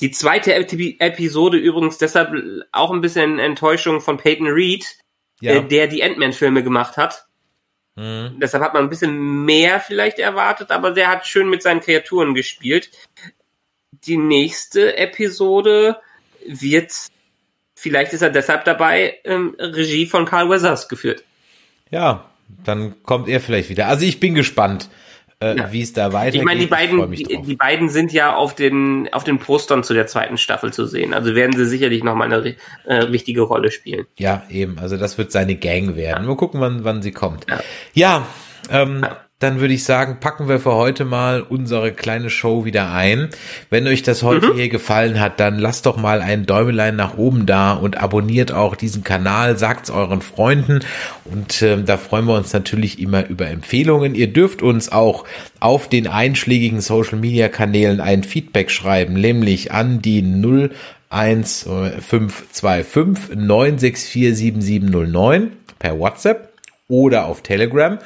Die 0.00 0.12
zweite 0.12 0.54
Epi 0.54 0.96
Episode 1.00 1.58
übrigens 1.58 1.98
deshalb 1.98 2.32
auch 2.70 2.92
ein 2.92 3.00
bisschen 3.00 3.40
Enttäuschung 3.40 4.00
von 4.00 4.16
Peyton 4.16 4.46
Reed, 4.46 4.86
ja. 5.40 5.54
äh, 5.54 5.66
der 5.66 5.88
die 5.88 6.04
Ant-Man-Filme 6.04 6.62
gemacht 6.62 6.96
hat. 6.96 7.26
Mhm. 7.96 8.38
Deshalb 8.40 8.62
hat 8.62 8.74
man 8.74 8.84
ein 8.84 8.90
bisschen 8.90 9.44
mehr 9.44 9.80
vielleicht 9.80 10.20
erwartet, 10.20 10.70
aber 10.70 10.92
der 10.92 11.08
hat 11.08 11.26
schön 11.26 11.50
mit 11.50 11.62
seinen 11.62 11.80
Kreaturen 11.80 12.34
gespielt. 12.34 12.90
Die 13.90 14.16
nächste 14.16 14.96
Episode 14.96 16.00
wird, 16.46 16.92
vielleicht 17.74 18.12
ist 18.12 18.22
er 18.22 18.30
deshalb 18.30 18.64
dabei, 18.64 19.18
ähm, 19.24 19.56
Regie 19.58 20.06
von 20.06 20.26
Carl 20.26 20.48
Weathers 20.48 20.88
geführt. 20.88 21.24
Ja, 21.90 22.24
dann 22.64 23.02
kommt 23.02 23.28
er 23.28 23.40
vielleicht 23.40 23.70
wieder. 23.70 23.88
Also 23.88 24.04
ich 24.04 24.20
bin 24.20 24.34
gespannt, 24.34 24.88
äh, 25.40 25.56
ja. 25.56 25.72
wie 25.72 25.82
es 25.82 25.92
da 25.92 26.12
weitergeht. 26.12 26.40
Ich 26.40 26.44
meine, 26.44 26.60
die 26.60 26.66
beiden, 26.66 27.12
die, 27.12 27.42
die, 27.42 27.54
beiden 27.54 27.88
sind 27.88 28.12
ja 28.12 28.34
auf 28.34 28.54
den 28.54 29.08
auf 29.12 29.24
den 29.24 29.38
Postern 29.38 29.84
zu 29.84 29.94
der 29.94 30.06
zweiten 30.06 30.36
Staffel 30.36 30.72
zu 30.72 30.86
sehen. 30.86 31.14
Also 31.14 31.34
werden 31.34 31.56
sie 31.56 31.66
sicherlich 31.66 32.02
noch 32.02 32.14
mal 32.14 32.32
eine 32.32 32.56
äh, 32.86 33.12
wichtige 33.12 33.42
Rolle 33.42 33.70
spielen. 33.70 34.06
Ja, 34.18 34.42
eben. 34.50 34.78
Also 34.78 34.96
das 34.96 35.16
wird 35.18 35.30
seine 35.30 35.54
Gang 35.54 35.94
werden. 35.96 36.24
Ja. 36.24 36.28
Mal 36.28 36.36
gucken, 36.36 36.60
wann 36.60 36.84
wann 36.84 37.02
sie 37.02 37.12
kommt. 37.12 37.46
Ja, 37.48 37.60
ja 37.94 38.26
ähm, 38.70 39.06
dann 39.38 39.60
würde 39.60 39.74
ich 39.74 39.84
sagen, 39.84 40.16
packen 40.18 40.48
wir 40.48 40.58
für 40.58 40.74
heute 40.74 41.04
mal 41.04 41.42
unsere 41.42 41.92
kleine 41.92 42.28
Show 42.28 42.64
wieder 42.64 42.90
ein. 42.90 43.28
Wenn 43.70 43.86
euch 43.86 44.02
das 44.02 44.24
heute 44.24 44.48
mhm. 44.48 44.56
hier 44.56 44.68
gefallen 44.68 45.20
hat, 45.20 45.38
dann 45.38 45.60
lasst 45.60 45.86
doch 45.86 45.96
mal 45.96 46.20
ein 46.20 46.44
Däumelein 46.44 46.96
nach 46.96 47.16
oben 47.16 47.46
da 47.46 47.74
und 47.74 47.98
abonniert 47.98 48.50
auch 48.50 48.74
diesen 48.74 49.04
Kanal, 49.04 49.56
sagt's 49.56 49.90
euren 49.90 50.22
Freunden 50.22 50.80
und 51.24 51.62
äh, 51.62 51.80
da 51.80 51.98
freuen 51.98 52.24
wir 52.24 52.34
uns 52.34 52.52
natürlich 52.52 52.98
immer 52.98 53.28
über 53.28 53.46
Empfehlungen. 53.46 54.16
Ihr 54.16 54.32
dürft 54.32 54.60
uns 54.60 54.90
auch 54.90 55.24
auf 55.60 55.88
den 55.88 56.08
einschlägigen 56.08 56.80
Social 56.80 57.18
Media 57.18 57.48
Kanälen 57.48 58.00
ein 58.00 58.24
Feedback 58.24 58.72
schreiben, 58.72 59.14
nämlich 59.14 59.70
an 59.70 60.02
die 60.02 60.20
01525 61.10 63.36
964 63.36 64.36
7709 64.36 65.52
per 65.78 65.96
WhatsApp 65.96 66.48
oder 66.88 67.26
auf 67.26 67.42
Telegram 67.42 68.00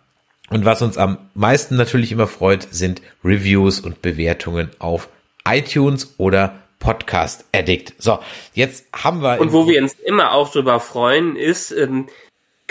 Und 0.50 0.64
was 0.64 0.82
uns 0.82 0.98
am 0.98 1.18
meisten 1.34 1.76
natürlich 1.76 2.14
immer 2.14 2.28
freut, 2.28 2.66
sind 2.72 3.02
Reviews 3.26 3.82
und 3.82 4.02
Bewertungen 4.02 4.70
auf 4.80 5.10
iTunes 5.46 6.16
oder 6.18 6.62
Podcast 6.80 7.44
Addict. 7.54 7.94
So, 8.02 8.20
jetzt 8.54 8.86
haben 8.94 9.22
wir. 9.22 9.42
Und 9.42 9.52
wo 9.52 9.68
wir 9.68 9.82
uns 9.82 9.96
immer 9.96 10.32
auch 10.32 10.50
drüber 10.50 10.80
freuen, 10.80 11.36
ist, 11.36 11.72
ähm, 11.72 12.08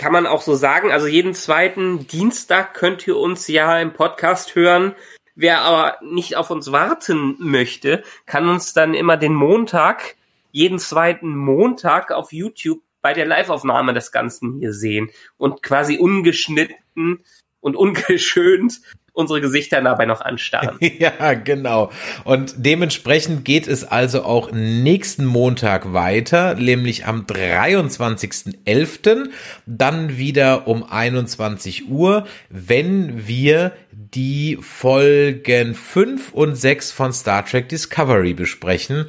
kann 0.01 0.13
man 0.13 0.25
auch 0.25 0.41
so 0.41 0.55
sagen, 0.55 0.91
also 0.91 1.05
jeden 1.05 1.35
zweiten 1.35 2.07
Dienstag 2.07 2.73
könnt 2.73 3.05
ihr 3.05 3.17
uns 3.17 3.47
ja 3.47 3.79
im 3.79 3.93
Podcast 3.93 4.55
hören. 4.55 4.95
Wer 5.35 5.61
aber 5.61 5.99
nicht 6.01 6.37
auf 6.37 6.49
uns 6.49 6.71
warten 6.71 7.35
möchte, 7.37 8.03
kann 8.25 8.49
uns 8.49 8.73
dann 8.73 8.95
immer 8.95 9.15
den 9.15 9.35
Montag, 9.35 10.15
jeden 10.51 10.79
zweiten 10.79 11.35
Montag 11.35 12.11
auf 12.11 12.33
YouTube 12.33 12.81
bei 13.03 13.13
der 13.13 13.27
Liveaufnahme 13.27 13.93
des 13.93 14.11
Ganzen 14.11 14.57
hier 14.57 14.73
sehen 14.73 15.11
und 15.37 15.61
quasi 15.61 15.99
ungeschnitten 15.99 17.23
und 17.59 17.75
ungeschönt 17.75 18.81
unsere 19.13 19.41
Gesichter 19.41 19.81
dabei 19.81 20.05
noch 20.05 20.21
anstarren. 20.21 20.77
ja, 20.79 21.33
genau. 21.33 21.91
Und 22.23 22.53
dementsprechend 22.57 23.45
geht 23.45 23.67
es 23.67 23.83
also 23.83 24.23
auch 24.23 24.51
nächsten 24.51 25.25
Montag 25.25 25.93
weiter, 25.93 26.55
nämlich 26.55 27.05
am 27.05 27.25
23.11. 27.25 29.29
Dann 29.65 30.17
wieder 30.17 30.67
um 30.67 30.83
21 30.83 31.89
Uhr, 31.89 32.27
wenn 32.49 33.27
wir 33.27 33.73
die 33.91 34.57
Folgen 34.61 35.75
5 35.75 36.33
und 36.33 36.55
6 36.55 36.91
von 36.91 37.13
Star 37.13 37.45
Trek 37.45 37.69
Discovery 37.69 38.33
besprechen. 38.33 39.05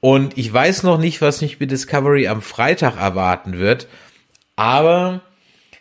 Und 0.00 0.38
ich 0.38 0.52
weiß 0.52 0.84
noch 0.84 0.98
nicht, 0.98 1.20
was 1.20 1.42
mich 1.42 1.58
mit 1.58 1.72
Discovery 1.72 2.28
am 2.28 2.40
Freitag 2.40 2.96
erwarten 2.96 3.58
wird, 3.58 3.88
aber 4.54 5.22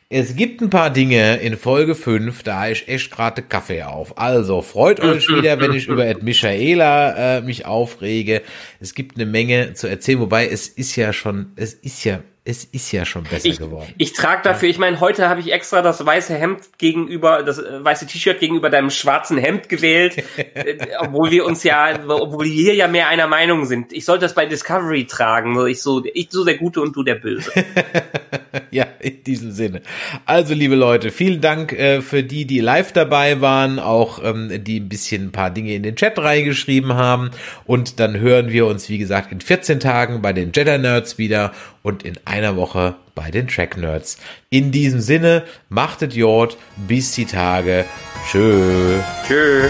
es 0.10 0.36
gibt 0.38 0.62
ein 0.62 0.70
paar 0.70 0.90
Dinge 0.90 1.38
in 1.38 1.58
Folge 1.58 1.94
5, 1.94 2.44
da 2.44 2.68
ist 2.68 2.88
echt 2.88 3.12
gerade 3.12 3.42
Kaffee 3.42 3.84
auf. 3.84 4.18
Also 4.18 4.62
freut 4.62 5.02
euch 5.02 5.28
wieder, 5.36 5.60
wenn 5.60 5.74
ich 5.74 5.88
über 5.88 6.06
Ed 6.06 6.24
Michaela 6.24 7.38
äh, 7.38 7.42
mich 7.42 7.66
aufrege. 7.66 8.42
Es 8.80 8.94
gibt 8.94 9.18
eine 9.18 9.26
Menge 9.26 9.74
zu 9.74 9.88
erzählen, 9.88 10.20
wobei 10.20 10.48
es 10.48 10.70
ist 10.70 10.96
ja 10.96 11.12
schon, 11.12 11.52
es 11.58 11.74
ist 11.74 12.06
ja 12.06 12.20
es 12.48 12.64
ist 12.64 12.94
ja 12.94 13.06
schon 13.06 13.24
besser 13.24 13.46
ich, 13.46 13.58
geworden. 13.58 13.94
Ich 13.98 14.14
trage 14.14 14.42
dafür, 14.42 14.70
ich 14.70 14.78
meine, 14.78 15.02
heute 15.02 15.28
habe 15.28 15.42
ich 15.42 15.52
extra 15.52 15.82
das 15.82 16.06
weiße 16.06 16.34
Hemd 16.34 16.62
gegenüber, 16.78 17.44
das 17.44 17.60
äh, 17.60 17.84
weiße 17.84 18.08
T-Shirt 18.08 18.40
gegenüber 18.40 18.70
deinem 18.70 18.90
schwarzen 18.90 19.38
Hemd 19.38 19.68
gewählt, 19.68 20.24
äh, 20.38 20.78
obwohl 21.00 21.30
wir 21.30 21.46
uns 21.46 21.64
ja, 21.64 22.00
obwohl 22.08 22.46
wir 22.46 22.52
hier 22.54 22.74
ja 22.74 22.88
mehr 22.88 23.10
einer 23.10 23.28
Meinung 23.28 23.66
sind. 23.66 23.92
Ich 23.92 24.06
sollte 24.06 24.22
das 24.22 24.34
bei 24.34 24.46
Discovery 24.46 25.06
tragen, 25.06 25.68
ich 25.68 25.82
so, 25.82 26.04
ich 26.14 26.32
so 26.32 26.46
der 26.46 26.56
Gute 26.56 26.80
und 26.82 26.96
du 26.96 27.04
der 27.04 27.16
Böse. 27.16 27.52
ja, 28.72 28.86
in 29.00 29.24
diesem 29.24 29.52
Sinne. 29.52 29.82
Also, 30.26 30.54
liebe 30.54 30.76
Leute, 30.76 31.12
vielen 31.12 31.42
Dank 31.42 31.74
äh, 31.74 32.02
für 32.02 32.24
die, 32.24 32.46
die 32.46 32.62
live 32.62 32.94
dabei 32.94 33.42
waren, 33.42 33.78
auch 33.78 34.24
ähm, 34.24 34.64
die 34.64 34.80
ein 34.80 34.90
bisschen 34.90 35.26
ein 35.26 35.32
paar 35.34 35.50
Dinge 35.50 35.74
in 35.74 35.84
den 35.84 35.98
Chat 35.98 36.18
reingeschrieben 36.18 36.94
haben. 36.94 37.32
Und 37.66 38.00
dann 38.00 38.18
hören 38.18 38.52
wir 38.52 38.68
uns, 38.68 38.88
wie 38.90 38.98
gesagt, 38.98 39.34
in 39.34 39.42
14 39.42 39.82
Tagen 39.82 40.22
bei 40.22 40.32
den 40.32 40.52
Jedi 40.54 40.78
Nerds 40.78 41.18
wieder 41.18 41.52
und 41.88 42.04
in 42.04 42.20
einer 42.26 42.58
Woche 42.58 42.96
bei 43.16 43.32
den 43.32 43.48
Track 43.48 43.78
Nerds. 43.78 44.18
In 44.50 44.72
diesem 44.72 45.00
Sinne, 45.00 45.46
machtet 45.70 46.14
Jord, 46.14 46.58
bis 46.76 47.14
die 47.14 47.24
Tage. 47.24 47.86
Tschö. 48.30 49.00
Tschö. 49.26 49.70